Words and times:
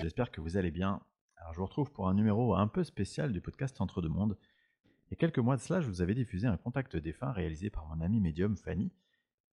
J'espère 0.00 0.30
que 0.32 0.40
vous 0.40 0.56
allez 0.56 0.70
bien. 0.70 1.00
Alors 1.36 1.52
je 1.52 1.58
vous 1.58 1.66
retrouve 1.66 1.92
pour 1.92 2.08
un 2.08 2.14
numéro 2.14 2.54
un 2.54 2.66
peu 2.66 2.82
spécial 2.82 3.32
du 3.32 3.40
podcast 3.40 3.80
Entre 3.80 4.02
deux 4.02 4.08
mondes. 4.08 4.36
Il 5.06 5.12
y 5.12 5.14
a 5.14 5.16
quelques 5.16 5.38
mois 5.38 5.56
de 5.56 5.60
cela, 5.60 5.80
je 5.80 5.86
vous 5.86 6.02
avais 6.02 6.14
diffusé 6.14 6.46
un 6.48 6.56
contact 6.56 6.96
défunt 6.96 7.30
réalisé 7.30 7.70
par 7.70 7.86
mon 7.86 8.00
ami 8.00 8.20
médium 8.20 8.56
Fanny. 8.56 8.90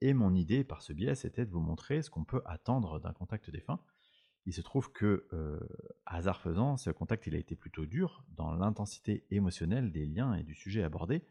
Et 0.02 0.14
mon 0.14 0.34
idée 0.34 0.64
par 0.64 0.82
ce 0.82 0.94
biais, 0.94 1.16
c'était 1.16 1.46
de 1.46 1.52
vous 1.52 1.60
montrer 1.60 2.02
ce 2.02 2.10
qu'on 2.10 2.24
peut 2.24 2.42
attendre 2.46 3.00
d'un 3.00 3.12
contact 3.12 3.50
défunt. 3.50 3.80
Il 4.46 4.54
se 4.54 4.62
trouve 4.62 4.92
que, 4.92 5.28
euh, 5.34 5.60
hasard 6.06 6.42
faisant, 6.42 6.78
ce 6.78 6.90
contact 6.90 7.28
il 7.28 7.36
a 7.36 7.40
été 7.40 7.56
plutôt 7.56 7.86
dur 7.86 8.24
dans 8.30 8.54
l'intensité 8.54 9.26
émotionnelle 9.30 9.92
des 9.92 10.06
liens 10.06 10.36
et 10.36 10.44
du 10.44 10.56
sujet 10.56 10.84
abordé. 10.84 11.26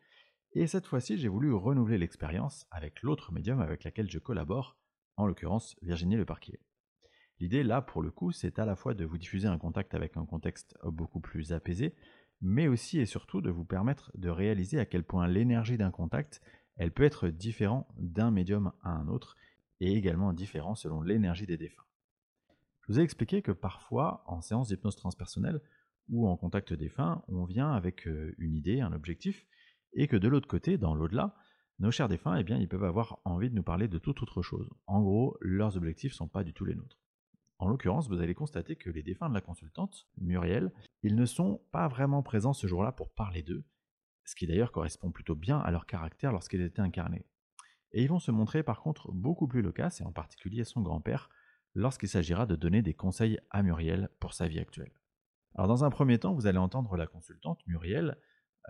Et 0.52 0.66
cette 0.66 0.86
fois-ci, 0.86 1.16
j'ai 1.16 1.28
voulu 1.28 1.52
renouveler 1.52 1.98
l'expérience 1.98 2.66
avec 2.70 3.02
l'autre 3.02 3.32
médium 3.32 3.60
avec 3.60 3.84
laquelle 3.84 4.10
je 4.10 4.18
collabore, 4.18 4.77
en 5.16 5.27
l'occurrence 5.27 5.77
Virginie 5.82 6.16
Leparquier. 6.16 6.60
L'idée 7.42 7.64
là, 7.64 7.82
pour 7.82 8.02
le 8.02 8.12
coup, 8.12 8.30
c'est 8.30 8.60
à 8.60 8.64
la 8.64 8.77
fois 8.77 8.95
de 8.95 9.05
vous 9.05 9.19
diffuser 9.19 9.48
un 9.48 9.59
contact 9.59 9.96
avec 9.96 10.16
un 10.16 10.24
contexte 10.24 10.78
beaucoup 10.84 11.19
plus 11.19 11.52
apaisé, 11.52 11.92
mais 12.41 12.69
aussi 12.69 13.00
et 13.00 13.05
surtout 13.05 13.41
de 13.41 13.50
vous 13.50 13.64
permettre 13.64 14.12
de 14.14 14.28
réaliser 14.30 14.78
à 14.78 14.87
quel 14.87 15.02
point 15.02 15.27
l'énergie 15.27 15.77
d'un 15.77 15.91
contact, 15.91 16.41
elle 16.77 16.92
peut 16.92 17.02
être 17.02 17.30
différente 17.30 17.88
d'un 17.98 18.30
médium 18.30 18.70
à 18.84 18.91
un 18.91 19.09
autre, 19.09 19.36
et 19.80 19.92
également 19.95 20.33
différent 20.33 20.77
selon 20.77 21.02
l'énergie 21.02 21.45
des 21.45 21.56
défunts. 21.56 21.83
Je 22.83 22.92
vous 22.92 23.00
ai 23.00 23.02
expliqué 23.02 23.42
que 23.42 23.50
parfois, 23.50 24.22
en 24.28 24.41
séance 24.41 24.69
d'hypnose 24.69 24.95
transpersonnelle 24.95 25.61
ou 26.11 26.28
en 26.28 26.36
contact 26.36 26.72
défunt, 26.72 27.24
on 27.27 27.44
vient 27.44 27.72
avec 27.72 28.06
euh, 28.06 28.36
une 28.38 28.55
idée, 28.55 28.81
un 28.81 28.92
objectif, 28.92 29.48
et 29.94 30.06
que 30.06 30.16
de 30.16 30.28
l'autre 30.28 30.47
côté, 30.47 30.78
dans 30.78 30.94
l'au-delà, 30.94 31.34
nos 31.81 31.91
chers 31.91 32.09
défunts, 32.09 32.36
eh 32.36 32.44
bien, 32.44 32.59
ils 32.59 32.69
peuvent 32.69 32.84
avoir 32.84 33.19
envie 33.25 33.50
de 33.50 33.56
nous 33.56 33.64
parler 33.64 33.88
de 33.88 33.98
toute 33.98 34.22
autre 34.22 34.42
chose. 34.42 34.70
En 34.86 35.03
gros, 35.03 35.36
leurs 35.41 35.77
objectifs 35.77 36.12
ne 36.12 36.19
sont 36.19 36.28
pas 36.28 36.44
du 36.44 36.55
tout 36.55 36.64
les 36.64 36.77
nôtres. 36.77 37.02
En 37.62 37.68
l'occurrence, 37.68 38.08
vous 38.08 38.20
allez 38.20 38.34
constater 38.34 38.74
que 38.74 38.91
les 38.91 39.05
défunts 39.05 39.28
de 39.28 39.34
la 39.34 39.41
consultante, 39.41 40.08
Muriel, 40.18 40.72
ils 41.05 41.14
ne 41.14 41.24
sont 41.24 41.62
pas 41.70 41.86
vraiment 41.86 42.20
présents 42.20 42.54
ce 42.54 42.66
jour-là 42.66 42.91
pour 42.91 43.14
parler 43.14 43.44
d'eux, 43.44 43.62
ce 44.24 44.34
qui 44.34 44.48
d'ailleurs 44.48 44.72
correspond 44.72 45.12
plutôt 45.12 45.36
bien 45.36 45.60
à 45.60 45.70
leur 45.70 45.86
caractère 45.86 46.32
lorsqu'ils 46.32 46.62
étaient 46.62 46.80
incarnés. 46.80 47.24
Et 47.92 48.02
ils 48.02 48.08
vont 48.08 48.19
se 48.19 48.32
montrer 48.32 48.64
par 48.64 48.80
contre 48.80 49.12
beaucoup 49.12 49.46
plus 49.46 49.62
loquaces, 49.62 50.00
et 50.00 50.04
en 50.04 50.10
particulier 50.10 50.64
son 50.64 50.80
grand-père, 50.80 51.30
lorsqu'il 51.77 52.08
s'agira 52.08 52.46
de 52.46 52.56
donner 52.56 52.82
des 52.82 52.94
conseils 52.94 53.38
à 53.50 53.62
Muriel 53.62 54.08
pour 54.19 54.34
sa 54.34 54.48
vie 54.48 54.58
actuelle. 54.58 54.91
Alors 55.54 55.69
dans 55.69 55.84
un 55.84 55.91
premier 55.91 56.19
temps, 56.19 56.34
vous 56.34 56.48
allez 56.48 56.58
entendre 56.58 56.97
la 56.97 57.06
consultante, 57.06 57.64
Muriel, 57.69 58.19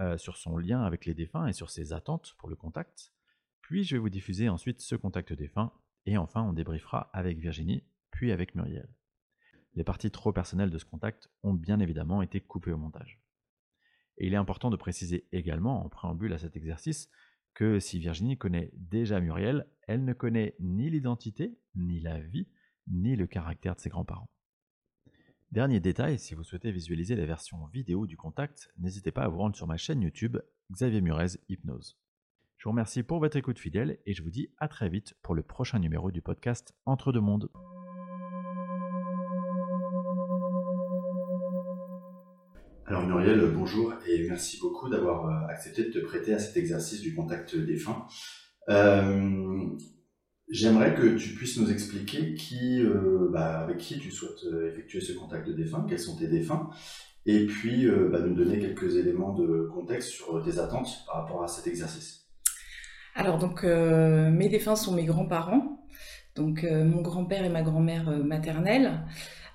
euh, 0.01 0.19
sur 0.19 0.37
son 0.37 0.59
lien 0.59 0.83
avec 0.83 1.07
les 1.07 1.15
défunts 1.15 1.47
et 1.47 1.55
sur 1.55 1.71
ses 1.71 1.95
attentes 1.95 2.35
pour 2.37 2.51
le 2.51 2.57
contact. 2.57 3.15
Puis 3.63 3.85
je 3.85 3.97
vais 3.97 4.01
vous 4.01 4.11
diffuser 4.11 4.51
ensuite 4.51 4.83
ce 4.83 4.97
contact 4.97 5.33
défunt, 5.33 5.73
et 6.05 6.19
enfin 6.19 6.43
on 6.43 6.53
débriefera 6.53 7.09
avec 7.15 7.39
Virginie, 7.39 7.85
puis 8.13 8.31
avec 8.31 8.55
Muriel. 8.55 8.89
Les 9.75 9.83
parties 9.83 10.13
trop 10.13 10.33
personnelles 10.33 10.71
de 10.71 10.79
ce 10.79 10.85
contact 10.85 11.29
ont 11.43 11.55
bien 11.55 11.81
évidemment 11.81 12.23
été 12.23 12.41
coupées 12.41 12.73
au 12.73 12.79
montage. 12.79 13.21
Et 14.19 14.27
il 14.27 14.35
est 14.35 14.37
important 14.37 14.71
de 14.71 14.77
préciser 14.77 15.27
également, 15.33 15.85
en 15.85 15.89
préambule 15.89 16.33
à 16.33 16.39
cet 16.39 16.57
exercice, 16.57 17.11
que 17.55 17.81
si 17.81 17.99
Virginie 17.99 18.39
connaît 18.39 18.71
déjà 18.75 19.21
Muriel, 19.21 19.67
elle 19.89 20.05
ne 20.05 20.13
connaît 20.13 20.55
ni 20.61 20.91
l'identité, 20.91 21.59
ni 21.75 22.01
la 22.01 22.21
vie, 22.21 22.49
ni 22.87 23.17
le 23.17 23.27
caractère 23.27 23.75
de 23.75 23.81
ses 23.81 23.91
grands-parents. 23.91 24.31
Dernier 25.51 25.81
détail, 25.81 26.19
si 26.19 26.35
vous 26.35 26.45
souhaitez 26.45 26.73
visualiser 26.73 27.15
la 27.15 27.27
version 27.27 27.67
vidéo 27.67 28.07
du 28.07 28.17
contact, 28.17 28.71
n'hésitez 28.79 29.13
pas 29.13 29.25
à 29.25 29.29
vous 29.29 29.39
rendre 29.39 29.57
sur 29.57 29.67
ma 29.67 29.77
chaîne 29.77 30.01
YouTube 30.01 30.39
Xavier 30.71 31.03
Murez 31.03 31.39
Hypnose. 31.49 31.99
Je 32.57 32.65
vous 32.65 32.71
remercie 32.71 33.03
pour 33.03 33.19
votre 33.19 33.37
écoute 33.37 33.59
fidèle 33.59 33.99
et 34.07 34.15
je 34.15 34.23
vous 34.23 34.31
dis 34.31 34.49
à 34.59 34.69
très 34.69 34.89
vite 34.89 35.15
pour 35.21 35.35
le 35.35 35.43
prochain 35.43 35.79
numéro 35.79 36.11
du 36.11 36.23
podcast 36.23 36.75
Entre 36.87 37.13
deux 37.13 37.21
mondes. 37.21 37.51
Alors 42.85 43.07
Muriel, 43.07 43.41
bonjour 43.55 43.95
et 44.09 44.27
merci 44.29 44.59
beaucoup 44.61 44.89
d'avoir 44.89 45.27
euh, 45.27 45.47
accepté 45.49 45.85
de 45.85 45.91
te 45.91 45.99
prêter 46.01 46.35
à 46.35 46.41
cet 46.41 46.57
exercice 46.57 47.01
du 47.01 47.15
contact 47.15 47.57
défunt. 47.57 48.07
Euh, 48.69 49.69
J'aimerais 50.51 50.93
que 50.95 51.17
tu 51.17 51.31
puisses 51.31 51.59
nous 51.59 51.71
expliquer 51.71 52.35
qui, 52.35 52.83
euh, 52.83 53.29
bah, 53.33 53.61
avec 53.61 53.79
qui 53.79 53.99
tu 54.01 54.11
souhaites 54.11 54.45
effectuer 54.69 55.01
ce 55.01 55.13
contact 55.13 55.47
de 55.47 55.53
défunt, 55.53 55.87
quels 55.89 56.01
sont 56.01 56.17
tes 56.17 56.27
défunts, 56.27 56.71
et 57.25 57.47
puis 57.47 57.89
bah, 58.11 58.19
nous 58.19 58.35
donner 58.35 58.59
quelques 58.59 58.97
éléments 58.97 59.33
de 59.33 59.71
contexte 59.73 60.11
sur 60.11 60.43
tes 60.43 60.59
attentes 60.59 61.05
par 61.07 61.23
rapport 61.23 61.43
à 61.45 61.49
cet 61.49 61.69
exercice. 61.69 62.27
Alors 63.15 63.39
donc 63.39 63.63
mes 63.63 64.49
défunts 64.49 64.77
sont 64.77 64.93
mes 64.93 65.05
grands-parents, 65.05 65.87
donc 66.35 66.65
mon 66.65 67.01
grand-père 67.01 67.45
et 67.45 67.49
ma 67.49 67.63
grand-mère 67.63 68.11
maternelle. 68.25 69.07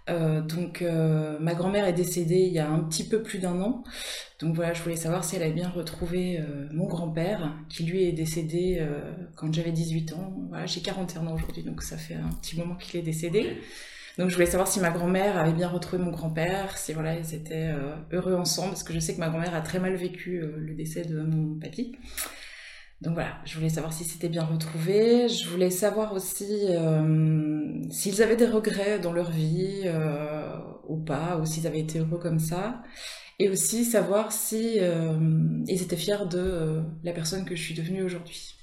Euh, 0.09 0.41
donc 0.41 0.81
euh, 0.81 1.38
ma 1.40 1.53
grand-mère 1.53 1.85
est 1.85 1.94
décédée 1.94 2.40
il 2.40 2.53
y 2.53 2.59
a 2.59 2.69
un 2.69 2.79
petit 2.79 3.07
peu 3.07 3.22
plus 3.22 3.40
d'un 3.40 3.59
an. 3.62 3.84
Donc 4.40 4.56
voilà, 4.56 4.73
je 4.73 4.81
voulais 4.81 4.95
savoir 4.95 5.23
si 5.23 5.35
elle 5.35 5.44
avait 5.44 5.51
bien 5.51 5.69
retrouvé 5.69 6.40
euh, 6.40 6.68
mon 6.72 6.85
grand-père, 6.85 7.53
qui 7.69 7.84
lui 7.84 8.03
est 8.03 8.12
décédé 8.12 8.85
quand 9.35 9.53
j'avais 9.53 9.72
18 9.72 10.13
ans. 10.13 10.34
Voilà, 10.50 10.66
j'ai 10.66 10.81
41 10.81 11.28
ans 11.28 11.34
aujourd'hui, 11.34 11.63
donc 11.63 11.81
ça 11.81 11.97
fait 11.97 12.16
un 12.16 12.29
petit 12.41 12.57
moment 12.57 12.75
qu'il 12.75 13.00
est 13.00 13.03
décédé. 13.03 13.57
Donc 14.18 14.29
je 14.29 14.34
voulais 14.34 14.47
savoir 14.47 14.68
si 14.68 14.79
ma 14.79 14.90
grand-mère 14.90 15.38
avait 15.38 15.53
bien 15.53 15.68
retrouvé 15.68 16.01
mon 16.01 16.12
grand-père, 16.12 16.78
si 16.78 16.94
voilà, 16.94 17.16
ils 17.16 17.35
étaient 17.35 17.72
heureux 18.12 18.34
ensemble, 18.34 18.69
parce 18.69 18.84
que 18.84 18.94
je 18.94 19.00
sais 19.00 19.13
que 19.13 19.19
ma 19.19 19.29
grand-mère 19.29 19.53
a 19.53 19.62
très 19.62 19.79
mal 19.79 19.95
vécu 19.95 20.39
le 20.39 20.74
décès 20.74 21.03
de 21.03 21.19
mon 21.22 21.59
papy. 21.59 21.95
Donc 23.02 23.13
voilà, 23.13 23.38
je 23.46 23.56
voulais 23.56 23.69
savoir 23.69 23.94
si 23.94 24.03
c'était 24.03 24.30
bien 24.30 24.44
retrouvé. 24.44 25.30
Je 25.30 25.47
voulais 25.47 25.69
savoir 25.69 26.13
aussi 26.13 26.47
euh, 26.69 27.84
s'ils 27.91 28.24
avaient 28.24 28.35
des 28.35 28.47
regrets 28.47 29.00
dans 29.00 29.13
leur 29.13 29.30
vie 29.30 29.84
euh, 29.85 30.58
ou 30.88 30.97
pas, 30.97 31.38
ou 31.38 31.46
s'ils 31.46 31.68
avaient 31.68 31.80
été 31.80 32.00
heureux 32.00 32.18
comme 32.18 32.40
ça. 32.40 32.81
Et 33.38 33.50
aussi 33.50 33.86
savoir 33.86 34.31
si 34.31 34.80
euh, 34.80 35.16
ils 35.68 35.84
étaient 35.84 35.96
fiers 35.96 36.25
de 36.28 36.81
la 37.03 37.13
personne 37.13 37.46
que 37.46 37.56
je 37.56 37.62
suis 37.62 37.75
devenue 37.75 38.02
aujourd'hui. 38.02 38.56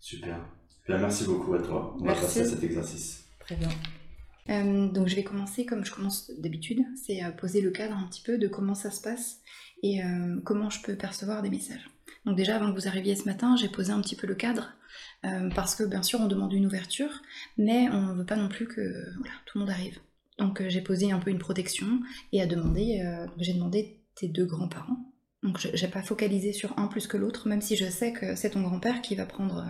Super. 0.00 0.38
Bien, 0.86 0.98
merci 0.98 1.24
beaucoup 1.24 1.54
à 1.54 1.62
toi. 1.62 1.96
On 1.98 2.04
merci. 2.04 2.20
va 2.20 2.26
passer 2.26 2.40
à 2.42 2.44
cet 2.44 2.62
exercice. 2.62 3.24
Très 3.40 3.56
bien. 3.56 4.86
donc 4.92 5.08
je 5.08 5.16
vais 5.16 5.24
commencer 5.24 5.64
comme 5.64 5.86
je 5.86 5.94
commence 5.94 6.30
d'habitude, 6.38 6.80
c'est 7.06 7.22
à 7.22 7.32
poser 7.32 7.62
le 7.62 7.70
cadre 7.70 7.96
un 7.96 8.06
petit 8.06 8.22
peu 8.22 8.36
de 8.36 8.48
comment 8.48 8.74
ça 8.74 8.90
se 8.90 9.00
passe 9.00 9.38
et 9.82 10.02
comment 10.44 10.68
je 10.68 10.82
peux 10.82 10.96
percevoir 10.96 11.40
des 11.40 11.48
messages. 11.48 11.88
Donc 12.28 12.36
déjà, 12.36 12.56
avant 12.56 12.70
que 12.70 12.78
vous 12.78 12.86
arriviez 12.86 13.16
ce 13.16 13.24
matin, 13.24 13.56
j'ai 13.56 13.68
posé 13.68 13.90
un 13.90 14.02
petit 14.02 14.14
peu 14.14 14.26
le 14.26 14.34
cadre, 14.34 14.74
euh, 15.24 15.48
parce 15.54 15.74
que 15.74 15.82
bien 15.82 16.02
sûr, 16.02 16.20
on 16.20 16.26
demande 16.26 16.52
une 16.52 16.66
ouverture, 16.66 17.22
mais 17.56 17.88
on 17.88 18.02
ne 18.02 18.18
veut 18.18 18.26
pas 18.26 18.36
non 18.36 18.50
plus 18.50 18.68
que 18.68 18.82
tout 19.46 19.56
le 19.56 19.60
monde 19.60 19.70
arrive. 19.70 19.98
Donc 20.38 20.60
euh, 20.60 20.68
j'ai 20.68 20.82
posé 20.82 21.10
un 21.10 21.20
peu 21.20 21.30
une 21.30 21.38
protection, 21.38 21.86
et 22.32 22.42
euh, 22.42 23.26
j'ai 23.38 23.54
demandé 23.54 24.02
tes 24.14 24.28
deux 24.28 24.44
grands-parents. 24.44 25.10
Donc 25.42 25.58
je 25.58 25.68
n'ai 25.82 25.90
pas 25.90 26.02
focalisé 26.02 26.52
sur 26.52 26.78
un 26.78 26.88
plus 26.88 27.06
que 27.06 27.16
l'autre, 27.16 27.48
même 27.48 27.62
si 27.62 27.76
je 27.76 27.86
sais 27.86 28.12
que 28.12 28.36
c'est 28.36 28.50
ton 28.50 28.60
grand-père 28.60 29.00
qui 29.00 29.14
va 29.14 29.24
prendre 29.24 29.64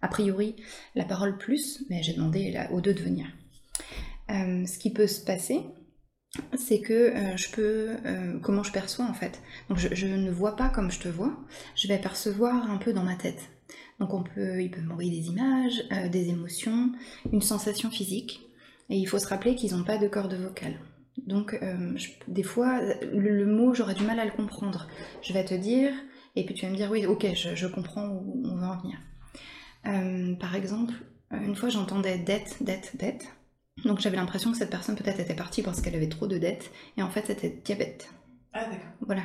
a 0.00 0.08
priori 0.08 0.56
la 0.94 1.04
parole 1.04 1.36
plus, 1.36 1.84
mais 1.90 2.02
j'ai 2.02 2.14
demandé 2.14 2.58
aux 2.70 2.80
deux 2.80 2.94
de 2.94 3.02
venir. 3.02 3.26
ce 4.30 4.78
qui 4.78 4.94
peut 4.94 5.08
se 5.08 5.22
passer, 5.22 5.60
c'est 6.56 6.80
que 6.80 6.92
euh, 6.92 7.36
je 7.36 7.50
peux, 7.50 7.96
euh, 8.04 8.38
comment 8.40 8.62
je 8.62 8.72
perçois 8.72 9.06
en 9.06 9.14
fait. 9.14 9.40
Donc 9.68 9.78
je, 9.78 10.06
ne 10.06 10.30
vois 10.30 10.56
pas 10.56 10.68
comme 10.68 10.90
je 10.90 11.00
te 11.00 11.08
vois, 11.08 11.36
je 11.74 11.88
vais 11.88 11.98
percevoir 11.98 12.70
un 12.70 12.76
peu 12.76 12.92
dans 12.92 13.04
ma 13.04 13.14
tête. 13.14 13.50
Donc 13.98 14.14
on 14.14 14.22
peut, 14.22 14.62
il 14.62 14.70
peut 14.70 14.80
m'envoyer 14.80 15.10
des 15.10 15.28
images, 15.28 15.82
euh, 15.92 16.08
des 16.08 16.28
émotions, 16.28 16.92
une 17.32 17.42
sensation 17.42 17.90
physique. 17.90 18.40
Et 18.90 18.96
il 18.96 19.06
faut 19.06 19.18
se 19.18 19.26
rappeler 19.26 19.54
qu'ils 19.54 19.74
n'ont 19.74 19.84
pas 19.84 19.98
de 19.98 20.08
corde 20.08 20.34
vocale. 20.34 20.78
Donc 21.26 21.60
des 22.28 22.42
fois, 22.42 22.80
le, 23.12 23.44
mot, 23.44 23.74
j'aurais 23.74 23.94
du 23.94 24.04
mal 24.04 24.18
à 24.18 24.24
le 24.24 24.30
comprendre. 24.30 24.88
Je 25.20 25.34
vais 25.34 25.44
te 25.44 25.52
dire, 25.52 25.92
et 26.36 26.46
puis 26.46 26.54
tu 26.54 26.64
vas 26.64 26.70
me 26.70 26.76
dire, 26.76 26.90
oui, 26.90 27.04
ok, 27.04 27.26
je, 27.34 27.54
je 27.54 27.66
comprends 27.66 28.08
où 28.08 28.40
on 28.46 28.56
va 28.56 28.70
en 28.70 28.78
venir. 28.78 30.38
par 30.38 30.54
exemple, 30.54 30.94
une 31.32 31.54
fois 31.54 31.68
j'entendais 31.68 32.16
dette, 32.16 32.56
dette, 32.62 32.92
dette. 32.94 33.26
Donc 33.84 34.00
j'avais 34.00 34.16
l'impression 34.16 34.50
que 34.52 34.58
cette 34.58 34.70
personne 34.70 34.96
peut-être 34.96 35.20
était 35.20 35.34
partie 35.34 35.62
parce 35.62 35.80
qu'elle 35.80 35.94
avait 35.94 36.08
trop 36.08 36.26
de 36.26 36.38
dettes, 36.38 36.70
et 36.96 37.02
en 37.02 37.10
fait 37.10 37.24
c'était 37.26 37.60
diabète. 37.64 38.08
Ah 38.52 38.64
d'accord. 38.64 38.90
Voilà 39.00 39.22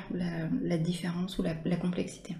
la, 0.62 0.78
différence 0.78 1.40
ou 1.40 1.44
la, 1.44 1.76
complexité. 1.76 2.36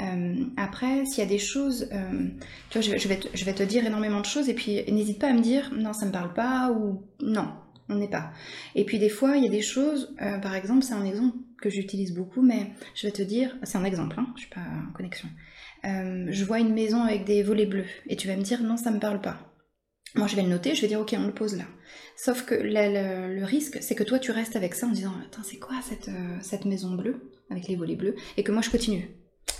Euh, 0.00 0.44
après, 0.56 1.04
s'il 1.04 1.22
y 1.22 1.26
a 1.26 1.28
des 1.28 1.38
choses, 1.38 1.88
euh, 1.92 2.28
tu 2.70 2.78
vois, 2.78 2.96
je, 2.96 3.08
vais 3.08 3.18
te, 3.18 3.28
je 3.34 3.44
vais 3.44 3.52
te 3.52 3.62
dire 3.62 3.84
énormément 3.86 4.20
de 4.20 4.26
choses, 4.26 4.48
et 4.48 4.54
puis 4.54 4.82
n'hésite 4.90 5.18
pas 5.18 5.28
à 5.28 5.32
me 5.32 5.40
dire 5.40 5.70
non, 5.76 5.92
ça 5.92 6.06
me 6.06 6.12
parle 6.12 6.32
pas, 6.32 6.72
ou 6.72 7.02
non, 7.20 7.48
on 7.88 7.96
n'est 7.96 8.08
pas. 8.08 8.32
Et 8.74 8.84
puis 8.84 8.98
des 8.98 9.10
fois, 9.10 9.36
il 9.36 9.44
y 9.44 9.46
a 9.46 9.50
des 9.50 9.62
choses, 9.62 10.14
euh, 10.22 10.38
par 10.38 10.54
exemple, 10.54 10.82
c'est 10.82 10.94
un 10.94 11.04
exemple 11.04 11.36
que 11.60 11.68
j'utilise 11.68 12.14
beaucoup, 12.14 12.42
mais 12.42 12.72
je 12.94 13.06
vais 13.06 13.12
te 13.12 13.22
dire, 13.22 13.56
c'est 13.62 13.78
un 13.78 13.84
exemple, 13.84 14.16
hein, 14.18 14.28
je 14.36 14.40
suis 14.42 14.50
pas 14.50 14.60
en 14.60 14.92
connexion. 14.92 15.28
je 15.84 16.44
vois 16.44 16.58
une 16.58 16.72
maison 16.72 17.02
avec 17.02 17.24
des 17.24 17.42
volets 17.42 17.66
bleus, 17.66 17.86
et 18.08 18.16
tu 18.16 18.28
vas 18.28 18.36
me 18.36 18.42
dire 18.42 18.62
non, 18.62 18.76
ça 18.76 18.90
me 18.90 18.98
parle 18.98 19.20
pas. 19.20 19.47
Moi, 20.14 20.26
je 20.26 20.36
vais 20.36 20.42
le 20.42 20.48
noter, 20.48 20.74
je 20.74 20.80
vais 20.82 20.88
dire, 20.88 21.00
ok, 21.00 21.14
on 21.18 21.26
le 21.26 21.32
pose 21.34 21.56
là. 21.56 21.64
Sauf 22.16 22.44
que 22.44 22.54
le, 22.54 23.44
risque, 23.44 23.78
c'est 23.82 23.94
que 23.94 24.02
toi, 24.04 24.18
tu 24.18 24.30
restes 24.30 24.56
avec 24.56 24.74
ça 24.74 24.86
en 24.86 24.90
disant, 24.90 25.12
attends, 25.26 25.42
c'est 25.44 25.58
quoi 25.58 25.76
cette, 25.82 26.08
euh, 26.08 26.36
cette 26.42 26.64
maison 26.64 26.94
bleue, 26.94 27.30
avec 27.50 27.68
les 27.68 27.76
volets 27.76 27.94
bleus, 27.96 28.16
et 28.36 28.42
que 28.42 28.50
moi, 28.52 28.62
je 28.62 28.70
continue. 28.70 29.08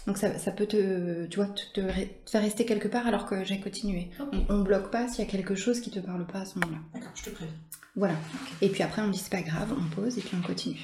Donc 0.06 0.16
ça, 0.18 0.38
ça 0.38 0.50
peut 0.50 0.66
te, 0.66 1.26
tu 1.26 1.36
vois, 1.36 1.46
te, 1.48 1.62
te 1.74 1.80
re- 1.80 2.08
te 2.24 2.30
faire 2.30 2.42
rester 2.42 2.64
quelque 2.64 2.88
part 2.88 3.06
alors 3.06 3.26
que 3.26 3.44
j'ai 3.44 3.60
continué. 3.60 4.08
On, 4.48 4.54
on 4.56 4.62
bloque 4.62 4.90
pas 4.90 5.06
s'il 5.08 5.24
y 5.24 5.28
a 5.28 5.30
quelque 5.30 5.54
chose 5.54 5.80
qui 5.80 5.90
te 5.90 5.98
parle 6.00 6.26
pas 6.26 6.40
à 6.40 6.44
ce 6.46 6.58
moment-là. 6.58 6.78
D'accord, 6.94 7.12
je 7.14 7.24
te 7.24 7.30
préviens. 7.30 7.54
Voilà. 7.94 8.14
Et 8.62 8.68
puis 8.70 8.82
après, 8.82 9.02
on 9.02 9.08
dit 9.08 9.18
c'est 9.18 9.30
pas 9.32 9.42
grave, 9.42 9.74
on 9.76 9.94
pose 9.94 10.16
et 10.18 10.20
puis 10.22 10.36
on 10.38 10.46
continue. 10.46 10.78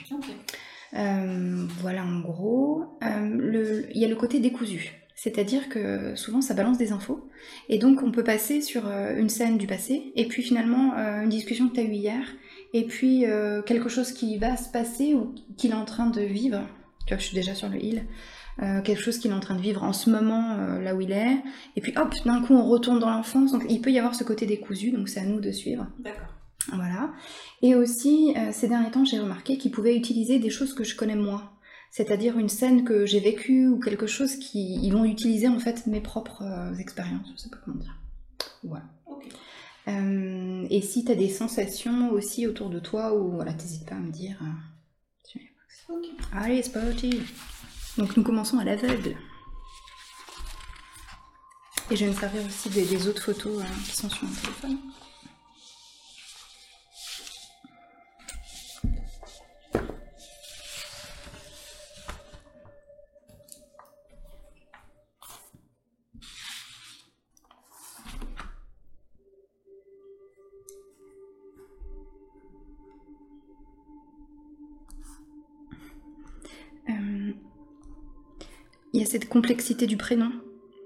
Euh, 0.95 1.67
voilà 1.81 2.05
en 2.05 2.21
gros. 2.21 2.99
Euh, 3.03 3.83
Il 3.95 4.01
y 4.01 4.05
a 4.05 4.09
le 4.09 4.17
côté 4.17 4.41
décousu. 4.41 4.93
C'est-à-dire 5.15 5.69
que 5.69 6.15
souvent 6.17 6.41
ça 6.41 6.55
balance 6.55 6.79
des 6.79 6.93
infos. 6.93 7.29
Et 7.69 7.79
donc 7.79 8.03
on 8.03 8.11
peut 8.11 8.25
passer 8.25 8.61
sur 8.61 8.87
euh, 8.87 9.17
une 9.17 9.29
scène 9.29 9.59
du 9.59 9.67
passé, 9.67 10.13
et 10.17 10.27
puis 10.27 10.43
finalement 10.43 10.95
euh, 10.97 11.23
une 11.23 11.29
discussion 11.29 11.69
que 11.69 11.75
tu 11.75 11.81
as 11.81 11.85
eue 11.85 11.93
hier, 11.93 12.23
et 12.73 12.85
puis 12.85 13.27
euh, 13.27 13.63
quelque 13.63 13.89
chose 13.89 14.13
qui 14.13 14.37
va 14.39 14.57
se 14.57 14.69
passer 14.71 15.15
ou 15.15 15.35
qu'il 15.57 15.71
est 15.71 15.75
en 15.75 15.85
train 15.85 16.09
de 16.09 16.21
vivre. 16.21 16.61
Tu 17.07 17.15
vois, 17.15 17.19
je 17.19 17.27
suis 17.27 17.35
déjà 17.35 17.55
sur 17.55 17.69
le. 17.69 17.79
Euh, 18.63 18.83
quelque 18.83 19.01
chose 19.01 19.19
qu'il 19.19 19.33
est 19.33 19.35
en 19.35 19.41
train 19.41 19.57
de 19.57 19.61
vivre 19.61 19.83
en 19.83 19.93
ce 19.93 20.09
moment 20.09 20.53
euh, 20.53 20.81
là 20.81 20.95
où 20.95 21.01
il 21.01 21.11
est. 21.11 21.43
Et 21.75 21.81
puis 21.81 21.93
hop, 21.97 22.15
d'un 22.25 22.41
coup 22.41 22.55
on 22.55 22.65
retourne 22.65 23.01
dans 23.01 23.11
l'enfance. 23.11 23.53
Donc 23.53 23.65
il 23.69 23.81
peut 23.81 23.91
y 23.91 23.99
avoir 23.99 24.15
ce 24.15 24.23
côté 24.23 24.47
décousu, 24.47 24.93
donc 24.93 25.09
c'est 25.09 25.21
à 25.21 25.25
nous 25.25 25.41
de 25.41 25.51
suivre. 25.51 25.87
D'accord. 25.99 26.29
Voilà. 26.73 27.13
Et 27.63 27.75
aussi, 27.75 28.33
euh, 28.37 28.51
ces 28.53 28.69
derniers 28.69 28.91
temps, 28.91 29.05
j'ai 29.05 29.19
remarqué 29.19 29.59
qu'ils 29.59 29.71
pouvaient 29.71 29.97
utiliser 29.97 30.39
des 30.39 30.51
choses 30.51 30.73
que 30.73 30.85
je 30.85 30.97
connais 30.97 31.17
moins. 31.17 31.51
C'est-à-dire 31.97 32.37
une 32.41 32.49
scène 32.49 32.83
que 32.83 33.07
j'ai 33.07 33.21
vécue 33.21 33.69
ou 33.69 33.79
quelque 33.79 34.09
chose 34.09 34.35
qui 34.35 34.81
ils 34.83 34.91
vont 34.91 35.05
utiliser 35.05 35.47
en 35.47 35.61
fait 35.61 35.87
mes 35.87 36.01
propres 36.01 36.43
euh, 36.43 36.75
expériences. 36.75 37.29
Je 37.37 37.43
sais 37.43 37.49
pas 37.49 37.59
comment 37.65 37.77
dire. 37.77 37.97
Voilà. 38.65 38.85
Euh, 39.87 40.67
et 40.71 40.81
si 40.83 41.05
tu 41.05 41.13
as 41.13 41.15
des 41.15 41.29
sensations 41.29 42.11
aussi 42.11 42.49
autour 42.49 42.69
de 42.69 42.81
toi 42.81 43.15
ou 43.15 43.31
voilà, 43.31 43.53
t'hésites 43.53 43.89
pas 43.89 43.95
à 43.95 44.01
me 44.01 44.11
dire. 44.11 44.37
euh. 44.43 45.39
Allez, 46.33 46.65
c'est 46.65 46.73
parti. 46.73 47.23
Donc 47.97 48.17
nous 48.17 48.25
commençons 48.25 48.59
à 48.59 48.65
l'aveugle. 48.65 49.17
Et 51.93 51.97
je 51.97 52.07
vais 52.07 52.11
me 52.11 52.17
servir 52.17 52.45
aussi 52.45 52.71
des, 52.71 52.87
des 52.87 53.07
autres 53.07 53.23
photos 53.23 53.63
hein, 53.63 53.75
qui 53.85 53.95
sont 53.97 54.11
sur 54.11 54.25
mon 54.25 54.35
téléphone. 54.35 54.79
Il 78.95 79.01
y 79.01 79.03
a 79.03 79.07
cette 79.07 79.29
complexité 79.29 79.89
du 79.89 79.97
prénom. 79.97 80.31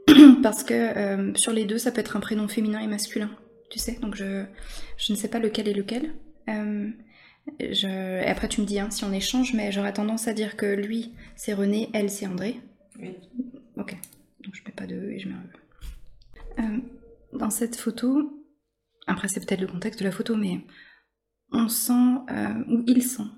Parce 0.43 0.64
que 0.64 0.72
euh, 0.72 1.34
sur 1.34 1.52
les 1.52 1.66
deux, 1.66 1.76
ça 1.76 1.93
peut 1.93 2.00
être 2.00 2.16
un 2.16 2.20
prénom 2.20 2.49
féminin 2.49 2.81
et 2.81 2.87
masculin. 2.87 3.31
Tu 3.70 3.78
sais, 3.78 3.99
donc 4.00 4.14
je, 4.14 4.46
je 4.96 5.12
ne 5.12 5.19
sais 5.19 5.28
pas 5.28 5.38
lequel 5.38 5.69
est 5.69 5.75
lequel. 5.75 6.14
Euh, 6.49 6.88
je, 7.60 7.87
et 7.87 8.26
après, 8.26 8.49
tu 8.49 8.62
me 8.62 8.66
dis 8.66 8.81
hein, 8.81 8.90
si 8.90 9.05
on 9.05 9.12
échange, 9.12 9.52
mais 9.52 9.72
j'aurais 9.72 9.93
tendance 9.93 10.26
à 10.26 10.32
dire 10.32 10.56
que 10.56 10.64
lui, 10.64 11.12
c'est 11.37 11.52
René, 11.52 11.90
elle, 11.93 12.08
c'est 12.08 12.26
André. 12.26 12.58
Oui. 12.99 13.14
Ok. 13.76 13.94
Donc 14.40 14.55
je 14.55 14.62
mets 14.64 14.72
pas 14.75 14.87
de 14.87 14.94
E 14.94 15.12
et 15.12 15.19
je 15.19 15.28
mets 15.28 15.34
un 15.34 15.44
E. 15.44 16.60
Euh, 16.60 16.78
dans 17.38 17.50
cette 17.50 17.76
photo, 17.76 18.43
après 19.06 19.28
c'est 19.28 19.46
peut-être 19.46 19.60
le 19.60 19.66
contexte 19.66 20.00
de 20.00 20.06
la 20.06 20.12
photo, 20.12 20.34
mais 20.34 20.62
on 21.52 21.69
sent, 21.69 21.93
ou 22.70 22.84
il 22.87 23.02
sent, 23.02 23.28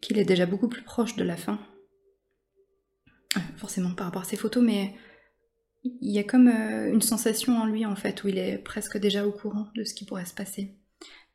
qu'il 0.00 0.18
est 0.18 0.24
déjà 0.24 0.46
beaucoup 0.46 0.68
plus 0.68 0.82
proche 0.82 1.14
de 1.14 1.24
la 1.24 1.36
fin. 1.36 1.60
Forcément 3.56 3.94
par 3.94 4.06
rapport 4.06 4.22
à 4.22 4.24
ces 4.24 4.36
photos, 4.36 4.62
mais 4.62 4.94
il 5.84 6.10
y 6.12 6.18
a 6.18 6.24
comme 6.24 6.48
euh, 6.48 6.92
une 6.92 7.02
sensation 7.02 7.56
en 7.58 7.66
lui 7.66 7.84
en 7.86 7.96
fait, 7.96 8.22
où 8.24 8.28
il 8.28 8.38
est 8.38 8.58
presque 8.58 8.96
déjà 8.98 9.26
au 9.26 9.32
courant 9.32 9.68
de 9.74 9.84
ce 9.84 9.94
qui 9.94 10.04
pourrait 10.04 10.24
se 10.24 10.34
passer. 10.34 10.78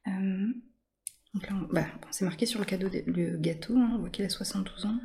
Euh, 0.07 0.47
donc 1.33 1.47
là, 1.49 1.55
on- 1.55 1.73
bah, 1.73 1.85
bon, 2.01 2.07
c'est 2.11 2.25
marqué 2.25 2.45
sur 2.45 2.59
le, 2.59 2.65
cadeau 2.65 2.89
de- 2.89 3.03
le 3.05 3.37
gâteau, 3.37 3.75
hein, 3.77 3.91
on 3.93 3.99
voit 3.99 4.09
qu'il 4.09 4.25
a 4.25 4.29
72 4.29 4.85
ans. 4.85 4.99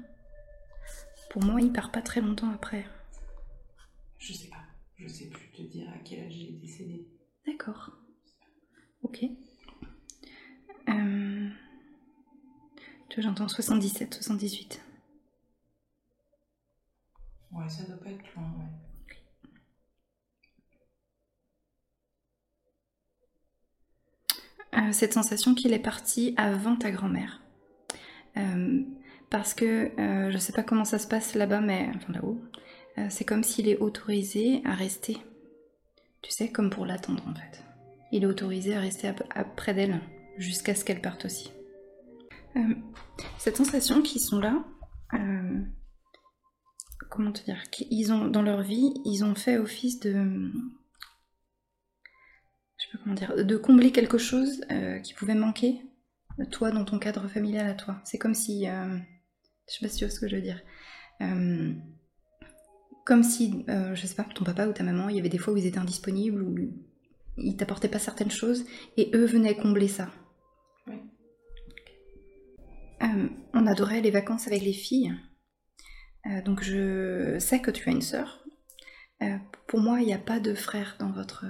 Pour 1.30 1.42
moi, 1.44 1.60
il 1.60 1.72
part 1.72 1.90
pas 1.90 2.00
très 2.02 2.20
longtemps 2.20 2.50
après. 2.50 2.86
Je 4.18 4.32
sais 4.32 4.48
pas. 4.48 4.62
Je 4.96 5.08
sais 5.08 5.26
plus 5.28 5.50
te 5.50 5.62
dire 5.62 5.88
à 5.90 5.98
quel 6.04 6.20
âge 6.26 6.36
il 6.36 6.54
est 6.56 6.60
décédé. 6.60 7.08
D'accord. 7.46 7.90
Ok. 9.02 9.24
Euh, 10.88 11.48
Tu 13.10 13.20
vois, 13.20 13.28
j'entends 13.30 13.48
77, 13.48 14.14
78. 14.14 14.80
Ouais, 17.54 17.68
ça 17.68 17.84
doit 17.84 17.96
pas 17.96 18.10
être 18.10 18.34
loin, 18.34 18.44
ouais. 18.58 18.84
Euh, 24.76 24.92
cette 24.92 25.12
sensation 25.12 25.54
qu'il 25.54 25.72
est 25.72 25.78
parti 25.78 26.34
avant 26.36 26.74
ta 26.76 26.90
grand-mère. 26.90 27.40
Euh, 28.36 28.82
parce 29.30 29.54
que 29.54 29.90
euh, 30.00 30.30
je 30.30 30.38
sais 30.38 30.52
pas 30.52 30.64
comment 30.64 30.84
ça 30.84 30.98
se 30.98 31.06
passe 31.06 31.34
là-bas, 31.34 31.60
mais 31.60 31.88
enfin 31.94 32.12
là-haut, 32.12 32.40
euh, 32.98 33.06
c'est 33.08 33.24
comme 33.24 33.44
s'il 33.44 33.68
est 33.68 33.78
autorisé 33.78 34.62
à 34.64 34.74
rester. 34.74 35.18
Tu 36.22 36.32
sais, 36.32 36.48
comme 36.48 36.70
pour 36.70 36.86
l'attendre 36.86 37.22
en 37.28 37.34
fait. 37.34 37.62
Il 38.10 38.24
est 38.24 38.26
autorisé 38.26 38.74
à 38.74 38.80
rester 38.80 39.12
après 39.34 39.74
d'elle 39.74 40.00
jusqu'à 40.38 40.74
ce 40.74 40.84
qu'elle 40.84 41.00
parte 41.00 41.24
aussi. 41.24 41.52
Cette 43.38 43.56
sensation 43.56 44.02
qu'ils 44.02 44.20
sont 44.20 44.38
là, 44.38 44.64
comment 47.14 47.32
te 47.32 47.44
dire, 47.44 47.70
qu'ils 47.70 48.12
ont 48.12 48.26
dans 48.28 48.42
leur 48.42 48.62
vie, 48.62 48.92
ils 49.04 49.24
ont 49.24 49.34
fait 49.34 49.58
office 49.58 50.00
de 50.00 50.50
je 52.76 52.84
sais 52.84 52.90
pas 52.92 52.98
comment 53.02 53.14
dire, 53.14 53.44
de 53.44 53.56
combler 53.56 53.92
quelque 53.92 54.18
chose 54.18 54.60
euh, 54.70 54.98
qui 54.98 55.14
pouvait 55.14 55.34
manquer, 55.34 55.80
euh, 56.40 56.44
toi, 56.50 56.70
dans 56.70 56.84
ton 56.84 56.98
cadre 56.98 57.28
familial 57.28 57.68
à 57.68 57.74
toi. 57.74 58.00
C'est 58.04 58.18
comme 58.18 58.34
si, 58.34 58.68
euh, 58.68 58.98
je 59.68 59.74
sais 59.74 59.80
pas 59.80 59.88
si 59.88 59.98
tu 59.98 60.04
vois 60.04 60.12
ce 60.12 60.20
que 60.20 60.28
je 60.28 60.36
veux 60.36 60.42
dire, 60.42 60.60
Euh, 61.20 61.72
comme 63.06 63.22
si, 63.22 63.64
je 63.68 64.06
sais 64.06 64.14
pas, 64.16 64.24
ton 64.24 64.44
papa 64.44 64.66
ou 64.66 64.72
ta 64.72 64.82
maman, 64.82 65.08
il 65.08 65.16
y 65.16 65.20
avait 65.20 65.28
des 65.28 65.38
fois 65.38 65.52
où 65.54 65.56
ils 65.56 65.66
étaient 65.66 65.78
indisponibles, 65.78 66.42
ou 66.42 66.56
ils 67.36 67.56
t'apportaient 67.56 67.88
pas 67.88 67.98
certaines 68.00 68.30
choses, 68.30 68.64
et 68.96 69.10
eux 69.14 69.26
venaient 69.26 69.54
combler 69.54 69.88
ça. 69.88 70.10
Oui. 70.86 70.96
On 73.52 73.66
adorait 73.66 74.00
les 74.00 74.10
vacances 74.10 74.46
avec 74.48 74.62
les 74.62 74.72
filles, 74.72 75.14
Euh, 76.26 76.42
donc 76.42 76.62
je 76.62 77.38
sais 77.38 77.60
que 77.60 77.70
tu 77.70 77.88
as 77.88 77.92
une 77.92 78.02
sœur. 78.02 78.44
Euh, 79.22 79.36
pour 79.66 79.80
moi, 79.80 80.00
il 80.00 80.06
n'y 80.06 80.14
a 80.14 80.18
pas 80.18 80.40
de 80.40 80.54
frère 80.54 80.96
dans 80.98 81.10
votre... 81.10 81.44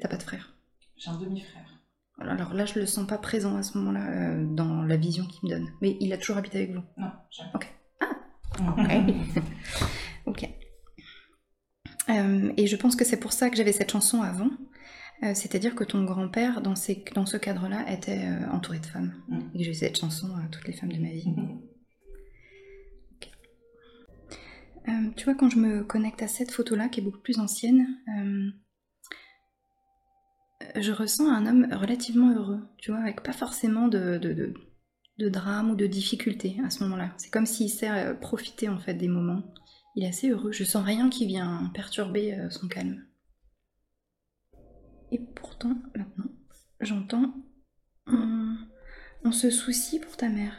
T'as 0.00 0.08
pas 0.08 0.16
de 0.16 0.22
frère. 0.22 0.54
J'ai 0.96 1.10
un 1.10 1.18
demi-frère. 1.18 1.74
Alors 2.18 2.54
là, 2.54 2.64
je 2.64 2.78
le 2.78 2.86
sens 2.86 3.06
pas 3.06 3.18
présent 3.18 3.56
à 3.56 3.62
ce 3.62 3.76
moment-là 3.78 4.10
euh, 4.10 4.44
dans 4.46 4.82
la 4.82 4.96
vision 4.96 5.26
qu'il 5.26 5.48
me 5.48 5.54
donne. 5.54 5.68
Mais 5.82 5.96
il 6.00 6.12
a 6.12 6.18
toujours 6.18 6.36
habité 6.36 6.58
avec 6.58 6.72
vous. 6.72 6.82
Non, 6.96 7.10
jamais. 7.30 7.50
Ok. 7.54 7.74
Ah 8.00 8.10
Ok. 10.26 10.48
Euh, 12.08 12.52
et 12.56 12.66
je 12.66 12.76
pense 12.76 12.96
que 12.96 13.04
c'est 13.04 13.18
pour 13.18 13.32
ça 13.32 13.50
que 13.50 13.56
j'avais 13.56 13.72
cette 13.72 13.90
chanson 13.90 14.22
avant. 14.22 14.50
Euh, 15.22 15.32
C'est-à-dire 15.34 15.74
que 15.74 15.84
ton 15.84 16.04
grand-père, 16.04 16.60
dans, 16.60 16.76
ce 16.76 17.36
cadre-là, 17.36 17.90
était 17.92 18.24
euh, 18.24 18.50
entouré 18.50 18.78
de 18.78 18.86
femmes. 18.86 19.14
Mm. 19.28 19.38
Et 19.54 19.58
que 19.58 19.64
j'ai 19.64 19.74
cette 19.74 19.98
chanson 19.98 20.28
à 20.36 20.46
toutes 20.48 20.66
les 20.66 20.74
femmes 20.74 20.92
de 20.92 21.00
ma 21.00 21.10
vie. 21.10 21.34
Euh, 24.88 25.10
tu 25.16 25.24
vois, 25.24 25.34
quand 25.34 25.48
je 25.48 25.58
me 25.58 25.82
connecte 25.82 26.22
à 26.22 26.28
cette 26.28 26.50
photo-là, 26.50 26.88
qui 26.88 27.00
est 27.00 27.02
beaucoup 27.02 27.20
plus 27.20 27.38
ancienne, 27.38 27.86
euh, 28.18 28.50
je 30.80 30.92
ressens 30.92 31.30
un 31.30 31.46
homme 31.46 31.68
relativement 31.72 32.34
heureux, 32.34 32.60
tu 32.78 32.90
vois, 32.90 33.00
avec 33.00 33.22
pas 33.22 33.32
forcément 33.32 33.88
de, 33.88 34.18
de, 34.18 34.54
de- 35.18 35.28
drame 35.28 35.70
ou 35.70 35.76
de 35.76 35.86
difficulté 35.86 36.56
à 36.64 36.70
ce 36.70 36.82
moment-là. 36.84 37.14
C'est 37.16 37.30
comme 37.30 37.46
s'il 37.46 37.70
sait 37.70 37.90
euh, 37.90 38.14
profiter 38.14 38.68
en 38.68 38.78
fait 38.78 38.94
des 38.94 39.08
moments. 39.08 39.54
Il 39.96 40.04
est 40.04 40.08
assez 40.08 40.28
heureux, 40.30 40.52
je 40.52 40.64
sens 40.64 40.84
rien 40.84 41.08
qui 41.08 41.24
vient 41.24 41.70
perturber 41.72 42.36
son 42.50 42.66
calme. 42.66 43.06
Et 45.12 45.20
pourtant, 45.20 45.76
maintenant, 45.94 46.32
j'entends 46.80 47.32
on 49.24 49.32
se 49.32 49.50
soucie 49.50 49.98
pour 49.98 50.16
ta 50.16 50.28
mère. 50.28 50.52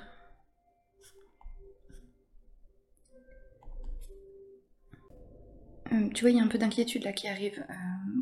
Euh, 5.92 6.10
tu 6.10 6.22
vois, 6.22 6.32
il 6.32 6.38
y 6.38 6.40
a 6.40 6.44
un 6.44 6.48
peu 6.48 6.58
d'inquiétude 6.58 7.04
là 7.04 7.14
qui 7.14 7.28
arrive 7.28 7.64
euh, 7.70 7.74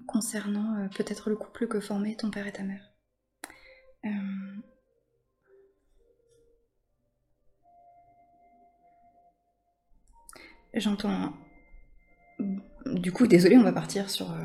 concernant 0.07 0.77
euh, 0.77 0.87
peut-être 0.89 1.29
le 1.29 1.35
couple 1.35 1.67
que 1.67 1.79
formaient 1.79 2.15
ton 2.15 2.29
père 2.29 2.47
et 2.47 2.51
ta 2.51 2.63
mère. 2.63 2.89
J'entends. 10.73 11.33
Du 12.85 13.11
coup, 13.11 13.27
désolé, 13.27 13.57
on 13.57 13.63
va 13.63 13.71
partir 13.71 14.09
sur 14.09 14.35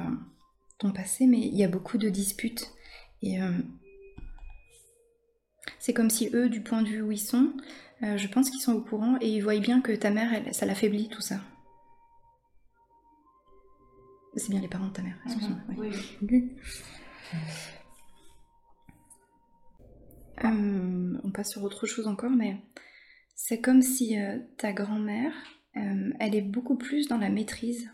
ton 0.79 0.93
passé, 0.93 1.27
mais 1.27 1.39
il 1.39 1.57
y 1.57 1.65
a 1.65 1.69
beaucoup 1.69 1.99
de 1.99 2.09
disputes. 2.11 2.71
Et 3.23 3.39
c'est 5.79 5.95
comme 5.95 6.11
si 6.11 6.31
eux, 6.35 6.49
du 6.49 6.61
point 6.61 6.83
de 6.83 6.89
vue 6.89 7.01
où 7.01 7.11
ils 7.11 7.19
sont, 7.19 7.53
je 8.03 8.29
pense 8.29 8.51
qu'ils 8.51 8.61
sont 8.61 8.75
au 8.75 8.83
courant 8.83 9.17
et 9.21 9.29
ils 9.29 9.41
voient 9.41 9.59
bien 9.59 9.81
que 9.81 9.93
ta 9.93 10.11
mère, 10.11 10.31
ça 10.53 10.67
l'affaiblit 10.67 11.09
tout 11.09 11.23
ça. 11.23 11.41
C'est 14.37 14.51
bien 14.51 14.61
les 14.61 14.69
parents 14.69 14.89
de 14.89 14.93
ta 14.93 15.03
mère, 15.03 15.17
excuse-moi. 15.25 15.59
Mhm. 15.69 15.79
oui. 15.79 15.91
Oui. 16.23 16.57
Euh, 20.45 21.19
on 21.25 21.31
passe 21.33 21.51
sur 21.51 21.65
autre 21.65 21.87
chose 21.87 22.07
encore, 22.07 22.31
mais 22.31 22.57
c'est 23.35 23.61
comme 23.61 23.83
si 23.83 24.19
euh, 24.19 24.39
ta 24.57 24.73
grand-mère, 24.73 25.33
euh, 25.77 26.13
elle 26.21 26.35
est 26.35 26.43
beaucoup 26.43 26.77
plus 26.77 27.09
dans 27.09 27.19
la 27.19 27.29
maîtrise. 27.29 27.91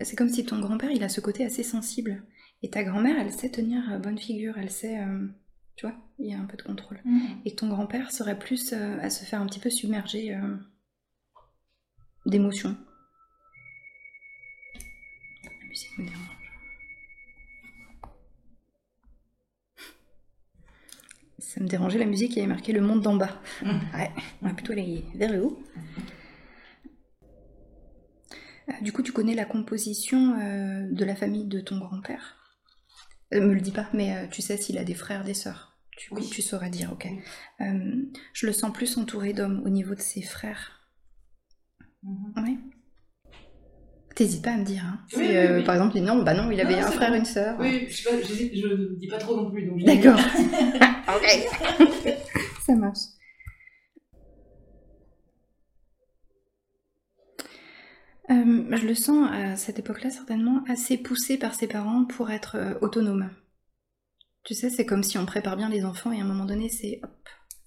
C'est 0.00 0.16
comme 0.16 0.28
si 0.28 0.44
ton 0.44 0.58
grand-père, 0.58 0.90
il 0.90 1.04
a 1.04 1.08
ce 1.08 1.20
côté 1.20 1.44
assez 1.44 1.62
sensible. 1.62 2.24
Et 2.62 2.70
ta 2.70 2.82
grand-mère, 2.82 3.16
elle 3.18 3.32
sait 3.32 3.50
tenir 3.50 4.00
bonne 4.00 4.18
figure, 4.18 4.58
elle 4.58 4.70
sait... 4.70 4.98
tu 5.76 5.86
vois, 5.86 5.96
il 6.18 6.30
y 6.30 6.34
a 6.34 6.38
un 6.38 6.44
peu 6.44 6.56
de 6.56 6.62
contrôle. 6.62 7.00
Mhm. 7.04 7.40
Et 7.44 7.54
ton 7.54 7.68
grand-père 7.68 8.12
serait 8.12 8.38
plus 8.38 8.72
euh, 8.72 8.98
à 9.00 9.10
se 9.10 9.24
faire 9.24 9.40
un 9.40 9.46
petit 9.46 9.60
peu 9.60 9.70
submerger 9.70 10.34
euh, 10.34 10.56
d'émotions. 12.26 12.76
La 15.74 15.80
musique 15.80 15.98
me 15.98 16.04
dérange. 16.04 16.38
Ça 21.38 21.60
me 21.60 21.66
dérangeait 21.66 21.98
la 21.98 22.06
musique, 22.06 22.32
il 22.32 22.36
y 22.36 22.38
avait 22.42 22.48
marqué 22.48 22.72
le 22.72 22.80
monde 22.80 23.00
d'en 23.02 23.16
bas. 23.16 23.40
Mhm. 23.62 23.80
Ouais, 23.94 24.10
on 24.42 24.46
va 24.48 24.54
plutôt 24.54 24.72
aller 24.72 25.04
vers 25.16 25.32
le 25.32 25.42
haut. 25.44 25.62
Euh, 28.68 28.72
Du 28.82 28.92
coup, 28.92 29.02
tu 29.02 29.10
connais 29.12 29.34
la 29.34 29.44
composition 29.44 30.38
euh, 30.40 30.88
de 30.92 31.04
la 31.04 31.16
famille 31.16 31.46
de 31.46 31.60
ton 31.60 31.78
grand-père? 31.78 32.36
Euh, 33.32 33.40
Me 33.40 33.52
le 33.54 33.60
dis 33.60 33.72
pas, 33.72 33.88
mais 33.92 34.16
euh, 34.16 34.26
tu 34.28 34.42
sais 34.42 34.56
s'il 34.56 34.78
a 34.78 34.84
des 34.84 34.94
frères, 34.94 35.24
des 35.24 35.34
sœurs? 35.34 35.76
Tu, 35.96 36.12
Oui. 36.14 36.28
tu 36.30 36.40
sauras 36.40 36.68
dire, 36.70 36.92
ok. 36.92 37.08
Je 37.60 38.46
le 38.46 38.52
sens 38.52 38.72
plus 38.72 38.96
entouré 38.96 39.32
d'hommes 39.32 39.60
au 39.64 39.68
niveau 39.70 39.94
de 39.96 40.00
ses 40.00 40.22
frères. 40.22 40.88
Mhm. 42.04 42.32
Oui. 42.44 42.58
T'hésites 44.14 44.44
pas 44.44 44.52
à 44.52 44.56
me 44.56 44.64
dire. 44.64 44.82
Hein. 44.84 45.00
Oui, 45.16 45.24
Si, 45.24 45.30
oui, 45.30 45.36
euh, 45.36 45.58
oui. 45.58 45.64
Par 45.64 45.74
exemple, 45.74 45.98
non, 45.98 46.22
bah 46.22 46.34
non, 46.34 46.50
il 46.50 46.60
avait 46.60 46.80
Non, 46.80 46.86
un 46.86 46.90
frère, 46.90 47.10
bon. 47.10 47.16
une 47.18 47.24
sœur. 47.24 47.56
Oui, 47.58 47.86
je 47.88 47.96
sais 47.96 48.10
pas, 48.10 48.20
j'hésite, 48.22 48.54
je 48.56 48.66
ne 48.68 48.96
dis 48.96 49.08
pas 49.08 49.18
trop 49.18 49.36
non 49.36 49.50
plus. 49.50 49.68
D'accord. 49.84 50.18
ok. 51.08 52.28
Ça 52.64 52.74
marche. 52.76 52.98
Euh, 58.30 58.76
je 58.76 58.86
le 58.86 58.94
sens 58.94 59.28
à 59.32 59.56
cette 59.56 59.78
époque-là 59.78 60.10
certainement 60.10 60.64
assez 60.68 60.96
poussé 60.96 61.36
par 61.36 61.54
ses 61.54 61.66
parents 61.66 62.04
pour 62.06 62.30
être 62.30 62.56
euh, 62.56 62.74
autonome. 62.80 63.30
Tu 64.44 64.54
sais, 64.54 64.70
c'est 64.70 64.86
comme 64.86 65.02
si 65.02 65.18
on 65.18 65.26
prépare 65.26 65.56
bien 65.56 65.68
les 65.68 65.84
enfants 65.84 66.12
et 66.12 66.20
à 66.20 66.24
un 66.24 66.26
moment 66.26 66.44
donné, 66.46 66.68
c'est 66.68 67.00
hop, 67.02 67.10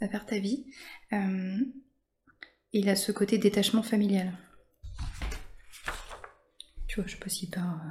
va 0.01 0.07
faire 0.07 0.25
ta 0.25 0.39
vie. 0.39 0.65
Euh, 1.13 1.57
il 2.73 2.89
a 2.89 2.95
ce 2.95 3.11
côté 3.11 3.37
détachement 3.37 3.83
familial. 3.83 4.31
Vois, 6.97 7.05
je 7.07 7.15
sais 7.29 7.47
pas 7.47 7.59
euh, 7.61 7.89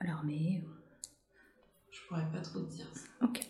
à 0.00 0.06
l'armée. 0.06 0.62
ou- 0.66 0.70
Je 1.90 2.00
pourrais 2.08 2.30
pas 2.32 2.40
trop 2.40 2.60
te 2.60 2.70
dire 2.74 2.86
ça. 2.92 3.06
Ok. 3.22 3.40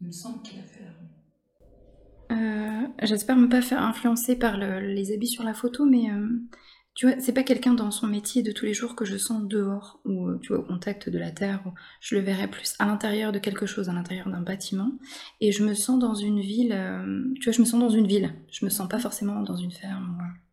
Il 0.00 0.06
me 0.08 0.12
semble 0.12 0.42
qu'il 0.42 0.58
a 0.58 0.62
fait. 0.64 0.84
Euh, 2.32 2.86
J'espère 3.02 3.36
me 3.36 3.48
pas 3.48 3.62
faire 3.62 3.82
influencer 3.82 4.36
par 4.36 4.56
le- 4.56 4.80
les 4.80 5.12
habits 5.12 5.26
sur 5.28 5.44
la 5.44 5.54
photo, 5.54 5.84
mais 5.84 6.10
euh, 6.10 6.28
tu 6.94 7.06
vois, 7.06 7.20
c'est 7.20 7.32
pas 7.32 7.42
quelqu'un 7.42 7.74
dans 7.74 7.90
son 7.90 8.06
métier 8.06 8.42
de 8.42 8.50
tous 8.52 8.64
les 8.64 8.72
jours 8.74 8.96
que 8.96 9.04
je 9.04 9.16
sens 9.16 9.42
dehors 9.46 10.00
ou 10.04 10.28
euh, 10.28 10.38
tu 10.42 10.48
vois 10.52 10.60
au 10.60 10.66
contact 10.66 11.08
de 11.10 11.18
la 11.18 11.30
terre. 11.30 11.62
Ou 11.66 11.70
je 12.00 12.14
le 12.16 12.20
verrais 12.22 12.48
plus 12.50 12.74
à 12.78 12.86
l'intérieur 12.86 13.32
de 13.32 13.38
quelque 13.38 13.66
chose, 13.66 13.88
à 13.88 13.92
l'intérieur 13.92 14.28
d'un 14.28 14.40
bâtiment. 14.42 14.92
Et 15.40 15.52
je 15.52 15.64
me 15.64 15.74
sens 15.74 15.98
dans 15.98 16.14
une 16.14 16.40
ville. 16.40 16.72
euh, 16.72 17.24
tu 17.40 17.44
vois, 17.44 17.52
je 17.52 17.60
me 17.60 17.66
sens 17.66 17.80
dans 17.80 17.90
une 17.90 18.06
ville. 18.06 18.32
Je 18.50 18.64
me 18.64 18.70
sens 18.70 18.88
pas 18.88 18.98
forcément 18.98 19.42
dans 19.42 19.56
une 19.56 19.72
ferme. 19.72 20.18
ou, 20.18 20.43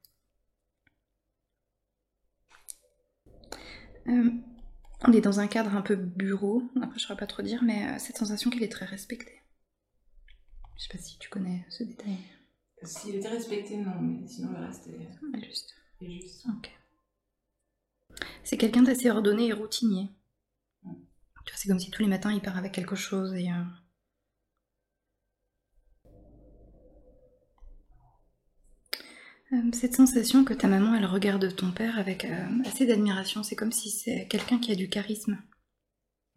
euh. 4.08 4.32
On 5.04 5.14
est 5.14 5.22
dans 5.22 5.40
un 5.40 5.48
cadre 5.48 5.76
un 5.76 5.82
peu 5.82 5.96
bureau. 5.96 6.64
Après, 6.82 7.00
je 7.00 7.04
saurais 7.06 7.18
pas 7.20 7.26
trop 7.28 7.42
dire, 7.42 7.64
mais 7.64 7.88
euh, 7.88 7.98
cette 8.00 8.18
sensation 8.18 8.50
qu'il 8.52 8.62
est 8.64 8.72
très 8.72 8.86
respecté. 8.86 9.42
Je 10.78 10.84
sais 10.84 10.90
pas 10.98 11.04
si 11.04 11.18
tu 11.18 11.30
connais 11.30 11.66
ce 11.70 11.84
détail. 11.84 12.18
S'il 12.84 13.16
était 13.16 13.28
respecté, 13.28 13.78
non, 13.78 14.00
mais 14.02 14.28
sinon 14.28 14.52
le 14.52 14.66
reste 14.66 14.88
est, 14.88 14.92
Ouais, 15.38 15.44
Juste. 15.46 15.76
est 16.02 16.12
juste. 16.22 16.46
Ok. 16.58 16.72
C'est 18.44 18.58
quelqu'un 18.58 18.82
d'assez 18.84 19.10
ordonné 19.10 19.48
et 19.48 19.54
routinier. 19.54 20.10
Mm. 20.84 20.94
Tu 21.46 21.52
vois, 21.52 21.58
c'est 21.58 21.68
comme 21.68 21.80
si 21.80 21.92
tous 21.92 22.02
les 22.02 22.08
matins 22.08 22.32
il 22.32 22.42
part 22.42 22.58
avec 22.58 22.72
quelque 22.72 22.96
chose 22.96 23.34
et. 23.36 23.50
euh, 23.52 23.54
euh, 26.06 26.10
Cette 29.74 29.96
sensation 29.96 30.46
que 30.46 30.54
ta 30.54 30.68
maman 30.68 30.96
elle 30.96 31.06
regarde 31.06 31.54
ton 31.56 31.72
père 31.72 32.00
avec 32.00 32.24
euh, 32.26 32.48
assez 32.66 32.86
d'admiration, 32.86 33.44
c'est 33.44 33.56
comme 33.56 33.72
si 33.74 33.90
c'est 33.90 34.28
quelqu'un 34.30 34.60
qui 34.60 34.72
a 34.72 34.76
du 34.76 34.88
charisme. 34.90 35.38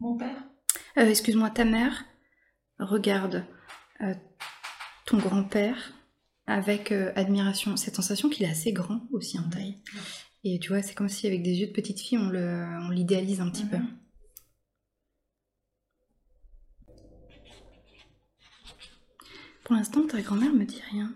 Mon 0.01 0.17
père? 0.17 0.43
Euh, 0.97 1.05
Excuse-moi, 1.09 1.49
ta 1.49 1.63
mère 1.63 2.03
regarde 2.79 3.45
euh, 4.01 4.13
ton 5.05 5.17
grand-père 5.17 5.93
avec 6.45 6.91
euh, 6.91 7.13
admiration. 7.15 7.77
Cette 7.77 7.95
sensation 7.95 8.29
qu'il 8.29 8.45
est 8.45 8.49
assez 8.49 8.73
grand 8.73 9.01
aussi 9.13 9.39
en 9.39 9.49
taille. 9.49 9.81
Et 10.43 10.59
tu 10.59 10.69
vois, 10.69 10.81
c'est 10.81 10.93
comme 10.93 11.09
si 11.09 11.25
avec 11.25 11.41
des 11.41 11.53
yeux 11.61 11.67
de 11.67 11.71
petite 11.71 11.99
fille, 12.01 12.17
on 12.17 12.29
le- 12.29 12.67
on 12.83 12.89
l'idéalise 12.89 13.39
un 13.39 13.49
petit 13.49 13.65
peu. 13.65 13.77
Pour 19.63 19.75
l'instant, 19.75 20.05
ta 20.05 20.21
grand-mère 20.21 20.53
me 20.53 20.65
dit 20.65 20.81
rien. 20.91 21.13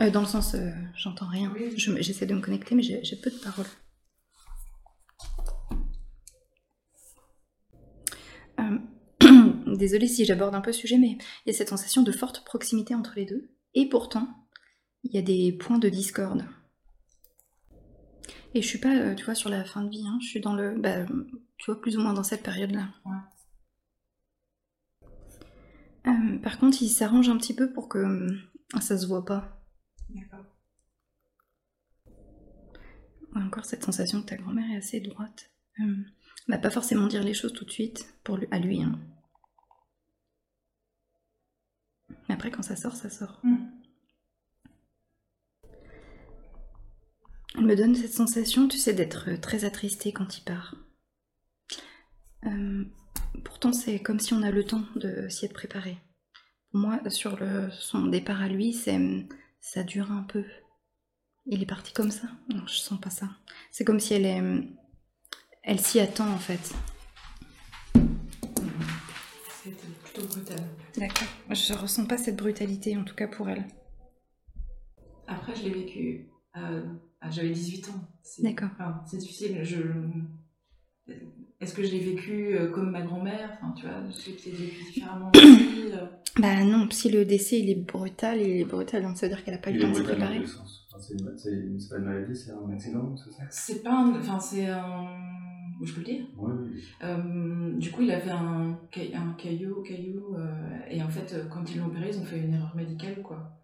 Euh, 0.00 0.10
dans 0.10 0.20
le 0.20 0.26
sens, 0.26 0.54
euh, 0.54 0.70
j'entends 0.94 1.26
rien. 1.28 1.52
Oui. 1.54 1.72
Je 1.78 1.90
me- 1.92 2.02
J'essaie 2.02 2.26
de 2.26 2.34
me 2.34 2.40
connecter, 2.40 2.74
mais 2.74 2.82
j'ai 2.82 3.16
peu 3.16 3.30
de 3.30 3.38
paroles. 3.38 3.66
Euh, 8.60 8.78
Désolée 9.76 10.08
si 10.08 10.24
j'aborde 10.24 10.54
un 10.54 10.60
peu 10.60 10.70
le 10.70 10.74
sujet, 10.76 10.98
mais 10.98 11.18
il 11.44 11.46
y 11.46 11.50
a 11.50 11.54
cette 11.54 11.68
sensation 11.68 12.02
de 12.02 12.12
forte 12.12 12.44
proximité 12.44 12.94
entre 12.94 13.14
les 13.16 13.24
deux. 13.26 13.50
Et 13.74 13.88
pourtant, 13.88 14.28
il 15.04 15.12
y 15.14 15.18
a 15.18 15.22
des 15.22 15.52
points 15.52 15.78
de 15.78 15.88
discorde. 15.88 16.44
Et 18.54 18.62
je 18.62 18.66
suis 18.66 18.78
pas, 18.78 19.14
tu 19.14 19.24
vois, 19.24 19.34
sur 19.34 19.50
la 19.50 19.64
fin 19.64 19.82
de 19.82 19.90
vie, 19.90 20.04
hein, 20.06 20.18
je 20.22 20.28
suis 20.28 20.40
dans 20.40 20.54
le. 20.54 20.78
Bah, 20.78 21.04
tu 21.58 21.66
vois, 21.70 21.80
plus 21.80 21.96
ou 21.96 22.00
moins 22.00 22.14
dans 22.14 22.22
cette 22.22 22.42
période-là. 22.42 22.88
Euh, 26.06 26.38
par 26.38 26.58
contre, 26.58 26.78
il 26.82 26.88
s'arrange 26.88 27.28
un 27.28 27.36
petit 27.36 27.54
peu 27.54 27.72
pour 27.72 27.88
que 27.88 27.98
euh, 27.98 28.30
ça 28.80 28.96
se 28.96 29.06
voit 29.06 29.24
pas. 29.24 29.55
D'accord. 30.10 30.44
Ouais, 33.34 33.42
encore 33.42 33.64
cette 33.64 33.84
sensation 33.84 34.22
que 34.22 34.26
ta 34.28 34.36
grand-mère 34.36 34.70
est 34.72 34.76
assez 34.78 35.00
droite. 35.00 35.50
Euh, 35.80 35.96
bah, 36.48 36.58
pas 36.58 36.70
forcément 36.70 37.06
dire 37.06 37.22
les 37.22 37.34
choses 37.34 37.52
tout 37.52 37.64
de 37.64 37.70
suite, 37.70 38.14
pour 38.24 38.36
lui, 38.36 38.46
à 38.50 38.58
lui. 38.58 38.82
hein. 38.82 38.98
Mais 42.28 42.34
après, 42.34 42.50
quand 42.50 42.62
ça 42.62 42.76
sort, 42.76 42.94
ça 42.96 43.10
sort. 43.10 43.40
Mhm. 43.42 43.70
Elle 47.58 47.64
me 47.64 47.76
donne 47.76 47.94
cette 47.94 48.12
sensation, 48.12 48.68
tu 48.68 48.78
sais, 48.78 48.92
d'être 48.92 49.30
euh, 49.30 49.36
très 49.38 49.64
attristée 49.64 50.12
quand 50.12 50.36
il 50.38 50.42
part. 50.44 50.74
Euh, 52.44 52.84
pourtant, 53.44 53.72
c'est 53.72 53.98
comme 54.00 54.20
si 54.20 54.34
on 54.34 54.42
a 54.42 54.50
le 54.50 54.64
temps 54.64 54.84
de 54.96 55.28
s'y 55.28 55.46
être 55.46 55.54
préparé. 55.54 55.96
Pour 56.70 56.80
moi, 56.80 57.00
sur 57.10 57.36
le, 57.38 57.70
son 57.70 58.06
départ 58.06 58.42
à 58.42 58.48
lui, 58.48 58.72
c'est 58.72 58.98
ça 59.60 59.82
dure 59.82 60.10
un 60.12 60.22
peu. 60.22 60.44
Il 61.46 61.62
est 61.62 61.66
parti 61.66 61.92
comme 61.92 62.10
ça? 62.10 62.28
Non, 62.52 62.66
je 62.66 62.74
sens 62.76 63.00
pas 63.00 63.10
ça. 63.10 63.28
C'est 63.70 63.84
comme 63.84 64.00
si 64.00 64.14
elle 64.14 64.26
est, 64.26 64.42
elle 65.62 65.80
s'y 65.80 66.00
attend 66.00 66.28
en 66.30 66.38
fait. 66.38 66.74
C'était 69.62 69.86
plutôt 70.04 70.26
brutal. 70.26 70.60
D'accord. 70.96 71.28
Je 71.50 71.72
ressens 71.74 72.06
pas 72.06 72.18
cette 72.18 72.36
brutalité, 72.36 72.96
en 72.96 73.04
tout 73.04 73.14
cas 73.14 73.28
pour 73.28 73.48
elle. 73.48 73.66
Après, 75.26 75.54
je 75.54 75.62
l'ai 75.64 75.70
vécu. 75.70 76.28
euh, 76.56 76.84
ah, 77.20 77.30
J'avais 77.30 77.50
18 77.50 77.88
ans. 77.90 78.08
C'est- 78.22 78.42
D'accord. 78.42 78.70
c'est 79.08 79.18
difficile. 79.18 79.62
Je... 79.64 79.78
Est-ce 81.60 81.74
que 81.74 81.82
je 81.82 81.90
l'ai 81.92 82.00
vécu 82.00 82.56
euh, 82.56 82.70
comme 82.70 82.90
ma 82.90 83.02
grand-mère? 83.02 83.50
Enfin, 83.60 83.72
tu 83.78 83.86
vois, 83.86 84.14
je 84.16 84.26
l'ai 84.26 84.32
peut-être 84.36 84.56
vécu 84.58 84.82
différemment 84.82 85.34
aussi. 85.42 85.90
euh. 85.92 86.06
Bah 86.38 86.64
non, 86.64 86.88
si 86.90 87.10
le 87.10 87.24
décès 87.24 87.58
il 87.60 87.70
est 87.70 87.74
brutal, 87.74 88.40
il 88.42 88.60
est 88.60 88.64
brutal, 88.64 89.02
donc 89.02 89.16
ça 89.18 89.26
veut 89.26 89.34
dire 89.34 89.44
qu'elle 89.44 89.54
a 89.54 89.58
pas 89.58 89.70
eu 89.70 89.74
le 89.74 89.78
temps 89.80 89.88
de 89.88 89.94
dans 89.94 90.02
préparer. 90.02 90.38
Enfin, 90.38 90.98
C'est 91.08 91.14
une- 91.14 91.86
pas 91.88 91.96
une 91.98 92.04
maladie, 92.04 92.36
c'est 92.36 92.52
un 92.52 92.70
accident, 92.70 93.16
c'est 93.24 93.32
ça? 93.32 93.44
C'est 93.50 93.82
pas 93.82 93.92
un... 93.92 94.18
Enfin, 94.18 94.38
c'est 94.40 94.66
un... 94.68 95.08
Je 95.82 95.92
peux 95.92 96.00
le 96.00 96.06
dire? 96.06 96.26
Oui, 96.38 96.52
oui. 96.56 96.96
Euh, 97.02 97.72
du 97.78 97.90
coup, 97.90 98.02
il 98.02 98.10
avait 98.12 98.30
un, 98.30 98.78
ca- 98.94 99.16
un 99.18 99.32
caillot, 99.34 99.82
caillou, 99.82 100.36
euh, 100.36 100.78
et 100.90 101.02
en 101.02 101.08
fait, 101.10 101.34
quand 101.50 101.64
ils 101.74 101.78
l'ont 101.78 101.86
opéré, 101.86 102.10
ils 102.10 102.18
ont 102.18 102.24
fait 102.24 102.38
une 102.38 102.54
erreur 102.54 102.74
médicale, 102.76 103.22
quoi. 103.22 103.58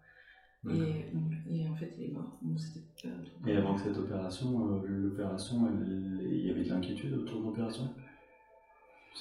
Et, 0.69 1.11
donc, 1.13 1.33
et 1.49 1.67
en 1.67 1.75
fait, 1.75 1.93
il 1.97 2.05
est 2.05 2.11
mort. 2.13 2.37
Donc, 2.41 2.57
c'était 2.59 2.85
pas 3.03 3.49
Et 3.49 3.55
avant 3.55 3.75
que 3.75 3.81
cette 3.81 3.97
opération, 3.97 4.77
euh, 4.77 4.87
l'opération, 4.87 5.69
il 5.85 6.45
y 6.45 6.51
avait 6.51 6.63
de 6.63 6.69
l'inquiétude 6.69 7.13
autour 7.13 7.41
de 7.41 7.45
l'opération? 7.47 7.93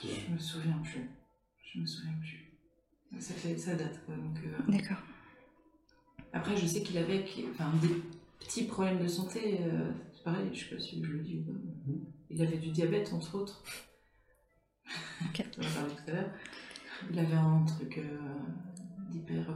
Je 0.02 0.32
me 0.32 0.38
souviens 0.38 0.78
plus. 0.78 1.10
Je 1.64 1.80
me 1.80 1.86
souviens 1.86 2.14
plus. 2.20 2.52
Ça 3.18 3.34
fait, 3.34 3.56
ça 3.56 3.74
date, 3.74 4.00
quoi. 4.06 4.14
Euh, 4.14 4.70
D'accord. 4.72 5.02
Après, 6.32 6.56
je 6.56 6.66
sais 6.66 6.82
qu'il 6.82 6.96
avait, 6.96 7.24
enfin, 7.50 7.70
des 7.82 7.88
petit 8.38 8.64
problème 8.64 9.02
de 9.02 9.08
santé. 9.08 9.60
euh, 9.62 9.90
c'est 10.12 10.24
pareil, 10.24 10.48
je 10.52 10.64
sais 10.64 10.74
pas 10.74 10.80
si 10.80 11.02
je 11.04 11.10
le 11.10 11.18
dis 11.20 11.38
ou 11.38 11.52
pas. 11.52 11.58
Il 12.30 12.40
avait 12.40 12.58
du 12.58 12.70
diabète, 12.70 13.12
entre 13.12 13.34
autres. 13.34 13.62
Ok. 15.22 15.44
On 15.58 15.60
en 15.60 15.70
parlé 15.74 15.94
tout 15.94 16.10
à 16.10 16.12
l'heure. 16.12 16.30
Il 17.10 17.18
avait 17.18 17.34
un 17.34 17.64
truc 17.64 17.98
euh, 17.98 18.18
d'hyper. 19.10 19.50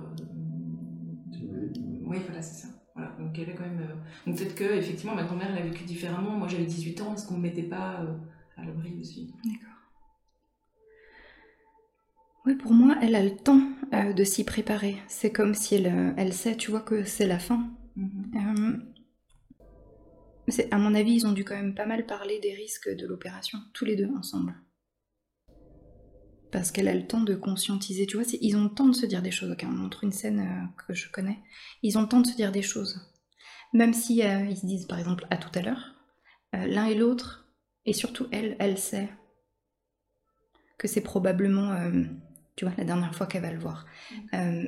Oui, 2.05 2.19
voilà, 2.27 2.43
c'est 2.43 2.63
ça. 2.67 2.69
Voilà. 2.95 3.11
Donc, 3.19 3.31
il 3.35 3.41
y 3.41 3.43
avait 3.45 3.55
quand 3.55 3.65
même. 3.65 3.81
euh, 3.81 3.95
Donc, 4.31 4.39
peut-être 4.39 4.55
que, 4.55 4.65
effectivement, 4.65 5.15
ma 5.15 5.25
grand-mère 5.25 5.55
l'a 5.55 5.63
vécu 5.63 5.85
différemment. 5.85 6.33
Moi, 6.33 6.49
j'avais 6.49 6.67
18 6.67 7.01
ans. 7.01 7.15
Est-ce 7.15 7.27
qu'on 7.27 7.35
me 7.37 7.43
mettait 7.43 7.63
pas 7.63 8.01
euh, 8.03 8.15
à 8.57 8.65
l'abri 8.65 8.95
aussi? 9.01 9.33
D'accord. 9.45 9.75
Oui, 12.47 12.55
pour 12.55 12.73
moi, 12.73 12.97
elle 13.03 13.15
a 13.15 13.23
le 13.23 13.37
temps 13.37 13.61
euh, 13.93 14.13
de 14.13 14.25
s'y 14.25 14.45
préparer. 14.45 14.97
C'est 15.09 15.33
comme 15.33 15.55
si 15.55 15.75
elle, 15.75 16.15
elle 16.17 16.33
sait, 16.33 16.57
tu 16.57 16.71
vois, 16.71 16.81
que 16.81 17.05
c'est 17.05 17.27
la 17.27 17.39
fin. 17.39 17.69
Euh, 17.99 18.77
c'est- 20.49 20.73
à 20.73 20.79
mon 20.79 20.95
avis, 20.95 21.15
ils 21.15 21.27
ont 21.27 21.33
dû 21.33 21.45
quand 21.45 21.55
même 21.57 21.75
pas 21.75 21.87
mal 21.87 22.07
parler 22.07 22.39
des 22.41 22.55
risques 22.55 22.89
de 22.95 23.07
l'opération, 23.07 23.59
tous 23.73 23.85
les 23.85 23.97
deux 23.97 24.11
ensemble. 24.17 24.55
Parce 26.53 26.71
qu'elle 26.71 26.89
a 26.89 26.95
le 26.95 27.07
temps 27.07 27.23
de 27.23 27.35
conscientiser, 27.35 28.07
tu 28.07 28.17
vois, 28.17 28.27
ils 28.41 28.57
ont 28.57 28.65
le 28.65 28.71
temps 28.71 28.89
de 28.89 28.95
se 28.95 29.07
dire 29.07 29.23
des 29.23 29.31
choses. 29.31 29.51
Ok, 29.51 29.65
on 29.67 29.73
montre 29.73 30.05
une 30.05 30.13
scène 30.13 30.41
euh, 30.41 30.83
que 30.87 30.95
je 30.95 31.11
connais. 31.11 31.39
Ils 31.83 31.99
ont 31.99 32.03
le 32.03 32.09
temps 32.09 32.21
de 32.21 32.27
se 32.27 32.37
dire 32.37 32.53
des 32.53 32.63
choses. 32.63 33.13
Même 33.73 33.93
si 33.93 34.23
euh, 34.23 34.47
ils 34.47 34.57
se 34.57 34.67
disent, 34.67 34.87
par 34.87 34.99
exemple, 34.99 35.27
à 35.31 35.37
tout 35.37 35.51
à 35.59 35.63
l'heure, 35.63 35.95
euh, 36.55 36.67
l'un 36.67 36.87
et 36.87 36.95
l'autre, 36.95 37.47
et 37.85 37.93
surtout 37.93 38.27
elle, 38.33 38.57
elle 38.59 38.79
sait 38.79 39.11
que 40.79 40.89
c'est 40.89 41.01
probablement, 41.01 41.75
tu 42.55 42.67
vois, 42.67 42.75
la 42.77 42.85
dernière 42.85 43.15
fois 43.15 43.27
qu'elle 43.27 43.43
va 43.43 43.53
le 43.53 43.59
voir. 43.59 43.87
Euh, 44.35 44.67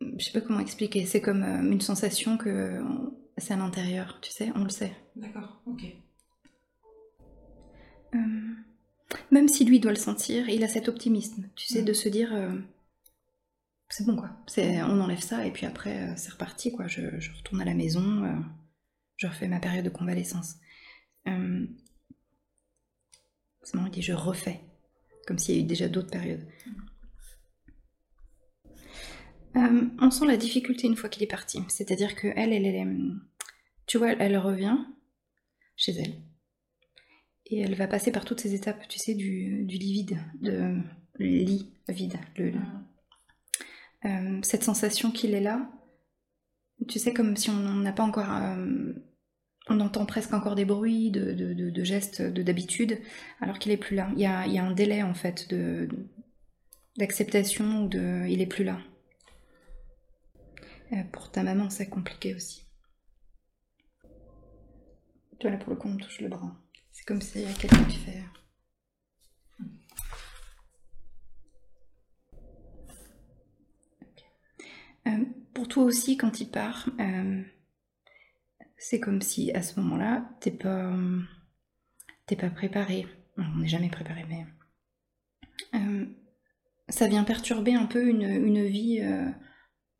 je 0.00 0.24
sais 0.24 0.32
pas 0.32 0.40
comment 0.40 0.58
expliquer, 0.58 1.06
c'est 1.06 1.20
comme 1.20 1.44
une 1.44 1.80
sensation 1.80 2.36
que 2.36 2.82
c'est 3.36 3.54
à 3.54 3.56
l'intérieur, 3.56 4.18
tu 4.20 4.32
sais, 4.32 4.50
on 4.56 4.64
le 4.64 4.70
sait. 4.70 4.92
D'accord, 5.14 5.62
ok. 5.66 5.84
Même 9.30 9.48
si 9.48 9.64
lui 9.64 9.80
doit 9.80 9.92
le 9.92 9.96
sentir, 9.98 10.48
il 10.48 10.62
a 10.64 10.68
cet 10.68 10.88
optimisme, 10.88 11.48
tu 11.56 11.66
sais, 11.66 11.82
Mm. 11.82 11.84
de 11.84 11.92
se 11.92 12.08
dire 12.08 12.32
euh, 12.34 12.52
c'est 13.88 14.06
bon 14.06 14.16
quoi, 14.16 14.30
c'est, 14.46 14.82
on 14.82 15.00
enlève 15.00 15.20
ça 15.20 15.46
et 15.46 15.50
puis 15.50 15.66
après 15.66 16.10
euh, 16.10 16.12
c'est 16.16 16.30
reparti 16.32 16.72
quoi, 16.72 16.86
je, 16.86 17.18
je 17.18 17.32
retourne 17.36 17.60
à 17.60 17.64
la 17.64 17.74
maison, 17.74 18.24
euh, 18.24 18.32
je 19.16 19.26
refais 19.26 19.48
ma 19.48 19.60
période 19.60 19.84
de 19.84 19.90
convalescence. 19.90 20.56
C'est 23.62 23.74
marrant, 23.74 23.86
il 23.88 23.92
dit 23.92 24.02
je 24.02 24.12
refais, 24.14 24.60
comme 25.26 25.38
s'il 25.38 25.54
y 25.54 25.58
a 25.58 25.60
eu 25.60 25.64
déjà 25.66 25.88
d'autres 25.88 26.10
périodes. 26.10 26.46
On 30.02 30.10
sent 30.10 30.26
la 30.26 30.36
difficulté 30.36 30.86
une 30.86 30.96
fois 30.96 31.08
qu'il 31.10 31.22
est 31.22 31.26
parti, 31.26 31.62
c'est-à-dire 31.68 32.14
que 32.14 32.28
elle, 32.36 32.52
elle, 32.52 33.16
tu 33.86 33.98
vois, 33.98 34.12
elle 34.12 34.38
revient 34.38 34.78
chez 35.76 35.92
elle. 35.92 36.14
Et 37.50 37.60
elle 37.60 37.74
va 37.74 37.88
passer 37.88 38.12
par 38.12 38.24
toutes 38.24 38.40
ces 38.40 38.54
étapes, 38.54 38.86
tu 38.88 38.98
sais, 38.98 39.14
du, 39.14 39.64
lit 39.66 39.92
vide, 39.92 40.18
de 40.40 40.76
lit 41.18 41.72
vide, 41.88 42.16
euh, 44.04 44.38
cette 44.42 44.62
sensation 44.62 45.10
qu'il 45.10 45.34
est 45.34 45.40
là. 45.40 45.68
Tu 46.88 46.98
sais, 46.98 47.12
comme 47.12 47.36
si 47.36 47.50
on 47.50 47.74
n'a 47.74 47.92
pas 47.92 48.04
encore. 48.04 48.30
euh, 48.30 48.92
on 49.68 49.80
entend 49.80 50.06
presque 50.06 50.32
encore 50.32 50.54
des 50.54 50.64
bruits, 50.64 51.10
de, 51.10 51.32
de- 51.32 51.70
de- 51.70 51.84
gestes 51.84 52.22
de 52.22 52.42
d'habitude, 52.42 52.98
alors 53.40 53.58
qu'il 53.58 53.72
est 53.72 53.76
plus 53.76 53.94
là. 53.96 54.10
Il 54.14 54.20
y 54.20 54.26
a, 54.26 54.40
un 54.42 54.72
délai 54.72 55.02
en 55.02 55.14
fait 55.14 55.48
de 55.50 55.88
d'acceptation 56.98 57.84
ou 57.84 57.88
de. 57.88 58.26
Il 58.28 58.40
est 58.40 58.46
plus 58.46 58.64
là. 58.64 58.78
Euh, 60.92 61.02
pour 61.12 61.30
ta 61.30 61.42
maman, 61.42 61.68
c'est 61.68 61.88
compliqué 61.88 62.34
aussi. 62.34 62.64
Tu 65.38 65.46
vois, 65.46 65.50
là 65.50 65.56
pour 65.58 65.70
le 65.70 65.76
coup, 65.76 65.88
on 65.88 65.96
touche 65.96 66.20
le 66.20 66.28
bras. 66.28 66.56
C'est 67.00 67.06
comme 67.06 67.22
s'il 67.22 67.40
y 67.40 67.46
a 67.46 67.52
quelqu'un 67.54 67.84
qui 67.84 67.96
fait. 67.96 68.22
Ok. 74.02 74.24
Euh, 75.06 75.24
pour 75.54 75.66
toi 75.66 75.84
aussi, 75.84 76.18
quand 76.18 76.40
il 76.42 76.50
part, 76.50 76.90
euh, 77.00 77.42
c'est 78.76 79.00
comme 79.00 79.22
si 79.22 79.50
à 79.52 79.62
ce 79.62 79.80
moment-là, 79.80 80.28
t'es 80.40 80.50
pas, 80.50 80.92
euh, 80.92 81.22
t'es 82.26 82.36
pas 82.36 82.50
préparé. 82.50 83.06
On 83.38 83.56
n'est 83.56 83.68
jamais 83.68 83.88
préparé, 83.88 84.26
mais 84.28 84.46
euh, 85.74 86.04
ça 86.90 87.08
vient 87.08 87.24
perturber 87.24 87.74
un 87.74 87.86
peu 87.86 88.06
une, 88.06 88.24
une 88.24 88.66
vie. 88.66 89.00
euh, 89.00 89.30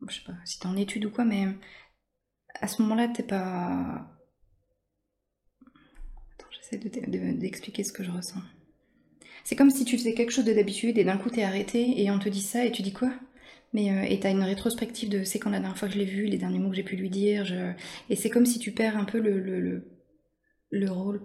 je 0.07 0.15
sais 0.19 0.23
pas 0.23 0.33
si 0.45 0.59
t'es 0.59 0.67
en 0.67 0.77
études 0.77 1.05
ou 1.05 1.11
quoi, 1.11 1.25
mais 1.25 1.47
à 2.59 2.67
ce 2.67 2.79
moment-là, 2.83 3.07
t'es 3.07 3.23
pas. 3.23 4.07
J'essaie 6.61 6.77
de- 6.77 6.89
de- 7.11 7.37
d'expliquer 7.39 7.83
ce 7.83 7.91
que 7.93 8.03
je 8.03 8.11
ressens. 8.11 8.41
C'est 9.43 9.55
comme 9.55 9.71
si 9.71 9.85
tu 9.85 9.97
faisais 9.97 10.13
quelque 10.13 10.31
chose 10.31 10.45
de 10.45 10.53
d'habitude 10.53 10.97
et 10.97 11.03
d'un 11.03 11.17
coup 11.17 11.29
t'es 11.29 11.43
arrêté 11.43 12.01
et 12.01 12.11
on 12.11 12.19
te 12.19 12.29
dit 12.29 12.41
ça 12.41 12.63
et 12.65 12.71
tu 12.71 12.81
dis 12.83 12.93
quoi? 12.93 13.11
Mais 13.73 13.91
euh, 13.91 14.03
et 14.03 14.19
t'as 14.19 14.29
une 14.31 14.43
rétrospective 14.43 15.09
de 15.09 15.23
c'est 15.23 15.39
quand 15.39 15.49
la 15.49 15.59
dernière 15.59 15.77
fois 15.77 15.87
que 15.87 15.93
je 15.95 15.99
l'ai 15.99 16.05
vu, 16.05 16.25
les 16.25 16.37
derniers 16.37 16.59
mots 16.59 16.69
que 16.69 16.75
j'ai 16.75 16.83
pu 16.83 16.95
lui 16.95 17.09
dire, 17.09 17.45
je- 17.45 17.71
et 18.09 18.15
c'est 18.15 18.29
comme 18.29 18.45
si 18.45 18.59
tu 18.59 18.71
perds 18.71 18.97
un 18.97 19.05
peu 19.05 19.19
le, 19.19 19.39
le, 19.39 19.59
le, 19.59 19.91
le 20.71 20.91
rôle 20.91 21.21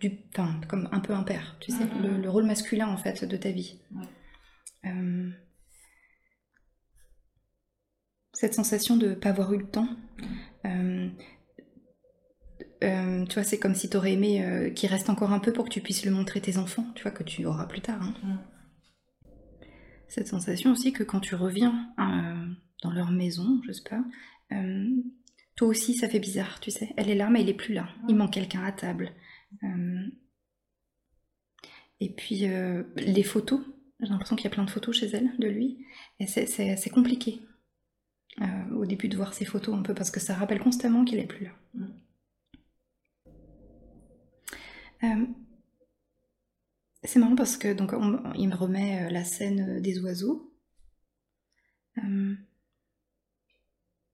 du, 0.00 0.18
enfin 0.30 0.60
comme 0.68 0.88
un 0.90 1.00
peu 1.00 1.12
un 1.12 1.22
père, 1.22 1.56
tu 1.60 1.70
sais, 1.70 1.84
Mhm. 1.84 2.02
le, 2.02 2.22
le 2.22 2.30
rôle 2.30 2.44
masculin 2.44 2.88
en 2.88 2.96
fait 2.96 3.24
de 3.24 3.36
ta 3.36 3.50
vie. 3.52 3.78
Euh, 4.86 5.30
cette 8.32 8.54
sensation 8.54 8.96
de 8.96 9.14
pas 9.14 9.28
avoir 9.28 9.52
eu 9.52 9.58
le 9.58 9.66
temps. 9.68 9.88
euh, 10.64 11.08
euh, 12.82 13.24
tu 13.26 13.34
vois, 13.34 13.44
c'est 13.44 13.58
comme 13.58 13.74
si 13.74 13.88
tu 13.88 13.96
aurais 13.96 14.12
aimé 14.12 14.44
euh, 14.44 14.70
qu'il 14.70 14.88
reste 14.90 15.08
encore 15.10 15.32
un 15.32 15.38
peu 15.38 15.52
pour 15.52 15.64
que 15.64 15.70
tu 15.70 15.80
puisses 15.80 16.04
le 16.04 16.10
montrer 16.10 16.40
tes 16.40 16.56
enfants, 16.58 16.86
tu 16.94 17.02
vois, 17.02 17.12
que 17.12 17.22
tu 17.22 17.44
auras 17.46 17.66
plus 17.66 17.80
tard. 17.80 18.02
hein. 18.02 18.14
Mm. 18.22 18.38
Cette 20.08 20.28
sensation 20.28 20.72
aussi 20.72 20.92
que 20.92 21.02
quand 21.02 21.20
tu 21.20 21.34
reviens 21.34 21.88
euh, 21.98 22.46
dans 22.82 22.92
leur 22.92 23.10
maison, 23.10 23.60
je 23.66 23.72
sais 23.72 23.82
pas, 23.88 24.02
toi 25.56 25.68
aussi 25.68 25.94
ça 25.94 26.06
fait 26.08 26.18
bizarre, 26.20 26.60
tu 26.60 26.70
sais. 26.70 26.92
Elle 26.98 27.08
est 27.08 27.14
là, 27.14 27.30
mais 27.30 27.40
il 27.42 27.48
est 27.48 27.54
plus 27.54 27.72
là. 27.72 27.88
Il 28.08 28.16
manque 28.16 28.32
quelqu'un 28.34 28.62
à 28.62 28.72
table. 28.72 29.12
Et 32.00 32.10
puis 32.10 32.46
les 32.96 33.22
photos, 33.22 33.60
j'ai 34.00 34.08
l'impression 34.08 34.36
qu'il 34.36 34.44
y 34.44 34.48
a 34.48 34.50
plein 34.50 34.64
de 34.64 34.70
photos 34.70 34.94
chez 34.96 35.06
elle 35.06 35.30
de 35.38 35.48
lui, 35.48 35.78
et 36.20 36.26
c'est- 36.26 36.90
compliqué. 36.90 37.40
au 38.74 38.84
début 38.84 39.08
de 39.08 39.16
voir 39.16 39.32
ces 39.32 39.44
photos 39.46 39.74
un 39.74 39.82
peu 39.82 39.94
parce 39.94 40.10
que 40.10 40.20
ça 40.20 40.34
rappelle 40.34 40.58
constamment 40.60 41.04
qu'il 41.06 41.18
est 41.20 41.26
plus 41.26 41.44
là. 41.46 41.52
Mm. 41.74 41.86
Euh, 45.04 45.26
c'est 47.04 47.18
marrant 47.18 47.34
parce 47.34 47.56
que 47.56 47.72
donc 47.72 47.92
on- 47.92 48.32
il 48.34 48.48
me 48.48 48.54
remet 48.54 49.04
euh, 49.06 49.10
la 49.10 49.24
scène 49.24 49.76
euh, 49.78 49.80
des 49.80 49.98
oiseaux. 50.00 50.52
Euh, 51.98 52.34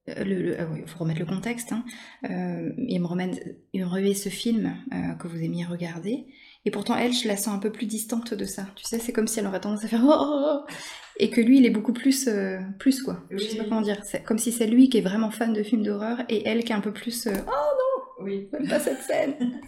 le, 0.07 0.23
le- 0.41 0.59
ah 0.59 0.65
oui, 0.71 0.81
faut 0.87 0.97
remettre 0.99 1.19
le 1.19 1.25
contexte. 1.27 1.71
hein. 1.71 1.85
Euh, 2.29 2.71
il 2.79 2.99
me 2.99 3.05
remet, 3.05 3.29
il 3.73 3.81
me 3.81 3.87
remet 3.87 4.15
ce 4.15 4.29
film 4.29 4.75
euh, 4.91 5.13
que 5.15 5.27
vous 5.27 5.37
aimiez 5.37 5.65
regarder. 5.65 6.25
Et 6.65 6.71
pourtant, 6.71 6.97
elle, 6.97 7.13
je 7.13 7.27
la 7.27 7.37
sens 7.37 7.53
un 7.53 7.59
peu 7.59 7.71
plus 7.71 7.85
distante 7.85 8.33
de 8.33 8.43
ça. 8.45 8.65
Tu 8.75 8.83
sais, 8.85 8.97
c'est 8.99 9.13
comme 9.13 9.27
si 9.27 9.39
elle 9.39 9.45
aurait 9.47 9.61
tendance 9.61 9.83
à 9.85 9.87
faire 9.87 10.01
oh, 10.03 10.11
oh, 10.11 10.65
oh 10.67 10.73
et 11.21 11.29
que 11.29 11.41
lui, 11.41 11.59
il 11.59 11.65
est 11.65 11.69
beaucoup 11.69 11.93
plus, 11.93 12.27
euh, 12.27 12.59
plus 12.79 13.03
quoi. 13.03 13.23
Je 13.29 13.37
sais 13.37 13.57
pas 13.57 13.63
Oui. 13.63 13.69
comment 13.69 13.81
dire. 13.81 14.03
C'est 14.03 14.23
comme 14.23 14.39
si 14.39 14.51
c'est 14.51 14.67
lui 14.67 14.89
qui 14.89 14.97
est 14.97 15.01
vraiment 15.01 15.29
fan 15.31 15.53
de 15.53 15.61
films 15.63 15.83
d'horreur 15.83 16.21
et 16.27 16.47
elle 16.47 16.63
qui 16.63 16.71
est 16.71 16.75
un 16.75 16.81
peu 16.81 16.93
plus 16.93 17.27
oh 17.27 18.21
Oui. 18.23 18.49
j'aime 18.51 18.67
pas 18.67 18.79
cette 18.79 19.01
scène. 19.03 19.61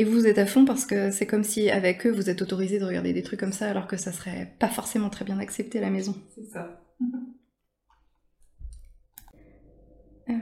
Et 0.00 0.04
vous 0.04 0.26
êtes 0.26 0.38
à 0.38 0.46
fond 0.46 0.64
parce 0.64 0.86
que 0.86 1.10
c'est 1.10 1.26
comme 1.26 1.44
si 1.44 1.68
avec 1.68 2.06
eux 2.06 2.10
vous 2.10 2.30
êtes 2.30 2.40
autorisé 2.40 2.78
de 2.78 2.86
regarder 2.86 3.12
des 3.12 3.22
trucs 3.22 3.38
comme 3.38 3.52
ça 3.52 3.68
alors 3.68 3.86
que 3.86 3.98
ça 3.98 4.12
serait 4.12 4.56
pas 4.58 4.70
forcément 4.70 5.10
très 5.10 5.26
bien 5.26 5.38
accepté 5.38 5.76
à 5.76 5.82
la 5.82 5.90
maison. 5.90 6.14
C'est 6.34 6.46
ça. 6.46 6.82
Euh, 10.28 10.34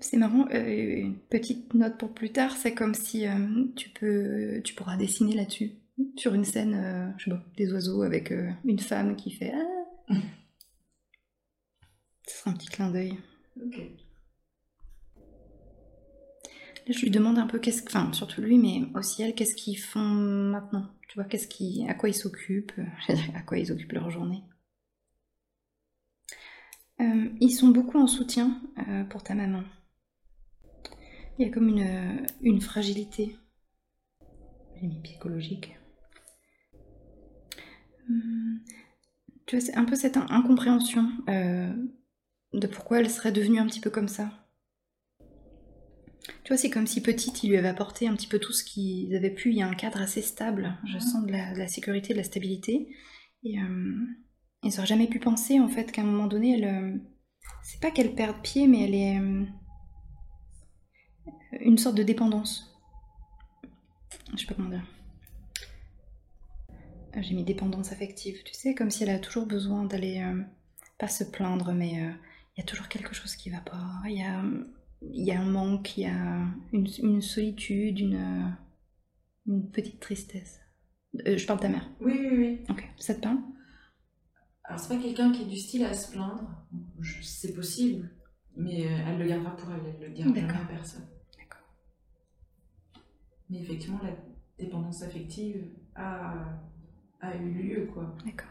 c'est 0.00 0.16
marrant, 0.16 0.46
euh, 0.54 1.00
une 1.00 1.18
petite 1.18 1.74
note 1.74 1.98
pour 1.98 2.14
plus 2.14 2.32
tard, 2.32 2.56
c'est 2.56 2.72
comme 2.72 2.94
si 2.94 3.26
euh, 3.26 3.66
tu 3.76 3.90
peux, 3.90 4.62
tu 4.64 4.72
pourras 4.72 4.96
dessiner 4.96 5.34
là-dessus, 5.34 5.72
sur 6.16 6.32
une 6.32 6.44
scène, 6.44 7.12
je 7.18 7.24
sais 7.24 7.30
pas, 7.30 7.44
des 7.58 7.70
oiseaux 7.70 8.00
avec 8.00 8.32
une 8.64 8.78
femme 8.78 9.16
qui 9.16 9.30
fait 9.30 9.52
ah. 10.08 10.14
Ce 12.26 12.38
sera 12.38 12.52
un 12.52 12.54
petit 12.54 12.68
clin 12.68 12.90
d'œil. 12.90 13.18
Ok. 13.62 13.78
Je 16.90 17.00
lui 17.00 17.10
demande 17.10 17.38
un 17.38 17.46
peu 17.46 17.58
qu'est-ce, 17.58 17.82
enfin 17.86 18.12
surtout 18.12 18.40
lui, 18.42 18.58
mais 18.58 18.82
aussi 18.94 19.22
elle, 19.22 19.34
qu'est-ce 19.34 19.54
qu'ils 19.54 19.78
font 19.78 20.00
maintenant 20.00 20.86
Tu 21.08 21.14
vois, 21.14 21.24
qu'est-ce 21.24 21.46
à 21.88 21.94
quoi 21.94 22.08
ils 22.08 22.14
s'occupent 22.14 22.72
À 23.34 23.42
quoi 23.42 23.58
ils 23.58 23.70
occupent 23.72 23.92
leur 23.92 24.10
journée 24.10 24.42
Euh, 27.00 27.28
Ils 27.40 27.52
sont 27.52 27.68
beaucoup 27.68 27.98
en 27.98 28.06
soutien 28.06 28.60
euh, 28.88 29.04
pour 29.04 29.22
ta 29.22 29.34
maman. 29.34 29.62
Il 31.38 31.46
y 31.46 31.48
a 31.48 31.52
comme 31.52 31.68
une, 31.68 32.60
fragilité, 32.60 33.36
psychologique. 35.02 35.76
Hum, 38.08 38.60
Tu 39.46 39.56
vois, 39.56 39.64
c'est 39.64 39.76
un 39.76 39.84
peu 39.84 39.96
cette 39.96 40.16
in- 40.16 40.26
incompréhension 40.30 41.08
euh, 41.28 41.72
de 42.54 42.66
pourquoi 42.66 43.00
elle 43.00 43.10
serait 43.10 43.32
devenue 43.32 43.60
un 43.60 43.66
petit 43.66 43.80
peu 43.80 43.90
comme 43.90 44.08
ça. 44.08 44.39
Tu 46.44 46.48
vois, 46.48 46.56
c'est 46.56 46.70
comme 46.70 46.86
si 46.86 47.02
petite, 47.02 47.42
il 47.44 47.50
lui 47.50 47.56
avait 47.56 47.68
apporté 47.68 48.06
un 48.08 48.14
petit 48.14 48.26
peu 48.26 48.38
tout 48.38 48.52
ce 48.52 48.62
qu'ils 48.64 49.14
avaient 49.16 49.34
pu. 49.34 49.50
Il 49.50 49.56
y 49.56 49.62
a 49.62 49.68
un 49.68 49.74
cadre 49.74 50.00
assez 50.00 50.22
stable. 50.22 50.76
Je 50.86 50.94
Mhm. 50.94 51.00
sens 51.00 51.26
de 51.26 51.32
la, 51.32 51.52
de 51.54 51.58
la 51.58 51.68
sécurité, 51.68 52.12
de 52.12 52.18
la 52.18 52.24
stabilité. 52.24 52.88
Et 53.42 53.58
euh, 53.58 53.96
ils 54.62 54.70
n'auraient 54.70 54.86
jamais 54.86 55.06
pu 55.08 55.18
penser, 55.18 55.58
en 55.60 55.68
fait, 55.68 55.90
qu'à 55.92 56.02
un 56.02 56.04
moment 56.04 56.26
donné, 56.26 56.58
elle. 56.58 56.64
euh, 56.64 56.98
c'est 57.62 57.80
pas 57.80 57.90
qu'elle 57.90 58.14
perde 58.14 58.36
pied, 58.42 58.66
mais 58.66 58.84
elle 58.84 58.94
est. 58.94 59.18
euh, 59.18 59.44
une 61.60 61.78
sorte 61.78 61.96
de 61.96 62.02
dépendance. 62.02 62.66
Je 64.34 64.40
sais 64.40 64.46
pas 64.46 64.54
comment 64.54 64.68
dire. 64.70 64.84
Euh, 67.16 67.22
J'ai 67.22 67.34
mis 67.34 67.44
dépendance 67.44 67.92
affective, 67.92 68.42
tu 68.44 68.54
sais, 68.54 68.74
comme 68.74 68.90
si 68.90 69.02
elle 69.02 69.10
a 69.10 69.18
toujours 69.18 69.46
besoin 69.46 69.84
d'aller. 69.84 70.20
euh, 70.20 70.42
pas 70.98 71.08
se 71.08 71.24
plaindre, 71.24 71.72
mais 71.72 71.92
il 71.92 72.58
y 72.58 72.60
a 72.60 72.64
toujours 72.64 72.88
quelque 72.88 73.14
chose 73.14 73.34
qui 73.34 73.48
va 73.48 73.60
pas. 73.60 73.90
Il 74.06 74.18
y 74.18 74.22
a, 74.22 74.44
il 75.02 75.24
y 75.24 75.32
a 75.32 75.40
un 75.40 75.50
manque, 75.50 75.96
il 75.96 76.02
y 76.02 76.06
a 76.06 76.46
une, 76.72 76.86
une 77.02 77.22
solitude, 77.22 77.98
une, 77.98 78.56
une 79.46 79.70
petite 79.70 80.00
tristesse. 80.00 80.60
Euh, 81.26 81.36
je 81.36 81.46
parle 81.46 81.58
de 81.58 81.62
ta 81.64 81.68
mère. 81.70 81.90
Oui, 82.00 82.12
oui, 82.20 82.36
oui. 82.36 82.64
Ok, 82.68 82.88
ça 82.96 83.14
te 83.14 83.20
parle? 83.20 83.38
Alors, 84.64 84.78
c'est 84.78 84.94
pas 84.96 85.02
quelqu'un 85.02 85.32
qui 85.32 85.42
est 85.42 85.46
du 85.46 85.56
style 85.56 85.84
à 85.84 85.94
se 85.94 86.12
plaindre. 86.12 86.66
C'est 87.22 87.54
possible. 87.54 88.10
Mais 88.56 88.86
euh, 88.86 89.04
elle 89.06 89.18
le 89.18 89.26
gardera 89.26 89.56
pour 89.56 89.72
elle. 89.72 89.94
Elle 90.00 90.08
le 90.08 90.14
dira 90.14 90.28
jamais 90.28 90.54
à 90.54 90.64
personne. 90.66 91.08
D'accord. 91.36 91.66
Mais 93.48 93.60
effectivement, 93.60 94.00
la 94.02 94.16
dépendance 94.58 95.02
affective 95.02 95.72
a, 95.96 96.60
a 97.20 97.36
eu 97.36 97.52
lieu, 97.52 97.86
quoi. 97.92 98.14
D'accord. 98.24 98.48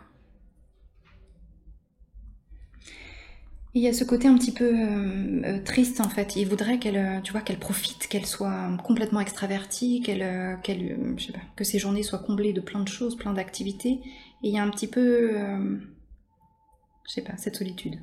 Et 2.81 3.58
Il 3.75 3.83
y 3.83 3.87
a 3.87 3.93
ce 3.93 4.03
côté 4.03 4.27
un 4.27 4.35
petit 4.35 4.51
peu 4.51 4.65
euh, 4.65 5.41
euh, 5.45 5.63
triste 5.63 6.01
en 6.01 6.09
fait. 6.09 6.35
Il 6.35 6.47
voudrait 6.47 6.79
qu'elle, 6.79 6.97
euh, 6.97 7.21
tu 7.21 7.31
vois, 7.31 7.41
qu'elle 7.41 7.59
profite, 7.59 8.07
qu'elle 8.07 8.25
soit 8.25 8.75
complètement 8.83 9.19
extravertie, 9.19 10.01
qu'elle, 10.01 10.59
qu'elle, 10.63 11.15
je 11.17 11.27
sais 11.27 11.33
pas, 11.33 11.39
que 11.55 11.63
ses 11.63 11.77
journées 11.77 12.01
soient 12.01 12.19
comblées 12.19 12.51
de 12.51 12.61
plein 12.61 12.79
de 12.79 12.87
choses, 12.87 13.15
plein 13.15 13.33
d'activités. 13.33 14.01
Et 14.41 14.47
il 14.47 14.53
y 14.53 14.57
a 14.57 14.63
un 14.63 14.69
petit 14.69 14.87
peu, 14.87 15.37
euh, 15.37 15.77
je 17.07 17.11
sais 17.11 17.21
pas, 17.21 17.37
cette 17.37 17.57
solitude. 17.57 17.99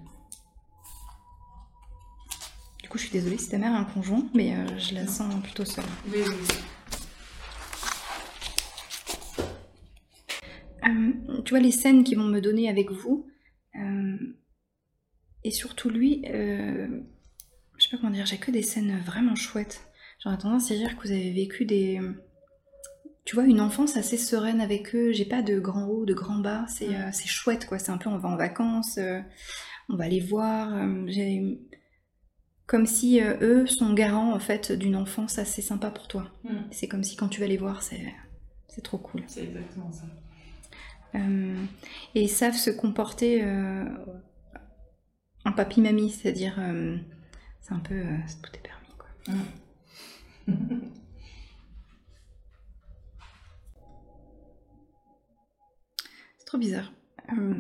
Du 2.83 2.89
coup, 2.89 2.99
je 2.99 3.05
suis 3.05 3.13
désolée 3.13 3.39
si 3.39 3.49
ta 3.49 3.59
mère 3.59 3.75
a 3.75 3.79
un 3.79 3.85
conjoint, 3.85 4.25
mais 4.35 4.55
euh, 4.55 4.79
je 4.79 4.95
la 4.95 5.07
sens 5.07 5.35
plutôt 5.43 5.65
seule. 5.65 5.85
Oui, 6.13 6.21
tu 11.45 11.51
vois, 11.51 11.61
les 11.61 11.73
scènes 11.73 12.05
qu'ils 12.05 12.19
vont 12.19 12.25
me 12.25 12.41
donner 12.41 12.69
avec 12.69 12.91
vous, 12.91 13.27
et 15.47 15.51
surtout 15.51 15.89
lui, 15.91 16.25
euh, 16.29 16.89
je 17.79 17.85
sais 17.85 17.91
pas 17.91 17.99
comment 17.99 18.13
dire, 18.13 18.27
j'ai 18.27 18.39
que 18.39 18.51
des 18.51 18.63
scènes 18.63 18.99
vraiment 19.05 19.35
chouettes. 19.35 19.83
J'aurais 20.23 20.39
tendance 20.39 20.71
à 20.71 20.75
dire 20.75 20.97
que 20.97 21.03
vous 21.07 21.13
avez 21.13 21.31
vécu 21.33 21.65
des. 21.65 22.01
Tu 23.25 23.35
vois, 23.35 23.45
une 23.45 23.61
enfance 23.61 23.97
assez 23.97 24.17
sereine 24.17 24.61
avec 24.61 24.95
eux. 24.95 25.13
J'ai 25.13 25.25
pas 25.25 25.43
de 25.43 25.59
grand 25.59 25.87
haut, 25.87 26.05
de 26.05 26.15
grand 26.15 26.39
bas. 26.39 26.65
C'est 26.69 26.95
euh, 26.95 27.11
c'est 27.13 27.27
chouette, 27.29 27.67
quoi. 27.67 27.79
C'est 27.79 27.91
un 27.91 27.99
peu, 27.99 28.09
on 28.09 28.19
va 28.19 28.29
en 28.29 28.37
vacances, 28.37 28.99
euh, 28.99 29.21
on 29.89 29.97
va 29.97 30.09
les 30.09 30.21
voir. 30.21 30.75
euh, 30.75 31.05
j'ai- 31.09 31.59
Comme 32.67 32.87
si 32.87 33.21
euh, 33.21 33.37
eux 33.43 33.67
sont 33.67 33.93
garants, 33.95 34.33
en 34.33 34.41
fait, 34.41 34.73
d'une 34.73 34.97
enfance 34.97 35.39
assez 35.39 35.63
sympa 35.63 35.91
pour 35.91 36.09
toi. 36.09 36.31
Hmm. 36.45 36.63
C'est 36.73 36.89
comme 36.89 37.05
si 37.05 37.15
quand 37.17 37.29
tu 37.29 37.41
vas 37.41 37.47
les 37.47 37.57
voir, 37.59 37.83
c'est 37.83 38.03
trop 38.83 38.99
cool. 38.99 39.23
C'est 39.29 39.45
exactement 39.45 39.91
ça. 39.93 40.05
Euh, 41.15 41.65
et 42.15 42.23
ils 42.23 42.29
savent 42.29 42.57
se 42.57 42.71
comporter 42.71 43.43
en 45.47 45.53
papy-mamie, 45.53 46.11
c'est-à-dire 46.11 46.57
euh, 46.59 46.97
c'est 47.61 47.73
un 47.73 47.79
peu 47.79 47.95
euh, 47.95 48.17
tout 48.43 48.51
est 48.55 48.63
permis 48.63 48.89
quoi. 48.99 49.09
C'est 56.39 56.45
trop 56.47 56.59
bizarre. 56.59 56.93
Euh, 57.33 57.55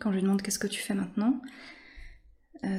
quand 0.00 0.10
je 0.10 0.16
lui 0.16 0.22
demande 0.22 0.42
qu'est-ce 0.42 0.58
que 0.58 0.66
tu 0.66 0.80
fais 0.80 0.94
maintenant, 0.94 1.40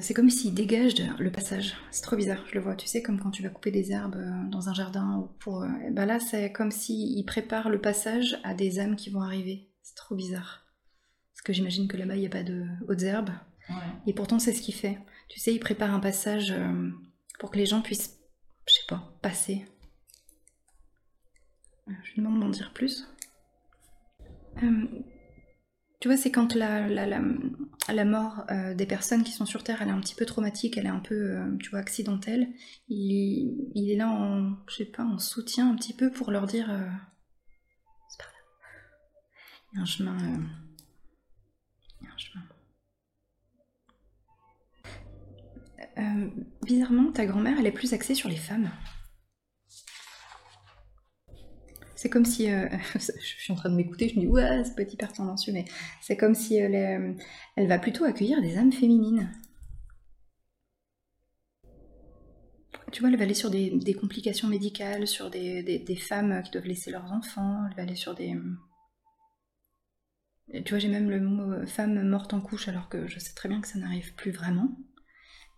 c'est 0.02 0.14
comme 0.14 0.30
s'il 0.30 0.54
dégage 0.54 0.94
le 1.18 1.32
passage. 1.32 1.76
C'est 1.90 2.04
trop 2.04 2.16
bizarre, 2.16 2.44
je 2.48 2.54
le 2.54 2.60
vois. 2.60 2.76
Tu 2.76 2.86
sais, 2.86 3.02
comme 3.02 3.20
quand 3.20 3.32
tu 3.32 3.42
vas 3.42 3.50
couper 3.50 3.72
des 3.72 3.92
herbes 3.92 4.22
dans 4.50 4.70
un 4.70 4.74
jardin. 4.74 5.18
Ou 5.18 5.30
pour, 5.40 5.64
euh, 5.64 5.70
bah 5.92 6.06
là, 6.06 6.20
c'est 6.20 6.52
comme 6.52 6.70
s'il 6.70 7.26
prépare 7.26 7.70
le 7.70 7.82
passage 7.82 8.40
à 8.44 8.54
des 8.54 8.80
âmes 8.80 8.96
qui 8.96 9.10
vont 9.10 9.22
arriver. 9.22 9.72
C'est 9.82 9.96
trop 9.96 10.16
bizarre. 10.16 10.66
Parce 11.34 11.42
que 11.42 11.54
j'imagine 11.54 11.88
que 11.88 11.98
là-bas, 11.98 12.16
il 12.16 12.20
n'y 12.20 12.28
a 12.28 12.30
pas 12.30 12.44
de 12.44 12.66
hautes 12.88 13.02
herbes. 13.02 13.32
Et 14.08 14.14
pourtant, 14.14 14.40
c'est 14.40 14.54
ce 14.54 14.62
qu'il 14.62 14.74
fait. 14.74 14.98
Tu 15.30 15.40
sais, 15.40 15.54
il 15.54 15.60
prépare 15.60 15.94
un 15.94 16.00
passage 16.00 16.52
euh, 16.52 16.90
pour 17.40 17.52
que 17.52 17.58
les 17.58 17.66
gens 17.66 17.82
puissent, 17.82 18.20
je 18.68 18.74
sais 18.74 18.86
pas, 18.88 19.14
passer. 19.22 19.66
Euh, 21.88 21.94
Je 22.04 22.14
lui 22.14 22.22
demande 22.22 22.40
d'en 22.40 22.50
dire 22.50 22.74
plus. 22.74 23.08
Euh, 24.64 24.86
tu 26.00 26.08
vois, 26.08 26.18
c'est 26.18 26.32
quand 26.32 26.56
la, 26.56 26.88
la, 26.88 27.06
la, 27.06 28.06
mort 28.06 28.46
des 28.76 28.88
personnes 28.88 29.24
qui 29.24 29.32
sont 29.32 29.46
sur 29.46 29.64
Terre, 29.64 29.82
elle 29.82 29.90
est 29.90 29.92
un 29.92 30.00
petit 30.02 30.16
peu 30.16 30.26
traumatique, 30.26 30.78
elle 30.78 30.88
est 30.88 30.90
un 30.90 31.00
peu, 31.00 31.38
tu 31.60 31.70
vois, 31.70 31.80
accidentelle. 31.80 32.50
Il, 32.90 33.70
il 33.76 33.92
est 33.92 33.98
là 33.98 34.10
en, 34.10 34.58
je 34.68 34.78
sais 34.78 34.86
pas, 34.86 35.04
en 35.04 35.20
soutien 35.20 35.70
un 35.70 35.76
petit 35.76 35.94
peu 35.94 36.12
pour 36.12 36.32
leur 36.32 36.48
dire, 36.48 36.66
c'est 38.10 38.18
par 38.18 38.32
là. 38.32 38.40
Il 39.72 39.76
y 39.76 39.80
a 39.80 39.82
un 39.84 39.86
chemin. 39.86 40.18
il 42.02 42.08
y 42.08 42.10
a 42.10 42.14
un 42.14 42.18
chemin. 42.18 42.44
Euh, 45.98 46.30
bizarrement, 46.64 47.12
ta 47.12 47.26
grand-mère, 47.26 47.58
elle 47.60 47.68
est 47.68 47.72
plus 47.72 47.94
axée 47.94 48.16
sur 48.16 48.30
les 48.30 48.38
femmes. 48.38 48.70
C'est 51.96 52.10
comme 52.10 52.26
si. 52.26 52.52
euh, 52.52 52.68
je 52.96 53.22
suis 53.22 53.54
en 53.54 53.56
train 53.56 53.70
de 53.70 53.76
m'écouter, 53.76 54.10
je 54.10 54.16
me 54.16 54.22
dis, 54.22 54.28
ouais, 54.28 54.64
c'est 54.64 54.76
pas 54.76 54.90
hyper 54.90 55.12
tendancieux, 55.14 55.54
mais 55.54 55.66
c'est 56.02 56.18
comme 56.18 56.36
si 56.36 56.56
elle, 56.56 57.18
euh, 57.58 57.66
va 57.68 57.80
plutôt 57.80 58.06
accueillir 58.06 58.42
des 58.42 58.58
âmes 58.58 58.72
féminines. 58.72 59.32
Tu 62.92 63.00
vois, 63.02 63.10
elle 63.10 63.18
va 63.18 63.24
aller 63.24 63.34
sur 63.34 63.50
des, 63.50 63.96
complications 64.00 64.48
médicales, 64.48 65.08
sur 65.08 65.30
des, 65.30 65.96
femmes 65.96 66.42
qui 66.44 66.52
doivent 66.52 66.66
laisser 66.66 66.92
leurs 66.92 67.12
enfants, 67.12 67.66
elle 67.70 67.76
va 67.76 67.84
aller 67.84 67.96
sur 67.96 68.16
des. 68.16 68.36
Tu 70.66 70.70
vois, 70.70 70.80
j'ai 70.80 70.90
même 70.90 71.10
le 71.10 71.22
mot 71.22 71.66
femme 71.66 72.02
morte 72.04 72.34
en 72.34 72.42
couche, 72.42 72.68
alors 72.68 72.90
que 72.90 73.08
je 73.08 73.20
sais 73.20 73.34
très 73.34 73.48
bien 73.48 73.62
que 73.62 73.68
ça 73.68 73.80
n'arrive 73.80 74.14
plus 74.16 74.32
vraiment. 74.32 74.76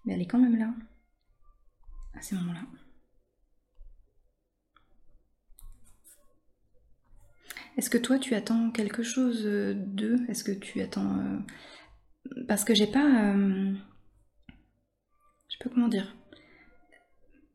Mais 0.06 0.14
elle 0.14 0.22
est 0.22 0.28
quand 0.28 0.40
même 0.40 0.58
là, 0.58 0.74
à 2.14 2.22
ces 2.22 2.36
moments-là. 2.36 2.62
Est-ce 7.78 7.90
que 7.90 7.98
toi, 7.98 8.20
tu 8.20 8.36
attends 8.36 8.70
quelque 8.72 9.02
chose 9.02 9.44
euh, 9.46 9.74
d'eux? 9.74 10.18
Est-ce 10.30 10.44
que 10.44 10.52
tu 10.52 10.82
attends... 10.82 11.18
euh, 11.20 11.40
Parce 12.48 12.64
que 12.64 12.76
j'ai 12.76 12.86
pas... 12.88 13.34
euh, 13.34 13.74
Je 15.50 15.58
sais 15.58 15.64
pas 15.64 15.70
comment 15.74 15.88
dire. 15.88 16.16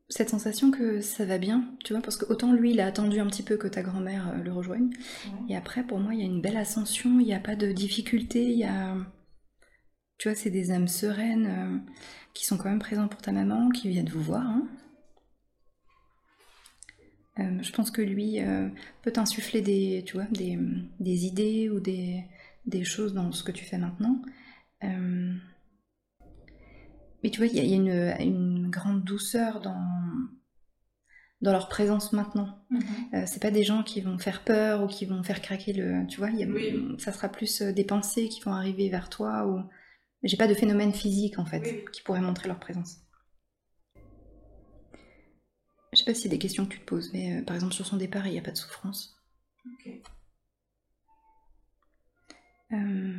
Cette 0.09 0.29
sensation 0.29 0.71
que 0.71 1.01
ça 1.01 1.23
va 1.23 1.37
bien, 1.37 1.71
tu 1.85 1.93
vois, 1.93 2.01
parce 2.01 2.17
que 2.17 2.25
autant 2.25 2.51
lui, 2.51 2.71
il 2.71 2.81
a 2.81 2.87
attendu 2.87 3.19
un 3.19 3.27
petit 3.27 3.43
peu 3.43 3.57
que 3.57 3.67
ta 3.67 3.83
grand-mère 3.83 4.41
le 4.43 4.51
rejoigne, 4.51 4.89
et 5.47 5.55
après, 5.55 5.83
pour 5.85 5.99
moi, 5.99 6.15
il 6.15 6.19
y 6.19 6.23
a 6.23 6.25
une 6.25 6.41
belle 6.41 6.57
ascension, 6.57 7.19
il 7.19 7.27
n'y 7.27 7.33
a 7.35 7.39
pas 7.39 7.55
de 7.55 7.71
difficulté, 7.71 8.43
il 8.51 8.57
y 8.57 8.63
a... 8.63 8.97
Tu 10.19 10.27
vois, 10.27 10.35
c'est 10.35 10.49
des 10.51 10.71
âmes 10.71 10.87
sereines 10.87 11.47
euh, 11.47 11.93
qui 12.33 12.45
sont 12.45 12.57
quand 12.57 12.69
même 12.69 12.79
présentes 12.79 13.09
pour 13.09 13.21
ta 13.21 13.31
maman, 13.31 13.69
qui 13.69 13.89
viennent 13.89 14.09
vous 14.09 14.21
voir. 14.21 14.45
hein. 14.45 14.67
Euh, 17.39 17.63
je 17.63 17.71
pense 17.71 17.89
que 17.89 18.01
lui 18.01 18.41
euh, 18.41 18.67
peut 19.01 19.11
t'insuffler 19.11 19.61
des, 19.61 20.03
tu 20.05 20.15
vois, 20.17 20.25
des, 20.25 20.59
des 20.99 21.25
idées 21.25 21.69
ou 21.69 21.79
des, 21.79 22.25
des 22.65 22.83
choses 22.83 23.13
dans 23.13 23.31
ce 23.31 23.43
que 23.43 23.53
tu 23.53 23.63
fais 23.63 23.77
maintenant. 23.77 24.21
Euh, 24.83 25.33
mais 27.23 27.29
tu 27.29 27.37
vois, 27.37 27.47
il 27.47 27.55
y 27.55 27.59
a, 27.59 27.63
il 27.63 27.69
y 27.69 27.73
a 27.73 28.21
une, 28.21 28.33
une 28.33 28.69
grande 28.69 29.05
douceur 29.05 29.61
dans, 29.61 29.87
dans 31.41 31.53
leur 31.53 31.69
présence 31.69 32.11
maintenant. 32.11 32.59
Mhm. 32.71 32.81
Euh, 33.13 33.23
c'est 33.25 33.41
pas 33.41 33.51
des 33.51 33.63
gens 33.63 33.83
qui 33.83 34.01
vont 34.01 34.17
faire 34.17 34.43
peur 34.43 34.83
ou 34.83 34.87
qui 34.87 35.05
vont 35.05 35.23
faire 35.23 35.41
craquer 35.41 35.71
le. 35.71 36.05
Tu 36.07 36.17
vois, 36.17 36.31
il 36.31 36.39
y 36.39 36.43
a- 36.43 36.47
Oui. 36.47 36.95
ça 36.97 37.13
sera 37.13 37.29
plus 37.29 37.61
des 37.61 37.85
pensées 37.85 38.27
qui 38.27 38.41
vont 38.41 38.51
arriver 38.51 38.89
vers 38.89 39.07
toi 39.09 39.47
ou. 39.47 39.63
J'ai 40.23 40.37
pas 40.37 40.47
de 40.47 40.53
phénomène 40.53 40.93
physique 40.93 41.39
en 41.39 41.45
fait 41.45 41.61
Oui, 41.63 41.85
qui 41.93 42.01
pourrait 42.01 42.21
montrer 42.21 42.47
leur 42.47 42.59
présence. 42.59 42.97
Je 45.91 45.97
sais 45.97 46.05
pas 46.05 46.17
y 46.19 46.27
a 46.27 46.29
des 46.29 46.39
questions 46.39 46.65
que 46.65 46.73
tu 46.73 46.79
te 46.79 46.85
poses, 46.85 47.11
mais 47.13 47.39
euh, 47.39 47.41
par 47.43 47.55
exemple 47.55 47.73
sur 47.73 47.85
son 47.85 47.97
départ, 47.97 48.27
il 48.27 48.33
n'y 48.33 48.39
a 48.39 48.43
pas 48.43 48.51
de 48.51 48.57
souffrance. 48.57 49.17
Euh, 52.71 53.17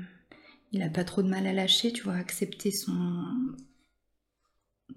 il 0.73 0.83
a 0.83 0.89
pas 0.91 1.05
trop 1.05 1.23
de 1.23 1.29
mal 1.29 1.47
à 1.47 1.53
lâcher, 1.53 1.93
tu 1.93 2.03
vois, 2.03 2.15
accepter 2.15 2.71
son. 2.71 3.25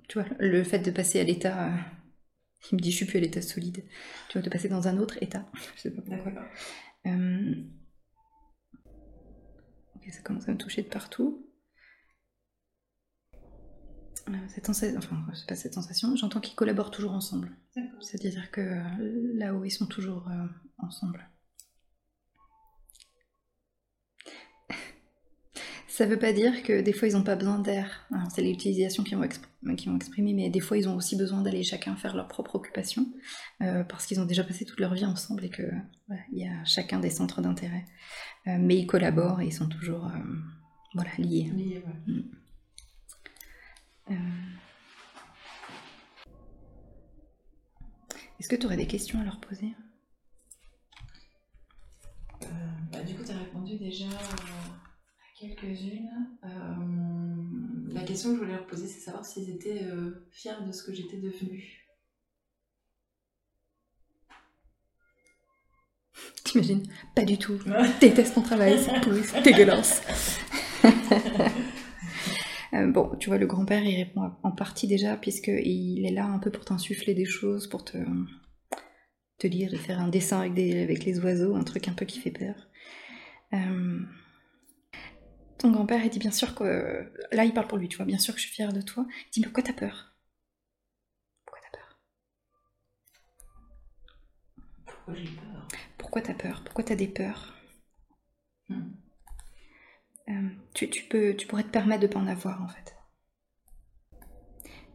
Tu 0.08 0.20
vois, 0.20 0.28
le 0.40 0.64
fait 0.64 0.80
de 0.80 0.92
passer 0.92 1.20
à 1.20 1.24
l'état. 1.24 1.68
euh, 1.68 1.78
Il 2.72 2.76
me 2.76 2.82
dit, 2.82 2.92
je 2.92 2.98
suis 2.98 3.06
plus 3.06 3.18
à 3.18 3.22
l'état 3.22 3.42
solide. 3.42 3.84
Tu 4.30 4.34
vois, 4.34 4.42
de 4.42 4.50
passer 4.50 4.70
dans 4.70 4.88
un 4.88 4.98
autre 4.98 5.18
état. 5.22 5.46
Je 5.76 5.82
sais 5.82 5.92
pas 5.92 6.02
pourquoi. 6.02 6.32
Ok, 9.96 10.12
ça 10.12 10.22
commence 10.22 10.48
à 10.48 10.52
me 10.52 10.58
toucher 10.58 10.84
de 10.84 10.90
partout. 10.90 11.46
Euh, 14.30 14.32
cette 14.48 14.66
sensation, 14.66 14.98
enfin, 14.98 15.26
c'est 15.34 15.48
pas 15.48 15.56
cette 15.56 15.74
sensation, 15.74 16.16
j'entends 16.16 16.40
qu'ils 16.40 16.56
collaborent 16.56 16.92
toujours 16.92 17.14
ensemble. 17.14 17.52
C'est-à-dire 18.02 18.52
que 18.52 18.62
euh, 18.62 19.32
là-haut, 19.34 19.64
ils 19.66 19.72
sont 19.72 19.88
toujours 19.88 20.28
euh, 20.30 20.46
ensemble. 20.78 21.28
Ça 25.88 26.06
veut 26.06 26.20
pas 26.20 26.34
dire 26.34 26.64
que 26.64 26.82
des 26.82 26.94
fois 26.94 27.08
ils 27.08 27.14
n'ont 27.16 27.24
pas 27.24 27.36
besoin 27.36 27.60
d'air. 27.60 28.08
C'est 28.34 28.42
les 28.42 28.52
utilisations 28.52 29.04
qui 29.04 29.16
vont, 29.16 29.28
vont 29.62 29.96
exprimer, 29.96 30.34
mais 30.34 30.50
des 30.50 30.60
fois 30.60 30.78
ils 30.78 30.90
ont 30.90 30.96
aussi 30.96 31.16
besoin 31.16 31.42
d'aller 31.42 31.64
chacun 31.64 31.96
faire 31.96 32.16
leur 32.16 32.28
propre 32.28 32.56
occupation 32.56 33.06
euh, 33.62 33.84
parce 33.84 34.06
qu'ils 34.06 34.20
ont 34.20 34.26
déjà 34.26 34.44
passé 34.44 34.66
toute 34.66 34.80
leur 34.80 34.94
vie 34.94 35.06
ensemble 35.06 35.46
et 35.46 35.50
que 35.50 35.64
voilà, 36.08 36.24
il 36.32 36.40
y 36.40 36.48
a 36.48 36.64
chacun 36.66 37.00
des 37.00 37.12
centres 37.12 37.42
d'intérêt. 37.42 37.86
Euh, 38.48 38.58
mais 38.60 38.78
ils 38.78 38.88
collaborent 38.88 39.42
et 39.42 39.46
ils 39.46 39.54
sont 39.54 39.70
toujours 39.70 40.12
voilà, 40.96 41.12
liés. 41.18 41.52
Lié, 41.56 41.84
ouais. 41.86 42.14
Euh, 44.12 44.14
Est-ce 48.40 48.50
que 48.50 48.56
tu 48.56 48.66
aurais 48.66 48.78
des 48.78 48.88
questions 48.88 49.20
à 49.22 49.24
leur 49.24 49.40
poser? 49.40 49.74
Euh, 52.42 52.46
bah, 52.92 53.02
du 53.04 53.16
coup, 53.16 53.24
tu 53.24 53.32
as 53.32 53.38
répondu 53.38 53.78
déjà 53.78 54.06
euh, 54.06 54.10
à 54.10 55.40
quelques-unes. 55.40 56.10
Euh, 56.44 57.94
la 57.94 58.04
question 58.04 58.30
que 58.32 58.36
je 58.36 58.42
voulais 58.42 58.56
leur 58.56 58.68
poser, 58.68 58.88
c'est 58.88 59.00
savoir 59.00 59.26
s'ils 59.26 59.50
étaient 59.50 59.88
fiers 60.32 60.62
de 60.66 60.72
ce 60.72 60.84
que 60.84 60.94
j'étais 60.94 61.18
devenue. 61.18 61.88
T'imagines? 66.44 66.84
Pas 67.16 67.24
du 67.24 67.38
tout. 67.38 67.58
Déteste 68.02 68.36
mon 68.36 68.44
travail, 68.44 68.78
c'est 68.84 69.42
dégueulasse. 69.44 70.02
Euh, 72.74 72.88
bon, 72.92 73.16
tu 73.20 73.30
vois, 73.30 73.38
le 73.38 73.46
grand-père, 73.46 73.84
il 73.84 73.96
répond 73.96 74.32
en 74.42 74.52
partie 74.52 74.88
déjà, 74.88 75.16
puisqu'il 75.16 76.06
est 76.06 76.12
là 76.12 76.26
un 76.26 76.40
peu 76.40 76.52
pour 76.52 76.66
t'insuffler 76.66 77.14
des 77.14 77.26
choses, 77.26 77.68
pour 77.68 77.86
te, 77.86 77.98
te 79.38 79.48
lire 79.48 79.74
et 79.74 79.78
faire 79.78 80.00
un 80.00 80.08
dessin 80.08 80.40
avec, 80.40 80.54
des, 80.54 80.82
avec 80.82 81.06
les 81.06 81.20
oiseaux, 81.20 81.56
un 81.56 81.64
truc 81.64 81.88
un 81.88 81.94
peu 81.94 82.06
qui 82.06 82.20
fait 82.20 82.32
peur. 82.32 82.56
Euh, 83.54 84.00
Ton 85.60 85.72
grand-père, 85.72 86.04
il 86.04 86.10
dit 86.10 86.20
bien 86.20 86.32
sûr 86.32 86.56
que... 86.56 87.12
Là, 87.32 87.46
il 87.46 87.54
parle 87.54 87.68
pour 87.68 87.78
lui, 87.78 87.88
tu 87.88 87.98
vois, 87.98 88.06
bien 88.06 88.18
sûr 88.18 88.34
que 88.34 88.40
je 88.40 88.46
suis 88.48 88.56
fière 88.56 88.74
de 88.74 88.82
toi. 88.82 89.06
Il 89.28 89.32
dit, 89.32 89.40
mais 89.42 89.46
pourquoi 89.46 89.64
t'as 89.64 89.74
peur? 89.74 90.16
Pourquoi 91.46 91.62
t'as 91.72 91.78
peur? 91.78 92.00
Pourquoi 94.86 95.14
j'ai 95.16 95.26
peur? 95.26 95.68
Pourquoi 95.98 96.22
t'as 96.22 96.34
peur? 96.34 96.62
Pourquoi 96.66 96.84
t'as 96.84 96.96
des 96.96 97.08
peurs 97.08 97.54
Hmm. 98.70 98.94
Euh, 100.30 100.50
tu, 100.74 100.90
tu 100.90 101.04
peux, 101.06 101.36
tu 101.36 101.48
pourrais 101.48 101.64
te 101.64 101.70
permettre 101.70 102.02
de 102.02 102.08
pas 102.08 102.20
en 102.20 102.28
avoir 102.28 102.62
en 102.62 102.68
fait. 102.68 102.96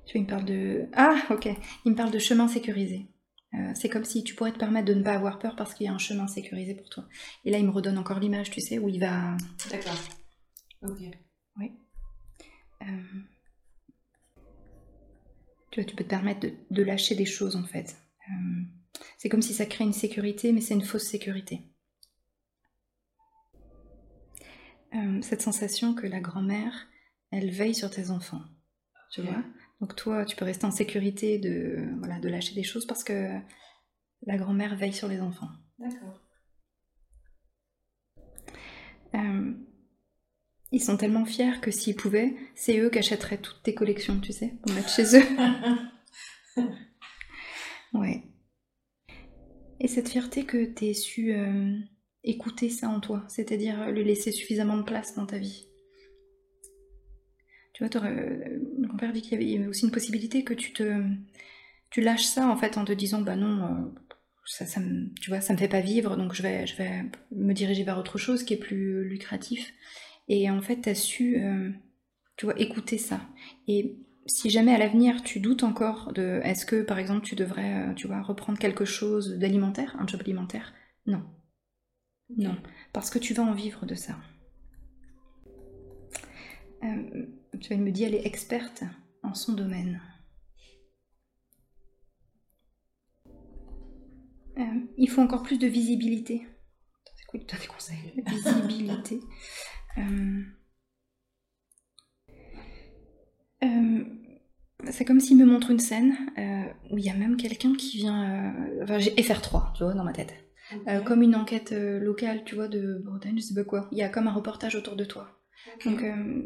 Tu 0.07 0.13
vois, 0.15 0.21
il 0.21 0.23
me 0.23 0.27
parle 0.29 0.45
de. 0.45 0.89
Ah, 0.95 1.17
ok. 1.31 1.49
Il 1.85 1.93
me 1.93 1.97
parle 1.97 2.11
de 2.11 2.19
chemin 2.19 2.49
sécurisé. 2.49 3.07
Euh, 3.55 3.73
c'est 3.75 3.89
comme 3.89 4.05
si 4.05 4.25
tu 4.25 4.35
pourrais 4.35 4.53
te 4.53 4.59
permettre 4.59 4.87
de 4.87 4.95
ne 4.95 5.03
pas 5.03 5.15
avoir 5.15 5.39
peur 5.39 5.57
parce 5.57 5.75
qu'il 5.75 5.87
y 5.87 5.89
a 5.89 5.93
un 5.93 5.99
chemin 5.99 6.27
sécurisé 6.27 6.75
pour 6.75 6.89
toi. 6.89 7.05
Et 7.45 7.51
là, 7.51 7.59
il 7.59 7.65
me 7.67 7.71
redonne 7.71 7.99
encore 7.99 8.19
l'image, 8.19 8.51
tu 8.51 8.61
sais, 8.61 8.79
où 8.79 8.89
il 8.89 9.01
va. 9.01 9.37
D'accord. 9.71 9.99
Ok. 10.83 11.01
euh, 12.83 12.87
Tu 15.71 15.81
vois, 15.81 15.89
tu 15.89 15.97
peux 15.97 16.05
te 16.05 16.09
permettre 16.09 16.41
de, 16.41 16.53
de 16.71 16.83
lâcher 16.83 17.15
des 17.15 17.27
choses 17.27 17.57
en 17.57 17.65
fait. 17.65 17.97
Euh, 18.31 18.63
c'est 19.17 19.29
comme 19.29 19.43
si 19.43 19.55
ça 19.55 19.67
crée 19.67 19.85
une 19.85 19.93
sécurité, 19.93 20.53
mais 20.53 20.61
c'est 20.61 20.75
une 20.75 20.85
fausse 20.85 21.05
sécurité. 21.07 21.61
Euh, 24.95 25.21
cette 25.23 25.43
sensation 25.43 25.95
que 25.95 26.07
la 26.07 26.21
grand-mère, 26.21 26.89
elle 27.31 27.51
veille 27.51 27.75
sur 27.75 27.91
tes 27.91 28.11
enfants. 28.11 28.43
Tu 29.13 29.23
vois? 29.23 29.43
Donc 29.81 29.97
toi, 29.97 30.25
tu 30.25 30.37
peux 30.37 30.45
rester 30.45 30.67
en 30.67 30.71
sécurité 30.71 31.39
de, 31.39 31.89
voilà, 31.99 32.19
de 32.19 32.29
lâcher 32.29 32.55
des 32.55 32.63
choses 32.63 32.87
parce 32.87 33.05
que 33.05 33.39
la 34.27 34.37
grand-mère 34.37 34.77
veille 34.77 34.93
sur 34.93 35.09
les 35.09 35.21
enfants. 35.21 35.51
D'accord. 35.79 36.21
Euh, 39.15 39.53
ils 40.73 40.83
sont 40.83 40.97
tellement 40.97 41.25
fiers 41.25 41.61
que 41.63 41.71
s'ils 41.71 41.97
pouvaient, 41.97 42.35
c'est 42.55 42.79
eux 42.79 42.91
qui 42.91 42.99
achèteraient 42.99 43.39
toutes 43.39 43.63
tes 43.63 43.75
collections, 43.75 44.21
tu 44.21 44.33
sais, 44.33 44.55
pour 44.63 44.75
mettre 44.75 44.91
chez 44.91 45.17
eux. 45.17 45.25
Ouais. 47.95 48.23
Et 49.81 49.89
cette 49.89 50.09
fierté 50.09 50.45
que 50.45 50.65
t'aies 50.65 50.95
su 50.95 51.33
euh, 51.33 51.79
écouter 52.25 52.69
ça 52.71 52.89
en 52.89 53.01
toi, 53.01 53.25
c'est-à-dire 53.29 53.91
lui 53.91 54.05
laisser 54.05 54.33
suffisamment 54.33 54.77
de 54.77 54.83
place 54.83 55.15
dans 55.15 55.27
ta 55.27 55.39
vie. 55.39 55.67
Tu 57.73 57.85
vois, 57.85 58.05
euh, 58.05 58.59
mon 58.79 58.89
grand-père 58.89 59.13
dit 59.13 59.23
qu'il 59.23 59.41
y 59.43 59.57
avait- 59.57 59.67
aussi 59.69 59.85
une 59.85 59.93
possibilité 59.93 60.43
que 60.45 60.55
tu 60.55 60.73
te, 60.73 61.01
tu 61.91 62.01
lâches 62.01 62.25
ça 62.25 62.49
en 62.49 62.57
fait 62.57 62.77
en 62.79 62.85
te 62.85 62.93
disant 62.93 63.23
bah 63.23 63.37
non, 63.37 63.65
euh, 63.65 64.01
ça, 64.47 64.67
ça 64.67 64.81
me, 64.81 65.13
tu 65.21 65.31
vois, 65.31 65.41
ça 65.41 65.53
me 65.53 65.59
fait 65.59 65.69
pas 65.69 65.81
vivre, 65.81 66.17
donc 66.17 66.35
je 66.35 66.43
vais, 66.43 66.67
je 66.67 66.77
vais 66.77 67.05
me 67.33 67.53
diriger 67.55 67.85
vers 67.85 67.99
autre 67.99 68.19
chose 68.19 68.43
qui 68.45 68.55
est 68.55 68.59
plus 68.59 69.05
lucratif. 69.09 69.73
Et 70.29 70.51
en 70.51 70.61
fait, 70.63 70.79
t'as 70.83 70.95
su, 70.95 71.39
euh, 71.43 71.71
tu 72.37 72.47
vois, 72.47 72.59
écouter 72.61 72.99
ça. 72.99 73.21
Et 73.69 73.97
si 74.27 74.51
jamais 74.51 74.75
à 74.75 74.79
l'avenir 74.79 75.23
tu 75.25 75.41
doutes 75.41 75.65
encore 75.65 76.13
de 76.13 76.41
est-ce 76.45 76.67
que 76.67 76.83
par 76.83 76.99
exemple 76.99 77.25
tu 77.27 77.37
devrais 77.37 77.91
euh, 77.91 77.95
tu 77.95 78.07
vois 78.09 78.23
reprendre 78.23 78.59
quelque 78.59 78.85
chose 78.85 79.39
d'alimentaire, 79.39 79.97
un 80.01 80.07
job 80.07 80.21
alimentaire? 80.23 80.75
Non. 81.07 81.23
Non, 82.37 82.57
parce 82.93 83.11
que 83.11 83.19
tu 83.19 83.35
vas 83.35 83.43
en 83.43 83.55
vivre 83.55 83.87
de 83.87 83.95
ça. 83.95 84.17
Euh, 86.85 87.27
tu 87.61 87.73
il 87.73 87.81
me 87.81 87.91
dit 87.91 88.05
elle 88.05 88.15
est 88.15 88.27
experte 88.27 88.85
en 89.23 89.35
son 89.35 89.55
domaine. 89.55 90.01
Euh, 94.59 94.63
il 94.97 95.09
faut 95.09 95.23
encore 95.23 95.43
plus 95.43 95.59
de 95.59 95.67
visibilité. 95.67 96.47
C'est 97.17 97.25
quoi, 97.27 97.41
des 97.41 97.67
conseils? 97.67 98.23
Visibilité. 98.27 99.21
Euh, 103.65 104.05
c'est 104.91 105.05
comme 105.05 105.19
s'il 105.19 105.37
me 105.37 105.45
montre 105.45 105.73
une 105.73 105.81
scène 105.81 106.15
où 106.93 106.99
il 106.99 107.05
y 107.05 107.11
a 107.11 107.15
même 107.15 107.37
quelqu'un 107.37 107.75
qui 107.75 107.97
vient. 107.97 108.55
enfin, 108.81 109.01
j'ai 109.01 109.11
FR3, 109.17 109.73
tu 109.73 109.83
vois, 109.83 109.95
dans 109.95 110.05
ma 110.05 110.13
tête. 110.13 110.48
Euh, 110.87 111.01
comme 111.01 111.23
une 111.23 111.35
enquête 111.35 111.73
euh, 111.73 111.99
locale, 111.99 112.45
tu 112.45 112.55
vois, 112.55 112.69
de 112.69 113.01
Bretagne, 113.05 113.37
je 113.37 113.43
sais 113.43 113.55
pas 113.55 113.65
quoi. 113.65 113.89
Il 113.93 113.99
y 113.99 114.03
a 114.03 114.09
comme 114.09 114.29
un 114.29 114.33
reportage 114.33 114.75
autour 114.75 114.97
de 114.97 115.05
toi. 115.05 115.41
Donc, 115.85 116.03
euh, 116.03 116.43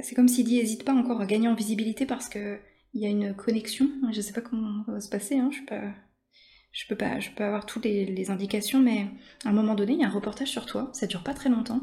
c'est 0.00 0.14
comme 0.14 0.28
s'il 0.28 0.46
dit 0.46 0.58
hésite 0.58 0.84
pas 0.84 0.92
encore 0.92 1.20
à 1.20 1.26
gagner 1.26 1.48
en 1.48 1.54
visibilité 1.54 2.06
parce 2.06 2.28
que 2.28 2.58
il 2.94 3.02
y 3.02 3.06
a 3.06 3.10
une 3.10 3.34
connexion. 3.34 3.88
Je 4.12 4.20
sais 4.20 4.32
pas 4.32 4.40
comment 4.40 4.84
ça 4.84 4.92
va 4.92 5.00
se 5.00 5.08
passer, 5.08 5.38
hein, 5.38 5.48
je 5.50 5.58
suis 5.58 5.66
pas. 5.66 5.92
Je 6.72 6.86
peux 6.88 6.96
pas, 6.96 7.20
je 7.20 7.30
peux 7.30 7.44
avoir 7.44 7.64
toutes 7.64 7.84
les, 7.84 8.04
les 8.04 8.30
indications, 8.30 8.80
mais 8.80 9.06
à 9.44 9.48
un 9.48 9.52
moment 9.52 9.74
donné, 9.74 9.94
il 9.94 10.00
y 10.00 10.04
a 10.04 10.08
un 10.08 10.10
reportage 10.10 10.48
sur 10.48 10.66
toi. 10.66 10.90
Ça 10.92 11.06
dure 11.06 11.22
pas 11.22 11.32
très 11.32 11.48
longtemps. 11.48 11.80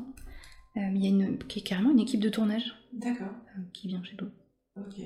Il 0.76 1.04
y 1.04 1.08
a 1.08 1.10
une, 1.10 1.38
qui 1.38 1.60
est 1.60 1.64
carrément 1.64 1.92
une 1.92 2.00
équipe 2.00 2.20
de 2.20 2.30
tournage 2.30 2.76
D'accord. 2.94 3.34
qui 3.74 3.88
vient 3.88 4.04
chez 4.04 4.16
nous. 4.20 4.30
Ok. 4.76 5.00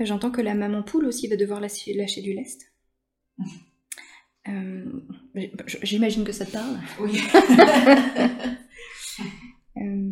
J'entends 0.00 0.30
que 0.30 0.40
la 0.40 0.54
maman 0.54 0.82
poule 0.82 1.06
aussi 1.06 1.28
va 1.28 1.36
devoir 1.36 1.60
lâcher, 1.60 1.94
lâcher 1.94 2.22
du 2.22 2.32
lest. 2.34 2.72
Euh, 4.46 5.00
J'imagine 5.82 6.22
que 6.22 6.32
ça 6.32 6.44
te 6.44 6.50
parle. 6.52 6.78
Oui. 7.00 7.18
Euh, 9.78 10.04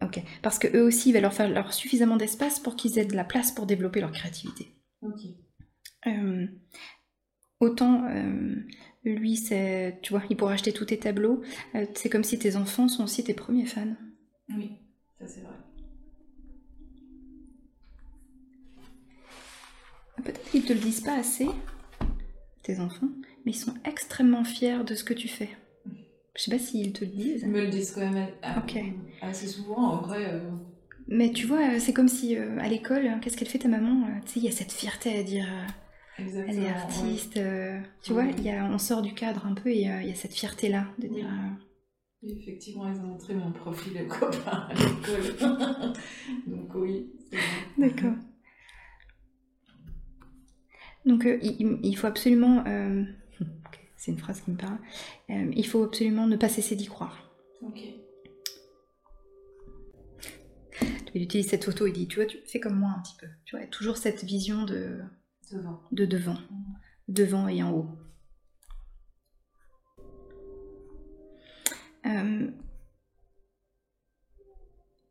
Ok, 0.00 0.22
parce 0.42 0.58
que 0.58 0.68
eux 0.76 0.82
aussi, 0.84 1.08
il 1.10 1.12
va 1.12 1.20
leur 1.20 1.32
faire 1.34 1.48
leur 1.48 1.72
suffisamment 1.74 2.16
d'espace 2.16 2.60
pour 2.60 2.76
qu'ils 2.76 2.98
aient 2.98 3.04
de 3.04 3.16
la 3.16 3.24
place 3.24 3.52
pour 3.52 3.66
développer 3.66 4.00
leur 4.00 4.12
créativité. 4.12 4.68
ok. 5.02 5.20
Euh, 6.06 6.46
autant 7.60 8.06
lui, 9.04 9.36
c'est, 9.36 9.98
tu 10.02 10.12
vois, 10.12 10.22
il 10.30 10.36
pourra 10.36 10.52
acheter 10.52 10.72
tous 10.72 10.84
tes 10.86 10.98
tableaux. 10.98 11.42
C'est 11.94 12.10
comme 12.10 12.24
si 12.24 12.38
tes 12.38 12.56
enfants 12.56 12.88
sont 12.88 13.04
aussi 13.04 13.24
tes 13.24 13.34
premiers 13.34 13.66
fans. 13.66 13.96
Oui, 14.50 14.72
ça 15.18 15.26
c'est 15.26 15.40
vrai. 15.40 15.56
Peut-être 20.24 20.50
qu'ils 20.50 20.64
te 20.64 20.72
le 20.72 20.78
disent 20.80 21.00
pas 21.02 21.18
assez, 21.18 21.46
tes 22.62 22.80
enfants, 22.80 23.08
mais 23.44 23.52
ils 23.52 23.56
sont 23.56 23.74
extrêmement 23.84 24.44
fiers 24.44 24.82
de 24.84 24.94
ce 24.94 25.04
que 25.04 25.14
tu 25.14 25.28
fais. 25.28 25.50
Je 26.36 26.42
sais 26.42 26.50
pas 26.50 26.58
s'ils 26.58 26.92
te 26.92 27.04
le 27.04 27.10
disent. 27.10 27.42
Ils 27.42 27.48
me 27.50 27.60
le 27.60 27.68
disent 27.68 27.92
quand 27.92 28.00
même 28.10 28.28
a- 28.42 28.58
Ok. 28.58 28.76
assez 29.22 29.46
souvent. 29.46 29.76
En 29.92 30.02
vrai, 30.02 30.24
euh, 30.32 30.40
Mais 31.06 31.30
tu 31.30 31.46
vois, 31.46 31.74
euh, 31.74 31.78
c'est 31.78 31.92
comme 31.92 32.08
si 32.08 32.36
euh, 32.36 32.58
à 32.58 32.68
l'école, 32.68 33.06
euh, 33.06 33.18
qu'est-ce 33.20 33.36
qu'elle 33.36 33.48
fait 33.48 33.58
ta 33.58 33.68
maman 33.68 34.06
Tu 34.26 34.32
sais, 34.32 34.40
il 34.40 34.44
y 34.46 34.48
a 34.48 34.52
cette 34.52 34.72
fierté 34.72 35.16
à 35.18 35.22
dire 35.22 35.46
exactement. 36.18 36.52
elle 36.52 36.58
est 36.58 36.66
ouais. 36.66 36.68
artiste. 36.74 37.36
euh, 37.36 37.78
tu 38.02 38.12
Ouais. 38.14 38.32
vois, 38.32 38.40
y 38.42 38.50
a, 38.50 38.64
on 38.64 38.78
sort 38.78 39.02
du 39.02 39.14
cadre 39.14 39.46
un 39.46 39.54
peu 39.54 39.68
et 39.70 39.88
euh, 39.90 40.00
il 40.02 40.08
y 40.08 40.12
a 40.12 40.14
cette 40.14 40.34
fierté-là 40.34 40.86
de 40.98 41.06
dire. 41.08 41.26
euh, 41.26 42.26
Effectivement, 42.26 42.88
ils 42.90 42.98
ont 43.00 43.08
montré 43.08 43.34
mon 43.34 43.52
profil 43.52 43.92
aux 44.02 44.06
copains 44.08 44.66
à 44.70 44.72
l'école. 44.72 45.36
Donc 46.46 46.74
oui, 46.74 47.06
vrai. 47.30 47.40
D'accord. 47.90 48.14
Donc 51.06 51.26
euh, 51.26 51.38
il, 51.42 51.78
il- 51.82 51.96
faut 51.96 52.06
absolument. 52.06 52.64
euh, 52.66 53.04
c'est 53.96 54.10
une 54.12 54.18
phrase 54.18 54.40
qui 54.40 54.50
me 54.50 54.56
parle. 54.56 54.78
Euh, 55.30 55.50
il 55.54 55.66
faut 55.66 55.82
absolument 55.84 56.26
ne 56.26 56.36
pas 56.36 56.48
cesser 56.48 56.76
d'y 56.76 56.86
croire. 56.86 57.30
Ok. 57.62 57.80
Il 61.14 61.22
utilise 61.22 61.46
cette 61.48 61.64
photo, 61.64 61.86
il 61.86 61.92
dit, 61.92 62.08
tu 62.08 62.16
vois, 62.16 62.26
tu 62.26 62.38
fais 62.46 62.58
comme 62.58 62.76
moi 62.76 62.90
un 62.96 63.00
petit 63.00 63.14
peu. 63.20 63.28
Tu 63.44 63.56
vois, 63.56 63.64
toujours 63.66 63.96
cette 63.96 64.24
vision 64.24 64.64
de, 64.64 64.98
Devant. 65.52 65.80
de 65.92 66.06
devant, 66.06 66.38
devant 67.06 67.46
et 67.46 67.62
en 67.62 67.70
haut. 67.72 67.86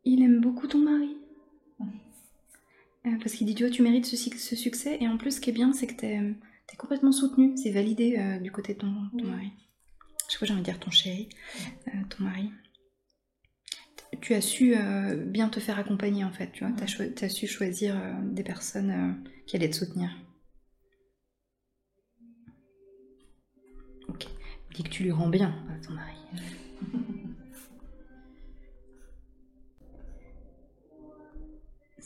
Il 0.04 0.22
aime 0.22 0.40
beaucoup 0.40 0.66
ton 0.66 0.78
mari. 0.78 1.13
Euh, 3.06 3.10
parce 3.20 3.34
qu'il 3.34 3.46
dit, 3.46 3.54
tu 3.54 3.64
vois, 3.64 3.70
tu 3.72 3.82
mérites 3.82 4.06
ce, 4.06 4.16
ce 4.16 4.56
succès. 4.56 4.96
Et 5.00 5.08
en 5.08 5.16
plus, 5.18 5.32
ce 5.36 5.40
qui 5.40 5.50
est 5.50 5.54
bien, 5.54 5.72
c'est 5.72 5.86
que 5.86 5.94
t'es 5.94 6.14
es 6.72 6.76
complètement 6.76 7.12
soutenu. 7.12 7.56
C'est 7.56 7.70
validé 7.70 8.16
euh, 8.18 8.38
du 8.38 8.50
côté 8.50 8.74
de 8.74 8.78
ton, 8.78 8.92
ton 9.12 9.18
Oui. 9.18 9.30
mari. 9.30 9.50
Je 10.28 10.32
sais 10.32 10.38
pas, 10.40 10.46
j'ai 10.46 10.52
envie 10.54 10.62
de 10.62 10.66
dire 10.66 10.80
ton 10.80 10.90
chéri, 10.90 11.28
euh, 11.88 11.90
ton 12.08 12.24
mari. 12.24 12.50
Tu 14.20 14.32
as 14.32 14.40
su 14.40 14.74
euh, 14.76 15.16
bien 15.16 15.48
te 15.48 15.60
faire 15.60 15.78
accompagner, 15.78 16.24
en 16.24 16.32
fait. 16.32 16.50
Tu 16.52 16.64
vois, 16.64 16.86
choi- 16.86 17.06
t'as 17.14 17.28
su 17.28 17.46
choisir 17.46 17.94
des 18.22 18.42
personnes 18.44 19.22
qui 19.46 19.56
allaient 19.56 19.68
te 19.70 19.76
soutenir. 19.76 20.10
Ok. 24.08 24.26
Il 24.70 24.76
dit 24.76 24.82
que 24.84 24.88
tu 24.88 25.02
lui 25.02 25.10
rends 25.12 25.28
bien 25.28 25.54
à 25.70 25.84
ton 25.86 25.92
mari. 25.92 26.16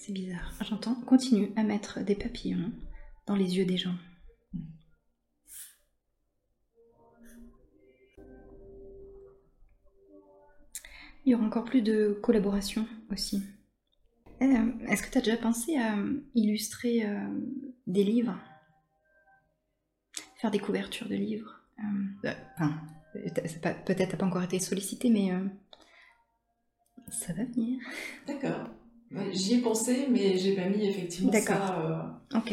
C'est 0.01 0.13
bizarre. 0.13 0.53
J'entends. 0.65 0.95
Continue 0.95 1.51
à 1.57 1.65
mettre 1.65 2.01
des 2.05 2.15
papillons 2.15 2.71
dans 3.27 3.35
les 3.35 3.57
yeux 3.57 3.65
des 3.65 3.77
gens. 3.77 3.97
Il 11.25 11.33
y 11.33 11.35
aura 11.35 11.45
encore 11.45 11.65
plus 11.65 11.83
de 11.83 12.17
collaboration 12.23 12.87
aussi. 13.11 13.43
Euh, 14.41 14.73
Est-ce 14.87 15.03
que 15.03 15.11
tu 15.11 15.19
as 15.19 15.21
déjà 15.21 15.37
pensé 15.37 15.77
à 15.77 15.99
euh, 15.99 16.21
illustrer 16.37 17.05
euh, 17.05 17.29
des 17.89 18.05
livres? 18.05 18.39
Faire 20.37 20.53
des 20.53 20.61
couvertures 20.61 21.09
de 21.09 21.17
livres 21.17 21.61
Euh, 22.25 22.33
Enfin, 22.55 22.81
peut-être 23.85 24.11
t'as 24.13 24.17
pas 24.17 24.27
encore 24.27 24.45
été 24.45 24.61
sollicité, 24.61 25.11
mais 25.11 25.33
ça 27.09 27.33
va 27.33 27.45
venir. 27.45 27.81
D'accord. 28.29 28.71
Ouais, 29.11 29.33
J'y 29.33 29.55
ai 29.55 29.59
pensé, 29.63 30.07
mais 30.11 30.37
j'ai 30.37 30.55
pas 30.55 30.69
mis 30.69 30.87
effectivement 30.87 31.33
D'accord. 31.33 31.57
ça 31.57 32.21
euh, 32.35 32.39
Ok. 32.39 32.53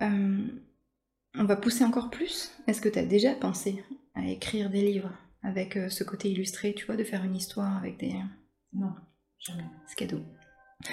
Euh, 0.00 0.46
on 1.34 1.44
va 1.44 1.56
pousser 1.56 1.84
encore 1.84 2.10
plus. 2.10 2.52
Est-ce 2.66 2.80
que 2.80 2.88
tu 2.88 2.98
as 2.98 3.04
déjà 3.04 3.34
pensé 3.34 3.84
à 4.14 4.26
écrire 4.26 4.70
des 4.70 4.82
livres 4.82 5.12
avec 5.42 5.76
euh, 5.76 5.88
ce 5.88 6.04
côté 6.04 6.30
illustré, 6.30 6.74
tu 6.74 6.86
vois, 6.86 6.96
de 6.96 7.04
faire 7.04 7.24
une 7.24 7.34
histoire 7.34 7.76
avec 7.76 7.98
des... 7.98 8.14
Non, 8.72 8.94
jamais. 9.38 9.64
C'est 9.86 9.96
cadeau. 9.96 10.22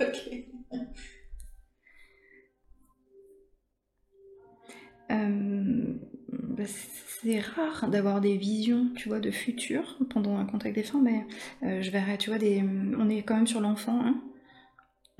ok. 0.00 0.46
Bah, 6.56 6.64
c'est 6.66 7.40
rare 7.40 7.88
d'avoir 7.90 8.20
des 8.20 8.36
visions, 8.36 8.90
tu 8.96 9.08
vois, 9.08 9.20
de 9.20 9.30
futur 9.30 9.98
pendant 10.10 10.36
un 10.36 10.46
contact 10.46 10.74
défunt, 10.74 11.00
mais 11.00 11.26
euh, 11.62 11.82
je 11.82 11.90
verrais, 11.90 12.18
tu 12.18 12.30
vois, 12.30 12.38
des... 12.38 12.62
on 12.62 13.08
est 13.08 13.22
quand 13.22 13.36
même 13.36 13.46
sur 13.46 13.60
l'enfant. 13.60 14.00
hein. 14.04 14.22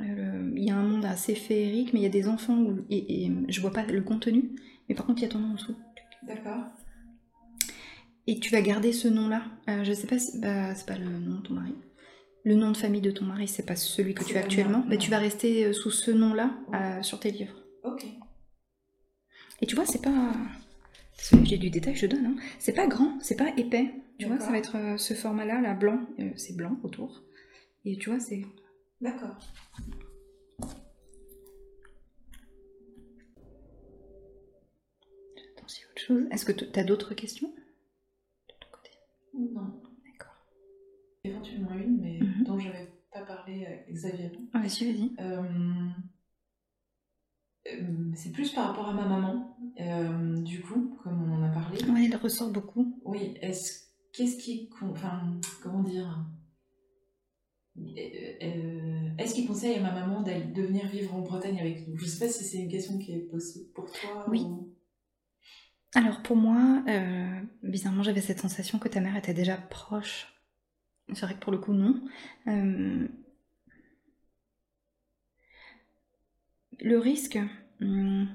Euh, 0.01 0.53
Il 0.55 0.65
y 0.65 0.71
a 0.71 0.77
un 0.77 0.83
monde 0.83 1.05
assez 1.05 1.35
féerique, 1.35 1.93
mais 1.93 2.01
il 2.01 2.03
y 2.03 2.07
a 2.07 2.11
des 2.11 2.29
enfants 2.29 2.57
où... 2.59 2.85
et, 2.91 3.25
et 3.25 3.33
je 3.49 3.61
vois 3.61 3.73
pas 3.73 3.85
le 3.85 4.03
contenu, 4.03 4.51
mais 4.89 4.95
par 4.95 5.07
contre 5.07 5.21
il 5.21 5.23
y 5.23 5.27
a 5.27 5.31
ton 5.31 5.39
nom 5.39 5.53
en 5.53 5.55
dessous. 5.55 5.77
D'accord. 6.23 6.65
Et 8.27 8.41
tu 8.41 8.51
vas 8.51 8.61
garder 8.61 8.93
ce 8.93 9.09
nom-là. 9.09 9.43
Euh, 9.69 9.85
je 9.85 9.93
sais 9.93 10.07
pas 10.09 10.19
si. 10.19 10.41
Bah, 10.41 10.75
c'est 10.75 10.87
pas 10.87 10.99
le 10.99 11.07
nom 11.09 11.37
de 11.39 11.43
ton 11.43 11.55
mari. 11.55 11.75
Le 12.45 12.55
nom 12.57 12.73
de 12.73 12.77
famille 12.77 13.01
de 13.01 13.11
ton 13.13 13.25
mari, 13.25 13.47
c'est 13.49 13.65
pas 13.65 13.77
celui 13.77 14.15
que 14.15 14.25
tu 14.25 14.37
as 14.37 14.41
actuellement. 14.41 14.85
Mais 14.89 14.99
tu 14.99 15.11
vas 15.11 15.19
rester 15.19 15.65
euh, 15.67 15.73
sous 15.73 15.91
ce 15.91 16.11
nom-là 16.11 16.51
sur 17.03 17.21
tes 17.21 17.31
livres. 17.31 17.57
Ok. 17.85 18.05
Et 19.63 19.67
tu 19.67 19.75
vois, 19.77 19.87
c'est 19.87 20.03
pas. 20.03 20.33
J'ai 21.45 21.59
du 21.59 21.71
détail, 21.71 21.95
je 21.95 22.07
donne. 22.07 22.27
Hein. 22.27 22.37
C'est 22.59 22.73
pas 22.75 22.87
grand, 22.87 23.19
c'est 23.21 23.37
pas 23.37 23.49
épais. 23.57 23.93
Tu 24.19 24.27
vois, 24.27 24.39
ça 24.39 24.51
va 24.51 24.59
être 24.59 24.77
euh, 24.77 24.97
ce 24.97 25.15
format-là, 25.15 25.61
là, 25.61 25.75
blanc. 25.75 26.01
Euh, 26.19 26.31
c'est 26.37 26.57
blanc 26.57 26.79
autour. 26.83 27.23
Et 27.85 27.97
tu 27.99 28.11
vois, 28.11 28.21
c'est. 28.21 28.43
D'accord. 29.01 29.37
Attends, 35.57 35.67
c'est 35.69 35.85
autre 35.91 36.01
chose. 36.03 36.25
Est-ce 36.31 36.45
que 36.45 36.53
tu 36.53 36.79
as 36.79 36.85
d'autres 36.85 37.15
questions? 37.15 37.49
De 38.49 38.55
ton 38.61 38.69
côté 38.73 38.91
Non. 39.35 39.83
D'accord. 40.05 40.37
Éventuellement 41.25 41.75
une, 41.75 41.99
mais 42.01 42.19
Mhm. 42.21 42.45
dont 42.45 42.59
je 42.59 42.69
n'avais 42.69 42.89
pas 43.13 43.23
parlé 43.23 43.67
avec 43.67 43.93
Xavier. 43.93 44.31
Ah, 44.53 44.61
vas-y, 44.61 44.93
vas-y. 44.93 45.11
Euh, 45.21 45.43
euh, 45.43 45.89
c'est 48.15 48.33
plus 48.33 48.51
par 48.53 48.69
rapport 48.69 48.89
à 48.89 48.93
ma 48.95 49.07
maman, 49.07 49.57
euh, 49.81 50.41
du 50.43 50.61
coup, 50.61 50.99
comme 51.03 51.23
on 51.31 51.35
en 51.37 51.43
a 51.43 51.49
parlé. 51.49 51.79
Ouais, 51.91 52.07
elle 52.11 52.17
ressort 52.17 52.51
beaucoup. 52.51 52.99
Oui, 53.05 53.35
est-ce 53.43 53.85
qu'est-ce 54.13 54.37
qui, 54.39 54.69
enfin, 54.83 55.39
comment 55.63 55.83
dire, 55.83 56.25
Euh, 57.79 57.83
euh, 58.43 59.09
est-ce 59.19 59.35
qu'il 59.35 59.47
conseille 59.47 59.77
à 59.77 59.81
ma 59.83 59.93
maman 59.93 60.23
d'aller 60.23 60.45
de 60.45 60.63
venir 60.63 60.87
vivre 60.87 61.15
en 61.15 61.21
Bretagne 61.21 61.61
avec 61.61 61.87
nous? 61.87 61.99
Je 61.99 62.07
sais 62.07 62.25
pas 62.25 62.33
si 62.33 62.43
c'est 62.43 62.57
une 62.59 62.71
question 62.71 62.99
qui 62.99 63.13
est 63.13 63.19
possible 63.31 63.71
pour 63.75 63.85
toi. 63.93 64.25
Oui. 64.29 64.41
ou- 64.47 64.73
Alors 65.95 66.23
pour 66.23 66.37
moi, 66.37 66.83
euh, 66.89 67.41
bizarrement, 67.63 68.03
j'avais 68.03 68.23
cette 68.23 68.41
sensation 68.41 68.79
que 68.79 68.89
ta 68.89 69.01
mère 69.01 69.15
était 69.17 69.35
déjà 69.35 69.57
proche. 69.59 70.27
C'est 71.13 71.27
vrai 71.27 71.35
que 71.35 71.41
pour 71.41 71.53
le 71.53 71.59
coup, 71.59 71.75
non. 71.75 72.01
Le 76.81 76.99
risque, 76.99 77.39
hum, 77.81 78.29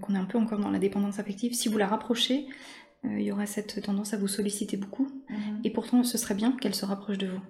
qu'on 0.00 0.14
est 0.14 0.18
un 0.18 0.24
peu 0.24 0.38
encore 0.38 0.58
dans 0.58 0.70
la 0.70 0.78
dépendance 0.78 1.18
affective, 1.18 1.54
si 1.54 1.68
vous 1.68 1.78
la 1.78 1.86
rapprochez, 1.86 2.46
euh, 3.04 3.18
il 3.18 3.26
y 3.26 3.32
aura 3.32 3.46
cette 3.46 3.82
tendance 3.82 4.12
à 4.14 4.16
vous 4.16 4.28
solliciter 4.28 4.76
beaucoup. 4.76 5.08
Mhm. 5.30 5.60
Et 5.64 5.70
pourtant, 5.70 6.02
ce 6.02 6.18
serait 6.18 6.34
bien 6.34 6.52
qu'elle 6.52 6.74
se 6.74 6.84
rapproche 6.84 7.18
de 7.18 7.28
vous. 7.28 7.42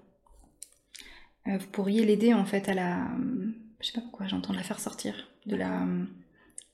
Euh, 1.47 1.59
vous 1.59 1.69
pourriez 1.69 2.05
l'aider 2.05 2.35
en 2.35 2.45
fait 2.45 2.69
à 2.69 2.75
la... 2.75 3.09
Je 3.81 3.87
sais 3.87 3.93
pas 3.93 4.01
pourquoi 4.01 4.27
j'entends 4.27 4.53
la 4.53 4.63
faire 4.63 4.81
sortir, 4.81 5.31
de 5.47 5.57
la 5.57 5.85
euh, 5.85 6.05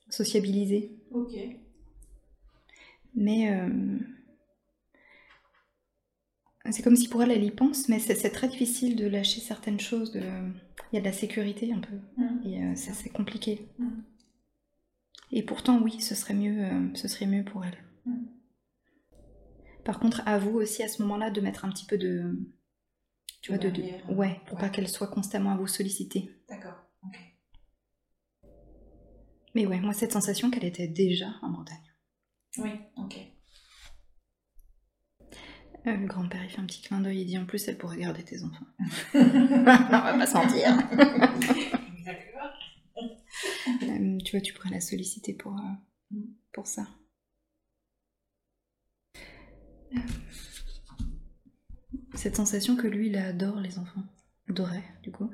sociabiliser. 0.09 0.91
Ok. 1.11 1.33
Mais 3.17 3.49
c'est 6.71 6.81
comme 6.83 6.95
si 6.95 7.07
pour 7.07 7.21
elle, 7.23 7.31
elle 7.31 7.43
y 7.43 7.51
pense, 7.51 7.89
mais 7.89 7.99
c'est 7.99 8.29
très 8.31 8.47
difficile 8.47 8.95
de 8.95 9.05
lâcher 9.07 9.39
certaines 9.41 9.79
choses. 9.79 10.11
De... 10.11 10.21
Il 10.91 10.95
y 10.95 10.97
a 10.97 11.01
de 11.01 11.05
la 11.05 11.13
sécurité 11.13 11.71
un 11.73 11.79
peu, 11.79 11.95
Mhm. 12.17 12.41
et 12.45 12.63
euh, 12.63 12.75
ça, 12.75 12.93
c'est 12.93 13.09
compliqué. 13.09 13.67
Mhm. 13.79 14.03
Et 15.31 15.43
pourtant, 15.43 15.81
oui, 15.81 15.99
ce 16.01 16.15
serait 16.15 16.33
mieux, 16.33 16.63
euh, 16.63 16.93
ce 16.95 17.07
serait 17.07 17.25
mieux 17.25 17.43
pour 17.43 17.65
elle. 17.65 17.77
Mhm. 18.05 18.27
Par 19.83 19.99
contre, 19.99 20.21
à 20.27 20.37
vous 20.39 20.51
aussi 20.57 20.81
à 20.83 20.87
ce 20.87 21.01
moment-là 21.03 21.29
de 21.31 21.41
mettre 21.41 21.65
un 21.65 21.69
petit 21.69 21.85
peu 21.85 21.97
de, 21.97 22.35
tu 23.41 23.51
vois, 23.51 23.59
de, 23.59 23.69
de- 23.69 24.13
ouais, 24.13 24.39
pour 24.47 24.57
pas 24.57 24.69
qu'elle 24.69 24.87
soit 24.87 25.07
constamment 25.07 25.51
à 25.51 25.57
vous 25.57 25.67
solliciter. 25.67 26.31
D'accord. 26.49 26.75
Ok. 27.03 27.19
Mais 29.53 29.65
ouais, 29.65 29.79
moi 29.79 29.93
cette 29.93 30.11
sensation 30.11 30.49
qu'elle 30.51 30.65
était 30.65 30.87
déjà 30.87 31.27
en 31.41 31.49
Bretagne. 31.49 31.77
Oui. 32.57 32.71
Ok. 32.97 33.15
Euh, 35.87 35.95
le 35.97 36.07
grand-père 36.07 36.43
il 36.43 36.49
fait 36.49 36.59
un 36.61 36.65
petit 36.65 36.81
clin 36.81 36.99
d'œil 36.99 37.21
et 37.21 37.25
dit 37.25 37.37
en 37.37 37.45
plus 37.45 37.67
elle 37.67 37.77
pourrait 37.77 37.97
garder 37.97 38.23
tes 38.23 38.43
enfants. 38.43 38.65
On 39.13 39.19
va 39.63 40.13
pas 40.17 40.25
se 40.25 40.33
mentir. 40.33 40.75
D'accord. 42.05 42.51
Euh, 43.83 44.17
tu 44.23 44.31
vois, 44.31 44.41
tu 44.41 44.53
pourrais 44.53 44.69
la 44.71 44.81
solliciter 44.81 45.33
pour, 45.33 45.53
euh, 45.53 45.61
Mm. 46.11 46.21
pour 46.53 46.67
ça. 46.67 46.87
Euh, 49.93 49.99
Cette 52.13 52.35
sensation 52.35 52.75
que 52.75 52.87
lui, 52.87 53.07
il 53.07 53.17
adore 53.17 53.59
les 53.59 53.77
enfants. 53.79 54.03
Adorait, 54.49 54.83
du 55.03 55.11
coup. 55.11 55.29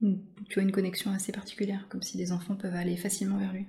Une- 0.00 0.24
tu 0.48 0.54
vois, 0.54 0.62
une 0.62 0.72
connexion 0.72 1.10
assez 1.12 1.30
particulière, 1.32 1.86
comme 1.88 2.02
si 2.02 2.16
les 2.18 2.32
enfants 2.32 2.56
peuvent 2.56 2.74
aller 2.74 2.96
facilement 2.96 3.36
vers 3.38 3.52
lui. 3.52 3.66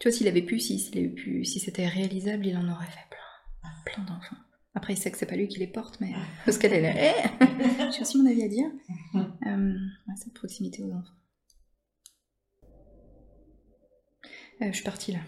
Tu 0.00 0.08
vois, 0.08 0.16
s'il 0.16 0.28
avait 0.28 0.42
pu, 0.42 0.58
si, 0.58 0.78
s'il 0.78 0.96
avait 0.96 1.08
pu, 1.08 1.44
si 1.44 1.60
c'était 1.60 1.86
réalisable, 1.86 2.46
il 2.46 2.56
en 2.56 2.66
aurait 2.72 2.86
fait 2.86 3.06
plein, 3.10 3.70
plein 3.84 4.04
d'enfants. 4.04 4.36
Après, 4.74 4.94
il 4.94 4.96
sait 4.96 5.10
que 5.10 5.18
c'est 5.18 5.26
pas 5.26 5.36
lui 5.36 5.46
qui 5.46 5.58
les 5.58 5.66
porte, 5.66 6.00
mais 6.00 6.12
parce 6.46 6.56
qu'elle 6.56 6.72
est 6.72 6.80
là. 6.80 6.94
Eh 6.96 7.92
J'ai 7.92 8.00
aussi 8.00 8.16
mon 8.16 8.28
avis 8.28 8.42
à 8.42 8.48
dire. 8.48 8.66
Euh, 9.46 9.74
ouais, 10.06 10.14
cette 10.16 10.34
proximité 10.34 10.82
aux 10.82 10.92
enfants. 10.92 11.14
Euh, 14.62 14.66
je 14.68 14.72
suis 14.72 14.84
partie 14.84 15.12
là. 15.12 15.18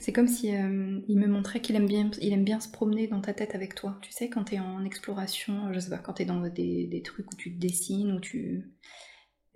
C'est 0.00 0.12
comme 0.12 0.26
si 0.26 0.54
euh, 0.54 1.00
il 1.08 1.18
me 1.18 1.28
montrait 1.28 1.60
qu'il 1.60 1.76
aime 1.76 1.86
bien, 1.86 2.10
il 2.20 2.32
aime 2.32 2.44
bien 2.44 2.60
se 2.60 2.68
promener 2.68 3.06
dans 3.06 3.20
ta 3.20 3.32
tête 3.32 3.54
avec 3.54 3.74
toi. 3.74 3.96
Tu 4.02 4.10
sais, 4.10 4.28
quand 4.28 4.44
t'es 4.44 4.58
en 4.58 4.84
exploration, 4.84 5.72
je 5.72 5.78
sais 5.78 5.88
pas, 5.88 5.98
quand 5.98 6.14
t'es 6.14 6.24
dans 6.24 6.40
des, 6.40 6.88
des 6.88 7.02
trucs 7.02 7.32
où 7.32 7.36
tu 7.36 7.54
te 7.54 7.60
dessines, 7.60 8.12
où 8.12 8.20
tu, 8.20 8.72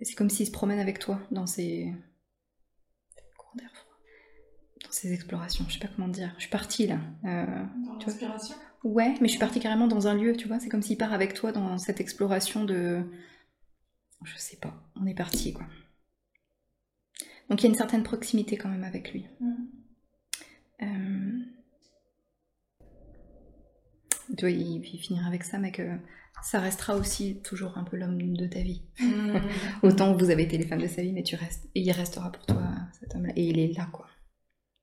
c'est 0.01 0.15
comme 0.15 0.29
s'il 0.29 0.47
se 0.47 0.51
promène 0.51 0.79
avec 0.79 0.97
toi 0.97 1.19
dans 1.29 1.45
ses 1.45 1.93
dans 1.93 2.16
ces 4.97 5.13
explorations. 5.13 5.65
Je 5.67 5.73
sais 5.73 5.79
pas 5.79 5.87
comment 5.95 6.07
dire. 6.07 6.33
Je 6.37 6.41
suis 6.41 6.49
partie 6.49 6.87
là. 6.87 6.99
Euh, 7.25 7.45
Dans 7.85 7.97
l'inspiration? 7.99 8.55
Ouais, 8.83 9.15
mais 9.21 9.27
je 9.27 9.31
suis 9.31 9.39
partie 9.39 9.59
carrément 9.59 9.87
dans 9.87 10.07
un 10.07 10.15
lieu, 10.15 10.35
tu 10.35 10.47
vois. 10.47 10.59
C'est 10.59 10.69
comme 10.69 10.81
s'il 10.81 10.97
part 10.97 11.13
avec 11.13 11.33
toi 11.33 11.51
dans 11.51 11.77
cette 11.77 11.99
exploration 11.99 12.63
de. 12.63 13.03
Je 14.23 14.37
sais 14.37 14.57
pas. 14.57 14.73
On 14.95 15.05
est 15.05 15.13
parti, 15.13 15.53
quoi. 15.53 15.65
Donc 17.49 17.61
il 17.61 17.63
y 17.63 17.67
a 17.67 17.69
une 17.69 17.77
certaine 17.77 18.03
proximité 18.03 18.57
quand 18.57 18.69
même 18.69 18.83
avec 18.83 19.13
lui. 19.13 19.25
Mm. 19.39 19.53
Euh, 20.81 21.39
Tu 24.35 24.41
vois, 24.41 24.51
il, 24.51 24.85
il 24.85 24.99
finira 24.99 25.27
avec 25.27 25.43
ça, 25.43 25.57
mais 25.57 25.71
que 25.71 25.97
ça 26.43 26.59
restera 26.59 26.95
aussi 26.95 27.41
toujours 27.41 27.77
un 27.77 27.83
peu 27.85 27.95
l'homme 27.95 28.35
de 28.35 28.47
ta 28.47 28.59
vie. 28.59 28.83
Mm. 28.99 29.37
Autant 29.83 30.13
que 30.13 30.23
vous 30.23 30.29
avez 30.29 30.43
été 30.43 30.57
les 30.57 30.67
femmes 30.67 30.81
de 30.81 30.87
sa 30.87 31.01
vie, 31.01 31.13
mais 31.13 31.23
tu 31.23 31.35
restes. 31.35 31.65
Et 31.75 31.81
il 31.81 31.91
restera 31.91 32.31
pour 32.31 32.45
toi, 32.45 32.63
cet 32.99 33.15
homme-là. 33.15 33.33
Et 33.35 33.45
il 33.47 33.59
est 33.59 33.73
là, 33.77 33.87
quoi. 33.91 34.07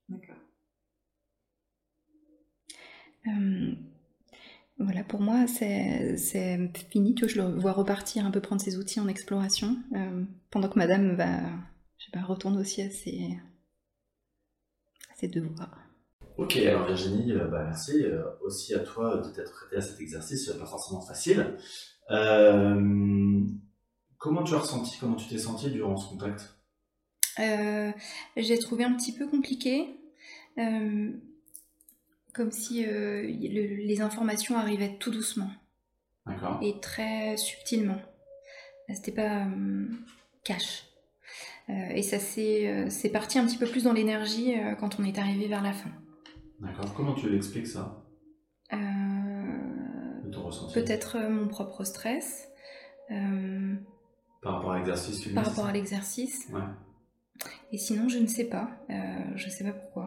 D'accord. 0.08 0.36
Euh, 3.26 3.74
voilà, 4.78 5.04
pour 5.04 5.20
moi, 5.20 5.46
c'est 5.46 6.16
fini. 6.90 7.14
Tu 7.14 7.24
vois, 7.24 7.32
je 7.32 7.40
le 7.40 7.58
vois 7.60 7.72
repartir 7.72 8.26
un 8.26 8.30
peu 8.30 8.40
prendre 8.40 8.60
ses 8.60 8.76
outils 8.76 9.00
en 9.00 9.08
exploration, 9.08 9.76
euh, 9.94 10.24
pendant 10.50 10.68
que 10.68 10.78
madame 10.78 11.14
va, 11.14 11.40
je 11.98 12.06
sais 12.06 12.10
pas, 12.12 12.22
retourne 12.22 12.56
aussi 12.58 12.82
à 12.82 12.90
ses, 12.90 13.38
à 15.12 15.14
ses 15.14 15.28
devoirs. 15.28 15.78
Ok, 16.36 16.56
alors 16.56 16.86
Virginie, 16.86 17.32
euh, 17.32 17.46
bah, 17.46 17.62
merci 17.64 18.04
aussi 18.42 18.74
à 18.74 18.80
toi 18.80 19.18
de 19.18 19.30
t'être 19.30 19.52
prêtée 19.52 19.76
à 19.76 19.80
cet 19.80 20.00
exercice, 20.00 20.50
pas 20.50 20.66
forcément 20.66 21.00
facile. 21.00 21.56
Euh, 22.10 23.40
comment 24.18 24.42
tu 24.42 24.54
as 24.54 24.58
ressenti, 24.58 24.98
comment 24.98 25.14
tu 25.14 25.28
t'es 25.28 25.38
senti 25.38 25.70
durant 25.70 25.96
ce 25.96 26.08
contact? 26.08 26.56
Euh, 27.38 27.92
J'ai 28.36 28.58
trouvé 28.58 28.84
un 28.84 28.94
petit 28.94 29.12
peu 29.12 29.28
compliqué, 29.28 30.00
euh, 30.58 31.12
comme 32.34 32.50
si 32.52 32.84
euh, 32.86 33.22
le- 33.22 33.86
les 33.86 34.00
informations 34.00 34.56
arrivaient 34.58 34.96
tout 34.98 35.10
doucement. 35.10 35.50
Et 36.62 36.80
très 36.80 37.36
subtilement. 37.36 38.00
C'était 38.92 39.12
pas 39.12 39.44
euh, 39.46 39.86
cash. 40.42 40.84
Euh, 41.70 41.72
et 41.94 42.02
ça 42.02 42.18
s'est 42.18 42.68
euh, 42.68 42.90
c'est 42.90 43.08
parti 43.10 43.38
un 43.38 43.46
petit 43.46 43.56
peu 43.56 43.66
plus 43.66 43.84
dans 43.84 43.92
l'énergie 43.94 44.54
quand 44.78 44.98
on 45.00 45.04
est 45.04 45.18
arrivé 45.18 45.48
vers 45.48 45.62
la 45.62 45.72
fin. 45.72 45.90
D'accord. 46.60 46.92
Comment 46.94 47.14
tu 47.14 47.28
l'expliques 47.30 47.66
ça, 47.66 48.04
Peut-être 50.74 51.18
mon 51.28 51.48
propre 51.48 51.84
stress 51.84 52.48
Par 54.42 54.54
rapport 54.56 54.72
à 54.72 54.78
l'exercice 54.78 55.28
par 55.34 55.46
rapport 55.46 55.66
à 55.66 55.72
l'exercice. 55.72 56.48
Ouais. 56.52 56.60
Et 57.72 57.78
sinon, 57.78 58.08
je 58.08 58.18
ne 58.18 58.26
sais 58.26 58.44
pas. 58.44 58.70
Je 59.36 59.48
sais 59.48 59.64
pas 59.64 59.72
pourquoi. 59.72 60.03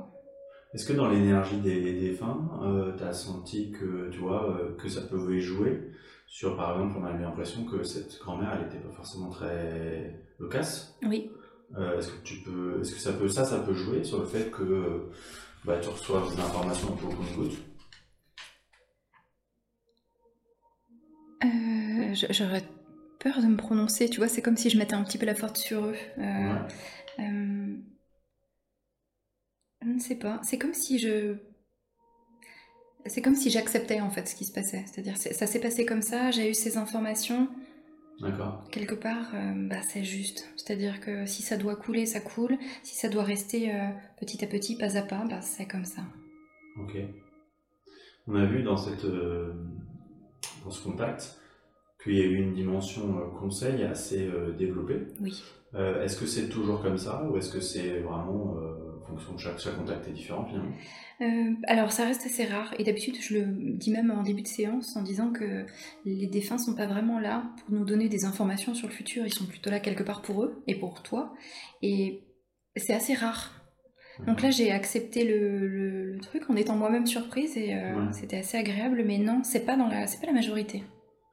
Est-ce 0.74 0.86
que 0.86 0.94
dans 0.94 1.10
l'énergie 1.10 1.58
des 1.58 1.94
défunts, 1.94 2.50
euh, 2.62 2.96
tu 2.98 3.04
as 3.04 3.14
senti 3.14 3.72
que, 3.72 4.10
tu 4.10 4.20
vois, 4.20 4.52
euh, 4.52 4.76
que 4.76 4.90
ça 4.90 5.02
pouvait 5.02 5.40
jouer 5.40 5.92
sur, 6.28 6.58
par 6.58 6.74
exemple, 6.74 6.98
on 7.00 7.06
a 7.06 7.14
eu 7.14 7.22
l'impression 7.22 7.64
que 7.64 7.84
cette 7.84 8.20
grand-mère, 8.20 8.54
elle 8.56 8.66
n'était 8.66 8.86
pas 8.86 8.94
forcément 8.94 9.30
très 9.30 10.20
loquace? 10.40 10.98
Oui. 11.04 11.32
Euh, 11.78 11.98
est-ce 11.98 12.10
que 12.10 12.24
tu 12.24 12.44
peux, 12.44 12.80
est-ce 12.82 12.94
que 12.94 13.00
ça 13.00 13.14
peut, 13.14 13.30
ça, 13.30 13.46
ça 13.46 13.60
peut 13.60 13.74
jouer 13.74 14.04
sur 14.04 14.20
le 14.20 14.26
fait 14.26 14.52
que 14.52 14.64
euh, 14.64 15.12
bah, 15.66 15.78
tu 15.80 15.90
reçois 15.90 16.28
des 16.30 16.40
informations 16.40 16.94
un 16.94 16.98
peu 16.98 17.06
au 17.08 17.10
compte-goutte 17.10 17.58
J'aurais 22.32 22.64
peur 23.20 23.42
de 23.42 23.48
me 23.48 23.58
prononcer. 23.58 24.10
Tu 24.10 24.18
vois, 24.18 24.28
c'est 24.28 24.42
comme 24.42 24.58
si 24.58 24.70
je 24.70 24.78
mettais 24.78 24.96
un 24.96 25.04
petit 25.04 25.20
peu 25.20 25.26
la 25.26 25.36
faute 25.36 25.58
sur 25.58 25.86
eux. 25.86 25.96
Ouais. 26.18 27.26
Je 29.88 29.94
ne 29.94 30.00
sais 30.00 30.16
pas. 30.16 30.40
C'est 30.44 30.58
comme 30.58 30.74
si 30.74 31.00
je. 31.00 31.36
C'est 33.06 33.22
comme 33.22 33.36
si 33.36 33.50
j'acceptais 33.50 34.02
en 34.02 34.10
fait 34.10 34.28
ce 34.28 34.36
qui 34.36 34.44
se 34.44 34.52
passait. 34.52 34.84
C'est-à-dire, 34.86 35.16
c'est- 35.16 35.32
ça 35.34 35.48
s'est 35.48 35.62
passé 35.62 35.86
comme 35.86 36.02
ça, 36.02 36.30
j'ai 36.32 36.50
eu 36.50 36.54
ces 36.54 36.76
informations. 36.78 37.48
D'accord. 38.20 38.64
Quelque 38.72 38.96
part, 38.96 39.34
euh, 39.34 39.54
bah, 39.70 39.82
c'est 39.88 40.04
juste. 40.04 40.50
C'est-à-dire 40.58 41.00
que 41.00 41.26
si 41.26 41.42
ça 41.42 41.56
doit 41.56 41.76
couler, 41.78 42.06
ça 42.06 42.20
coule. 42.20 42.58
Si 42.84 42.96
ça 42.96 43.08
doit 43.08 43.24
rester 43.24 43.74
euh, 43.74 43.88
petit 44.20 44.44
à 44.44 44.48
petit, 44.48 44.76
pas 44.76 44.98
à 44.98 45.04
pas, 45.04 45.24
bah, 45.30 45.40
c'est 45.42 45.68
comme 45.68 45.86
ça. 45.86 46.02
Ok. 46.82 46.98
On 48.28 48.36
a 48.36 48.46
vu 48.46 48.64
dans, 48.64 48.76
cette, 48.76 49.06
euh, 49.06 49.54
dans 50.66 50.72
ce 50.72 50.84
contact 50.84 51.40
qu'il 52.04 52.16
y 52.16 52.22
a 52.22 52.26
eu 52.26 52.36
une 52.36 52.54
dimension 52.56 53.30
conseil 53.40 53.84
assez 53.84 54.30
développée. 54.58 55.08
Oui. 55.22 55.42
Est-ce 55.74 56.18
que 56.20 56.26
c'est 56.26 56.50
toujours 56.50 56.82
comme 56.82 56.98
ça 56.98 57.24
ou 57.30 57.38
est-ce 57.38 57.52
que 57.54 57.60
c'est 57.62 58.00
vraiment 58.00 58.54
en 58.54 58.77
fonction 59.08 59.38
chaque, 59.38 59.60
chaque 59.60 59.78
contact 59.78 60.08
est 60.08 60.12
différent 60.14 60.46
finalement 60.46 60.72
Euh, 61.22 61.54
alors 61.68 61.92
ça 61.92 62.06
reste 62.06 62.26
assez 62.26 62.46
rare 62.46 62.74
et 62.78 62.84
d'habitude 62.84 63.16
je 63.20 63.40
le 63.40 63.46
dis 63.74 63.90
même 63.92 64.12
en 64.12 64.22
début 64.22 64.44
de 64.44 64.48
séance 64.48 64.96
en 64.96 65.02
disant 65.02 65.32
que 65.32 65.66
les 66.06 66.28
défunts 66.28 66.58
sont 66.60 66.76
pas 66.76 66.86
vraiment 66.88 67.20
là 67.20 67.44
pour 67.66 67.74
nous 67.76 67.86
donner 67.86 68.08
des 68.10 68.24
informations 68.26 68.74
sur 68.76 68.88
le 68.88 68.94
futur, 68.94 69.26
ils 69.26 69.34
sont 69.34 69.46
plutôt 69.48 69.70
là 69.72 69.80
quelque 69.80 70.04
part 70.04 70.22
pour 70.22 70.44
eux 70.44 70.62
et 70.68 70.76
pour 70.76 71.02
toi 71.02 71.34
et 71.82 72.24
c'est 72.76 72.94
assez 72.94 73.14
rare. 73.16 73.54
Donc 74.28 74.42
là 74.44 74.50
j'ai 74.52 74.72
accepté 74.72 75.24
le, 75.26 75.68
le- 75.68 76.14
le 76.14 76.20
truc 76.20 76.50
en 76.50 76.56
étant 76.56 76.76
moi-même 76.76 77.06
surprise 77.08 77.56
et 77.58 77.74
euh, 77.76 77.96
Ouais. 77.96 78.14
c'était 78.14 78.38
assez 78.38 78.58
agréable 78.58 79.04
mais 79.06 79.18
non 79.20 79.42
c'est 79.44 79.66
pas 79.66 79.76
dans 79.78 79.88
la 79.88 80.06
c'est 80.08 80.20
pas 80.20 80.28
la 80.28 80.34
majorité. 80.34 80.84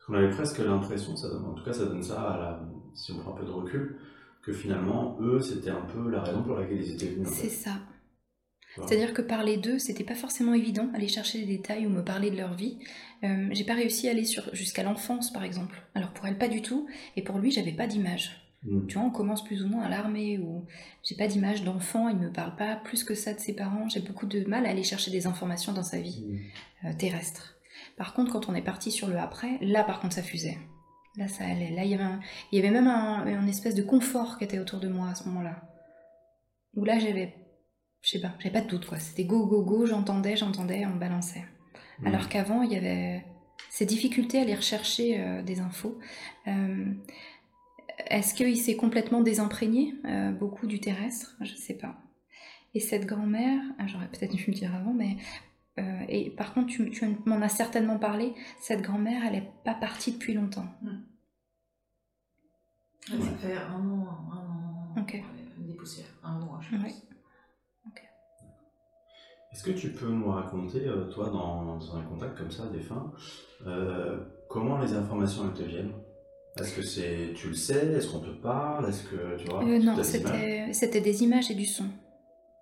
On 0.08 0.14
avait 0.14 0.28
presque 0.30 0.58
l'impression, 0.58 1.16
ça 1.16 1.28
donne- 1.28 1.46
en 1.46 1.54
tout 1.54 1.64
cas 1.64 1.72
ça 1.72 1.86
donne 1.86 2.02
ça 2.02 2.20
à 2.32 2.36
la, 2.38 2.60
si 2.94 3.12
on 3.12 3.18
prend 3.20 3.32
un 3.34 3.36
peu 3.38 3.44
de 3.46 3.50
recul, 3.50 3.98
que 4.44 4.52
finalement 4.52 5.16
eux 5.20 5.40
c'était 5.40 5.70
un 5.70 5.82
peu 5.82 6.10
la 6.10 6.22
raison 6.22 6.42
pour 6.42 6.56
laquelle 6.56 6.80
ils 6.82 6.92
étaient 6.92 7.06
venus. 7.06 7.28
en 7.28 7.32
C'est 7.32 7.48
ça. 7.48 7.78
Voilà. 8.76 8.88
C'est-à-dire 8.88 9.14
que 9.14 9.22
parler 9.22 9.56
d'eux, 9.56 9.78
c'était 9.78 10.02
pas 10.02 10.16
forcément 10.16 10.52
évident, 10.52 10.90
aller 10.94 11.06
chercher 11.06 11.38
des 11.38 11.56
détails 11.58 11.86
ou 11.86 11.90
me 11.90 12.02
parler 12.02 12.30
de 12.32 12.36
leur 12.36 12.54
vie. 12.54 12.78
Euh, 13.22 13.48
j'ai 13.52 13.62
pas 13.62 13.74
réussi 13.74 14.08
à 14.08 14.10
aller 14.10 14.24
sur, 14.24 14.52
jusqu'à 14.52 14.82
l'enfance, 14.82 15.32
par 15.32 15.44
exemple. 15.44 15.80
Alors 15.94 16.10
pour 16.12 16.26
elle, 16.26 16.36
pas 16.38 16.48
du 16.48 16.60
tout. 16.60 16.88
Et 17.16 17.22
pour 17.22 17.38
lui, 17.38 17.52
j'avais 17.52 17.72
pas 17.72 17.86
d'image. 17.86 18.40
Mm. 18.64 18.86
Tu 18.88 18.98
vois, 18.98 19.06
on 19.06 19.10
commence 19.10 19.44
plus 19.44 19.62
ou 19.62 19.68
moins 19.68 19.82
à 19.84 19.88
l'armée 19.88 20.38
où 20.38 20.66
j'ai 21.04 21.14
pas 21.14 21.28
d'image 21.28 21.62
d'enfant, 21.62 22.08
il 22.08 22.16
me 22.16 22.32
parle 22.32 22.56
pas 22.56 22.74
plus 22.74 23.04
que 23.04 23.14
ça 23.14 23.32
de 23.32 23.38
ses 23.38 23.54
parents. 23.54 23.88
J'ai 23.88 24.00
beaucoup 24.00 24.26
de 24.26 24.42
mal 24.48 24.66
à 24.66 24.70
aller 24.70 24.82
chercher 24.82 25.12
des 25.12 25.28
informations 25.28 25.72
dans 25.72 25.84
sa 25.84 26.00
vie 26.00 26.24
Mm. 26.26 26.88
euh, 26.88 26.92
terrestre. 26.98 27.54
Par 27.96 28.12
contre, 28.12 28.32
quand 28.32 28.48
on 28.48 28.56
est 28.56 28.62
parti 28.62 28.90
sur 28.90 29.06
le 29.06 29.16
après, 29.18 29.56
là 29.60 29.84
par 29.84 30.00
contre 30.00 30.14
ça 30.16 30.22
fusait. 30.24 30.58
Là 31.16 31.28
ça 31.28 31.44
allait. 31.44 31.70
Là 31.70 31.84
il 31.84 31.90
y 31.90 31.94
avait, 31.94 32.02
un- 32.04 32.20
il 32.52 32.56
y 32.56 32.58
avait 32.60 32.70
même 32.72 32.88
un, 32.88 33.26
un 33.26 33.46
espèce 33.46 33.74
de 33.74 33.82
confort 33.82 34.38
qui 34.38 34.44
était 34.44 34.58
autour 34.58 34.80
de 34.80 34.88
moi 34.88 35.08
à 35.10 35.14
ce 35.14 35.24
moment-là. 35.28 35.62
Où 36.74 36.84
là 36.84 36.98
j'avais, 36.98 37.34
je 38.02 38.10
sais 38.10 38.20
pas, 38.20 38.32
j'avais 38.38 38.52
pas 38.52 38.60
de 38.62 38.68
doute 38.68 38.86
quoi. 38.86 38.98
C'était 38.98 39.24
go 39.24 39.46
go 39.46 39.62
go, 39.62 39.86
j'entendais, 39.86 40.36
j'entendais, 40.36 40.84
on 40.86 40.90
me 40.90 40.98
balançait. 40.98 41.44
Mm. 42.00 42.06
Alors 42.08 42.28
qu'avant 42.28 42.62
il 42.62 42.72
y 42.72 42.76
avait 42.76 43.24
ces 43.70 43.86
difficultés 43.86 44.38
à 44.38 44.42
aller 44.42 44.54
rechercher 44.54 45.20
euh, 45.20 45.42
des 45.42 45.60
infos. 45.60 45.98
Euh, 46.48 46.86
Est-ce 48.08 48.34
qu'il 48.34 48.56
s'est 48.56 48.76
complètement 48.76 49.20
désimprégné 49.20 49.94
euh, 50.04 50.32
beaucoup 50.32 50.66
du 50.66 50.80
terrestre? 50.80 51.36
Je 51.40 51.54
sais 51.54 51.74
pas. 51.74 51.96
Et 52.74 52.80
cette 52.80 53.06
grand-mère, 53.06 53.60
ah, 53.78 53.86
j'aurais 53.86 54.08
peut-être 54.08 54.34
dû 54.34 54.44
le 54.48 54.54
dire 54.54 54.74
avant, 54.74 54.92
mais 54.92 55.16
euh, 55.78 56.00
et 56.08 56.30
par 56.30 56.54
contre, 56.54 56.68
tu, 56.68 56.90
tu 56.90 57.06
m'en 57.26 57.40
as 57.42 57.48
certainement 57.48 57.98
parlé, 57.98 58.34
cette 58.60 58.82
grand-mère, 58.82 59.22
elle 59.26 59.32
n'est 59.34 59.52
pas 59.64 59.74
partie 59.74 60.12
depuis 60.12 60.34
longtemps. 60.34 60.66
Ouais, 63.10 63.20
Ça 63.20 63.30
fait 63.36 63.56
un 63.56 63.80
an, 63.90 64.08
un 64.32 64.36
an, 64.36 64.94
Ok. 65.00 65.12
ouais, 65.14 65.24
des 65.58 65.74
poussières, 65.74 66.06
un 66.22 66.38
mois, 66.38 66.60
je 66.62 66.76
pense. 66.76 66.84
Ouais. 66.86 66.94
Est-ce 69.52 69.62
que 69.62 69.70
tu 69.70 69.90
peux 69.92 70.08
nous 70.08 70.30
raconter, 70.30 70.84
euh, 70.88 71.04
toi, 71.12 71.30
dans, 71.30 71.76
dans 71.76 71.96
un 71.96 72.02
contact 72.02 72.36
comme 72.36 72.50
ça, 72.50 72.66
défunt, 72.66 73.12
euh, 73.66 74.18
comment 74.48 74.78
les 74.80 74.94
informations 74.94 75.44
elles 75.48 75.54
te 75.56 75.62
viennent? 75.62 75.92
Est-ce 76.58 76.74
que 76.74 76.82
c'est, 76.82 77.32
tu 77.36 77.48
le 77.50 77.54
sais? 77.54 77.86
Est-ce 77.92 78.08
qu'on 78.10 78.18
te 78.18 78.30
parle? 78.30 78.88
Est-ce 78.88 79.04
que 79.04 79.36
tu 79.38 79.46
vois 79.48 79.62
Euh, 79.64 79.78
non, 79.78 80.02
c'était 80.02 80.72
c'était 80.72 81.00
des 81.00 81.22
images 81.22 81.52
et 81.52 81.54
du 81.54 81.66
son. 81.66 81.84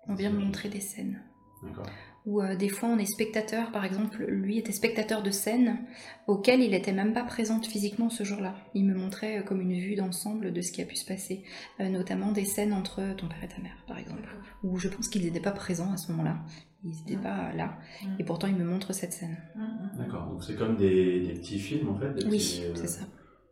On 0.07 0.13
vient 0.13 0.29
me 0.31 0.37
montrer 0.39 0.69
des 0.69 0.79
scènes. 0.81 1.19
D'accord. 1.63 1.87
Ou 2.25 2.41
euh, 2.41 2.55
des 2.55 2.69
fois, 2.69 2.87
on 2.89 2.97
est 2.97 3.05
spectateur, 3.05 3.71
par 3.71 3.83
exemple, 3.83 4.23
lui 4.23 4.57
était 4.57 4.71
spectateur 4.71 5.23
de 5.23 5.29
scènes 5.31 5.77
auxquelles 6.27 6.61
il 6.61 6.71
n'était 6.71 6.93
même 6.93 7.11
pas 7.13 7.23
présente 7.23 7.65
physiquement 7.65 8.09
ce 8.09 8.23
jour-là. 8.23 8.55
Il 8.73 8.85
me 8.85 8.95
montrait 8.95 9.39
euh, 9.39 9.43
comme 9.43 9.59
une 9.59 9.73
vue 9.77 9.95
d'ensemble 9.95 10.53
de 10.53 10.61
ce 10.61 10.71
qui 10.71 10.81
a 10.81 10.85
pu 10.85 10.95
se 10.95 11.05
passer, 11.05 11.43
Euh, 11.81 11.89
notamment 11.89 12.31
des 12.31 12.45
scènes 12.45 12.71
entre 12.73 13.01
ton 13.17 13.27
père 13.27 13.43
et 13.43 13.47
ta 13.49 13.61
mère, 13.61 13.75
par 13.87 13.97
exemple, 13.97 14.29
où 14.63 14.77
je 14.77 14.87
pense 14.87 15.09
qu'ils 15.09 15.23
n'étaient 15.25 15.41
pas 15.41 15.51
présents 15.51 15.91
à 15.91 15.97
ce 15.97 16.11
moment-là. 16.11 16.37
Ils 16.85 16.91
n'étaient 16.91 17.17
Mm. 17.17 17.21
pas 17.21 17.53
là. 17.53 17.77
Mm. 18.03 18.07
Et 18.19 18.23
pourtant, 18.23 18.47
il 18.47 18.55
me 18.55 18.63
montre 18.65 18.93
cette 18.93 19.13
scène. 19.13 19.37
Mm. 19.55 19.97
D'accord. 19.97 20.27
Donc 20.27 20.43
c'est 20.43 20.55
comme 20.55 20.77
des, 20.77 21.19
des 21.27 21.33
petits 21.33 21.59
films 21.59 21.89
en 21.89 21.95
fait. 21.97 22.13
Des 22.13 22.25
Oui, 22.25 22.61
euh, 22.63 22.71
c'est 22.75 22.87
ça. 22.87 23.03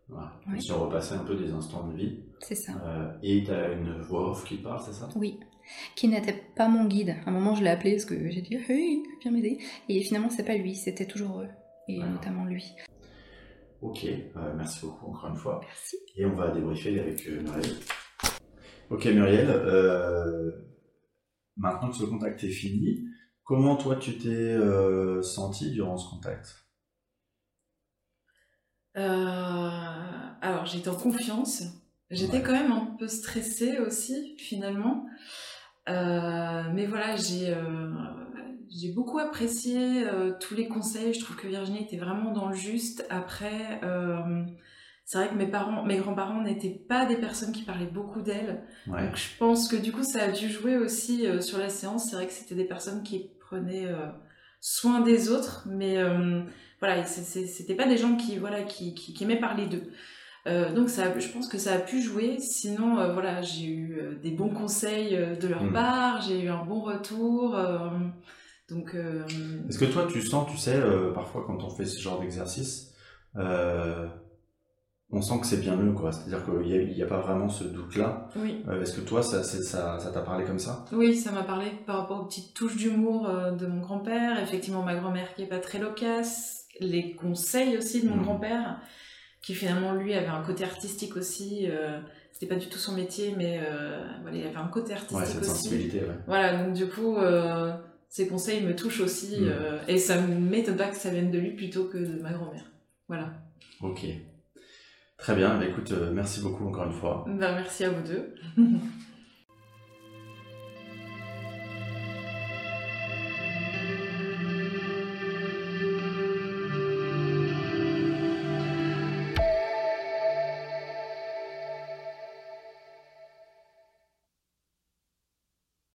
Voilà. 0.07 0.31
Repassait 0.75 1.15
un 1.15 1.23
peu 1.23 1.35
des 1.35 1.51
instants 1.51 1.87
de 1.87 1.95
vie. 1.95 2.19
C'est 2.39 2.55
ça. 2.55 2.73
Euh, 2.85 3.11
et 3.23 3.43
tu 3.45 3.51
as 3.51 3.71
une 3.71 4.01
voix 4.01 4.31
off 4.31 4.43
qui 4.45 4.57
parle, 4.57 4.81
c'est 4.85 4.91
ça? 4.93 5.07
Oui. 5.15 5.39
Qui 5.95 6.07
n'était 6.07 6.41
pas 6.55 6.67
mon 6.67 6.85
guide. 6.85 7.15
À 7.25 7.29
un 7.29 7.33
moment, 7.33 7.55
je 7.55 7.63
l'ai 7.63 7.69
appelé 7.69 7.91
parce 7.93 8.05
que 8.05 8.29
j'ai 8.29 8.41
dit 8.41 8.55
Hey, 8.69 9.03
viens 9.21 9.31
m'aider. 9.31 9.57
Et 9.89 10.01
finalement, 10.01 10.29
c'est 10.29 10.43
pas 10.45 10.55
lui, 10.55 10.75
c'était 10.75 11.05
toujours 11.07 11.41
eux, 11.41 11.49
et 11.87 11.99
notamment 11.99 12.45
lui. 12.45 12.73
Ok, 13.81 14.05
euh, 14.05 14.53
merci 14.55 14.81
beaucoup 14.85 15.07
encore 15.07 15.29
une 15.29 15.35
fois. 15.35 15.59
Merci. 15.63 15.97
Et 16.15 16.25
on 16.25 16.33
va 16.35 16.51
débriefer 16.51 16.99
avec 16.99 17.25
euh, 17.27 17.41
Muriel. 17.41 17.75
Ok 18.91 19.05
Muriel, 19.05 19.49
euh, 19.49 20.51
maintenant 21.57 21.89
que 21.89 21.95
ce 21.97 22.03
contact 22.03 22.43
est 22.43 22.49
fini, 22.49 23.07
comment 23.43 23.75
toi 23.77 23.95
tu 23.95 24.17
t'es 24.17 24.27
euh, 24.29 25.21
senti 25.23 25.71
durant 25.71 25.97
ce 25.97 26.09
contact? 26.09 26.57
Euh, 28.97 29.71
alors, 30.41 30.65
j'étais 30.65 30.89
en 30.89 30.95
confiance. 30.95 31.63
J'étais 32.09 32.37
Ouais. 32.37 32.43
quand 32.43 32.51
même 32.51 32.71
un 32.71 32.95
peu 32.99 33.07
stressée 33.07 33.77
aussi, 33.79 34.35
finalement. 34.37 35.05
Euh, 35.89 36.63
mais 36.73 36.85
voilà, 36.85 37.15
j'ai 37.15 37.53
euh, 37.53 37.91
j'ai 38.69 38.91
beaucoup 38.93 39.19
apprécié 39.19 40.03
euh, 40.05 40.33
tous 40.39 40.55
les 40.55 40.67
conseils. 40.67 41.13
Je 41.13 41.19
trouve 41.19 41.35
que 41.35 41.47
Virginie 41.47 41.83
était 41.83 41.97
vraiment 41.97 42.31
dans 42.31 42.49
le 42.49 42.55
juste. 42.55 43.05
Après, 43.09 43.81
euh, 43.83 44.43
c'est 45.05 45.17
vrai 45.17 45.29
que 45.29 45.35
mes 45.35 45.47
parents, 45.47 45.83
mes 45.83 45.97
grands-parents 45.97 46.41
n'étaient 46.41 46.81
pas 46.87 47.05
des 47.05 47.17
personnes 47.17 47.51
qui 47.51 47.63
parlaient 47.63 47.85
beaucoup. 47.85 48.21
Ouais. 48.21 48.53
Donc 48.85 49.15
je 49.15 49.37
pense 49.39 49.67
que 49.67 49.75
du 49.75 49.91
coup 49.91 50.03
ça 50.03 50.23
a 50.23 50.31
dû 50.31 50.49
jouer 50.49 50.77
aussi 50.77 51.27
euh, 51.27 51.41
sur 51.41 51.57
la 51.57 51.69
séance. 51.69 52.09
C'est 52.09 52.15
vrai 52.15 52.27
que 52.27 52.33
c'était 52.33 52.55
des 52.55 52.65
personnes 52.65 53.03
qui 53.03 53.31
prenaient 53.39 53.87
soin 54.61 55.01
des 55.01 55.29
autres, 55.29 55.67
mais 55.69 55.97
voilà, 56.79 57.03
c'était 57.03 57.75
pas 57.75 57.87
des 57.87 57.97
gens 57.97 58.15
qui 58.15 58.37
voilà 58.37 58.63
qui, 58.63 58.93
qui, 58.93 59.13
qui 59.13 59.23
aimaient 59.25 59.39
parler 59.39 59.65
d'eux. 59.65 59.91
Euh, 60.47 60.73
donc 60.73 60.89
ça, 60.89 61.17
je 61.19 61.27
pense 61.27 61.47
que 61.47 61.57
ça 61.59 61.73
a 61.73 61.79
pu 61.79 62.01
jouer. 62.01 62.39
Sinon 62.39 62.97
euh, 62.99 63.13
voilà, 63.13 63.41
j'ai 63.41 63.65
eu 63.67 63.99
euh, 63.99 64.15
des 64.15 64.31
bons 64.31 64.49
conseils 64.49 65.15
de 65.39 65.47
leur 65.47 65.63
Mm. 65.63 65.73
part, 65.73 66.21
j'ai 66.21 66.41
eu 66.41 66.49
un 66.49 66.63
bon 66.65 66.81
retour. 66.81 67.55
donc 68.69 68.95
Est-ce 69.69 69.77
que 69.79 69.85
toi 69.85 70.07
tu 70.11 70.21
sens, 70.21 70.49
tu 70.49 70.57
sais, 70.57 70.79
parfois 71.13 71.43
quand 71.45 71.63
on 71.63 71.69
fait 71.69 71.85
ce 71.85 71.99
genre 72.01 72.19
d'exercice, 72.19 72.93
on 75.13 75.21
sent 75.21 75.39
que 75.41 75.45
c'est 75.45 75.59
bien 75.59 75.75
eux, 75.77 75.91
quoi. 75.91 76.11
C'est-à-dire 76.13 76.45
qu'il 76.45 76.59
n'y 76.67 76.73
a, 76.73 76.81
il 76.81 76.97
y 76.97 77.03
a 77.03 77.05
pas 77.07 77.19
vraiment 77.19 77.49
ce 77.49 77.65
doute-là. 77.65 78.29
oui. 78.37 78.63
Euh, 78.69 78.81
Est-ce 78.81 78.93
que 78.93 79.01
toi, 79.01 79.21
ça 79.21 79.43
ça 79.43 79.99
ça 79.99 80.11
t'a 80.11 80.21
parlé 80.21 80.45
comme 80.45 80.59
ça? 80.59 80.85
Oui, 80.93 81.15
ça 81.17 81.31
m'a 81.31 81.43
parlé 81.43 81.67
par 81.85 81.97
rapport 81.97 82.21
aux 82.21 82.25
petites 82.25 82.53
touches 82.53 82.77
d'humour 82.77 83.27
euh, 83.27 83.51
de 83.51 83.67
mon 83.67 83.81
grand-père, 83.81 84.41
effectivement 84.41 84.83
ma 84.83 84.95
grand-mère 84.95 85.33
qui 85.35 85.43
est 85.43 85.47
pas 85.47 85.59
très 85.59 85.79
loquace, 85.79 86.65
les 86.79 87.13
conseils 87.15 87.77
aussi 87.77 88.01
de 88.03 88.07
mon 88.09 88.15
Mhm. 88.15 88.23
grand-père, 88.23 88.79
qui 89.41 89.53
finalement 89.55 89.93
lui 89.93 90.13
avait 90.13 90.27
un 90.27 90.41
côté 90.43 90.63
artistique 90.63 91.15
aussi, 91.17 91.65
euh, 91.69 91.99
c'était 92.31 92.45
pas 92.47 92.59
du 92.59 92.67
tout 92.67 92.77
son 92.77 92.93
métier, 92.93 93.33
mais 93.37 93.59
euh, 93.63 94.03
voilà, 94.21 94.37
il 94.37 94.45
avait 94.45 94.55
un 94.55 94.67
côté 94.67 94.89
Ouais, 94.93 94.99
artistique 94.99 95.25
cette 95.27 95.41
aussi. 95.41 95.49
sensibilité, 95.49 95.99
ouais. 96.01 96.15
Voilà, 96.27 96.63
donc 96.63 96.73
du 96.73 96.87
coup, 96.87 97.17
euh, 97.17 97.73
ces 98.09 98.27
conseils 98.27 98.61
me 98.63 98.75
touchent 98.75 99.01
aussi, 99.01 99.37
Mhm. 99.41 99.49
euh, 99.49 99.79
et 99.87 99.97
ça 99.97 100.19
m'étonne 100.21 100.75
pas 100.77 100.87
que 100.89 100.95
ça 100.95 101.09
vienne 101.09 101.31
de 101.31 101.39
lui 101.39 101.51
plutôt 101.55 101.85
que 101.85 101.97
de 101.97 102.21
ma 102.21 102.31
grand-mère. 102.33 102.65
Voilà. 103.07 103.33
Ok. 103.81 104.05
Très 105.17 105.35
bien, 105.35 105.57
bah, 105.57 105.65
écoute, 105.65 105.91
merci 106.13 106.41
beaucoup 106.41 106.67
encore 106.67 106.85
une 106.85 106.93
fois. 106.93 107.25
Ben, 107.27 107.53
merci 107.55 107.83
à 107.83 107.89
vous 107.89 108.01
deux. 108.07 108.35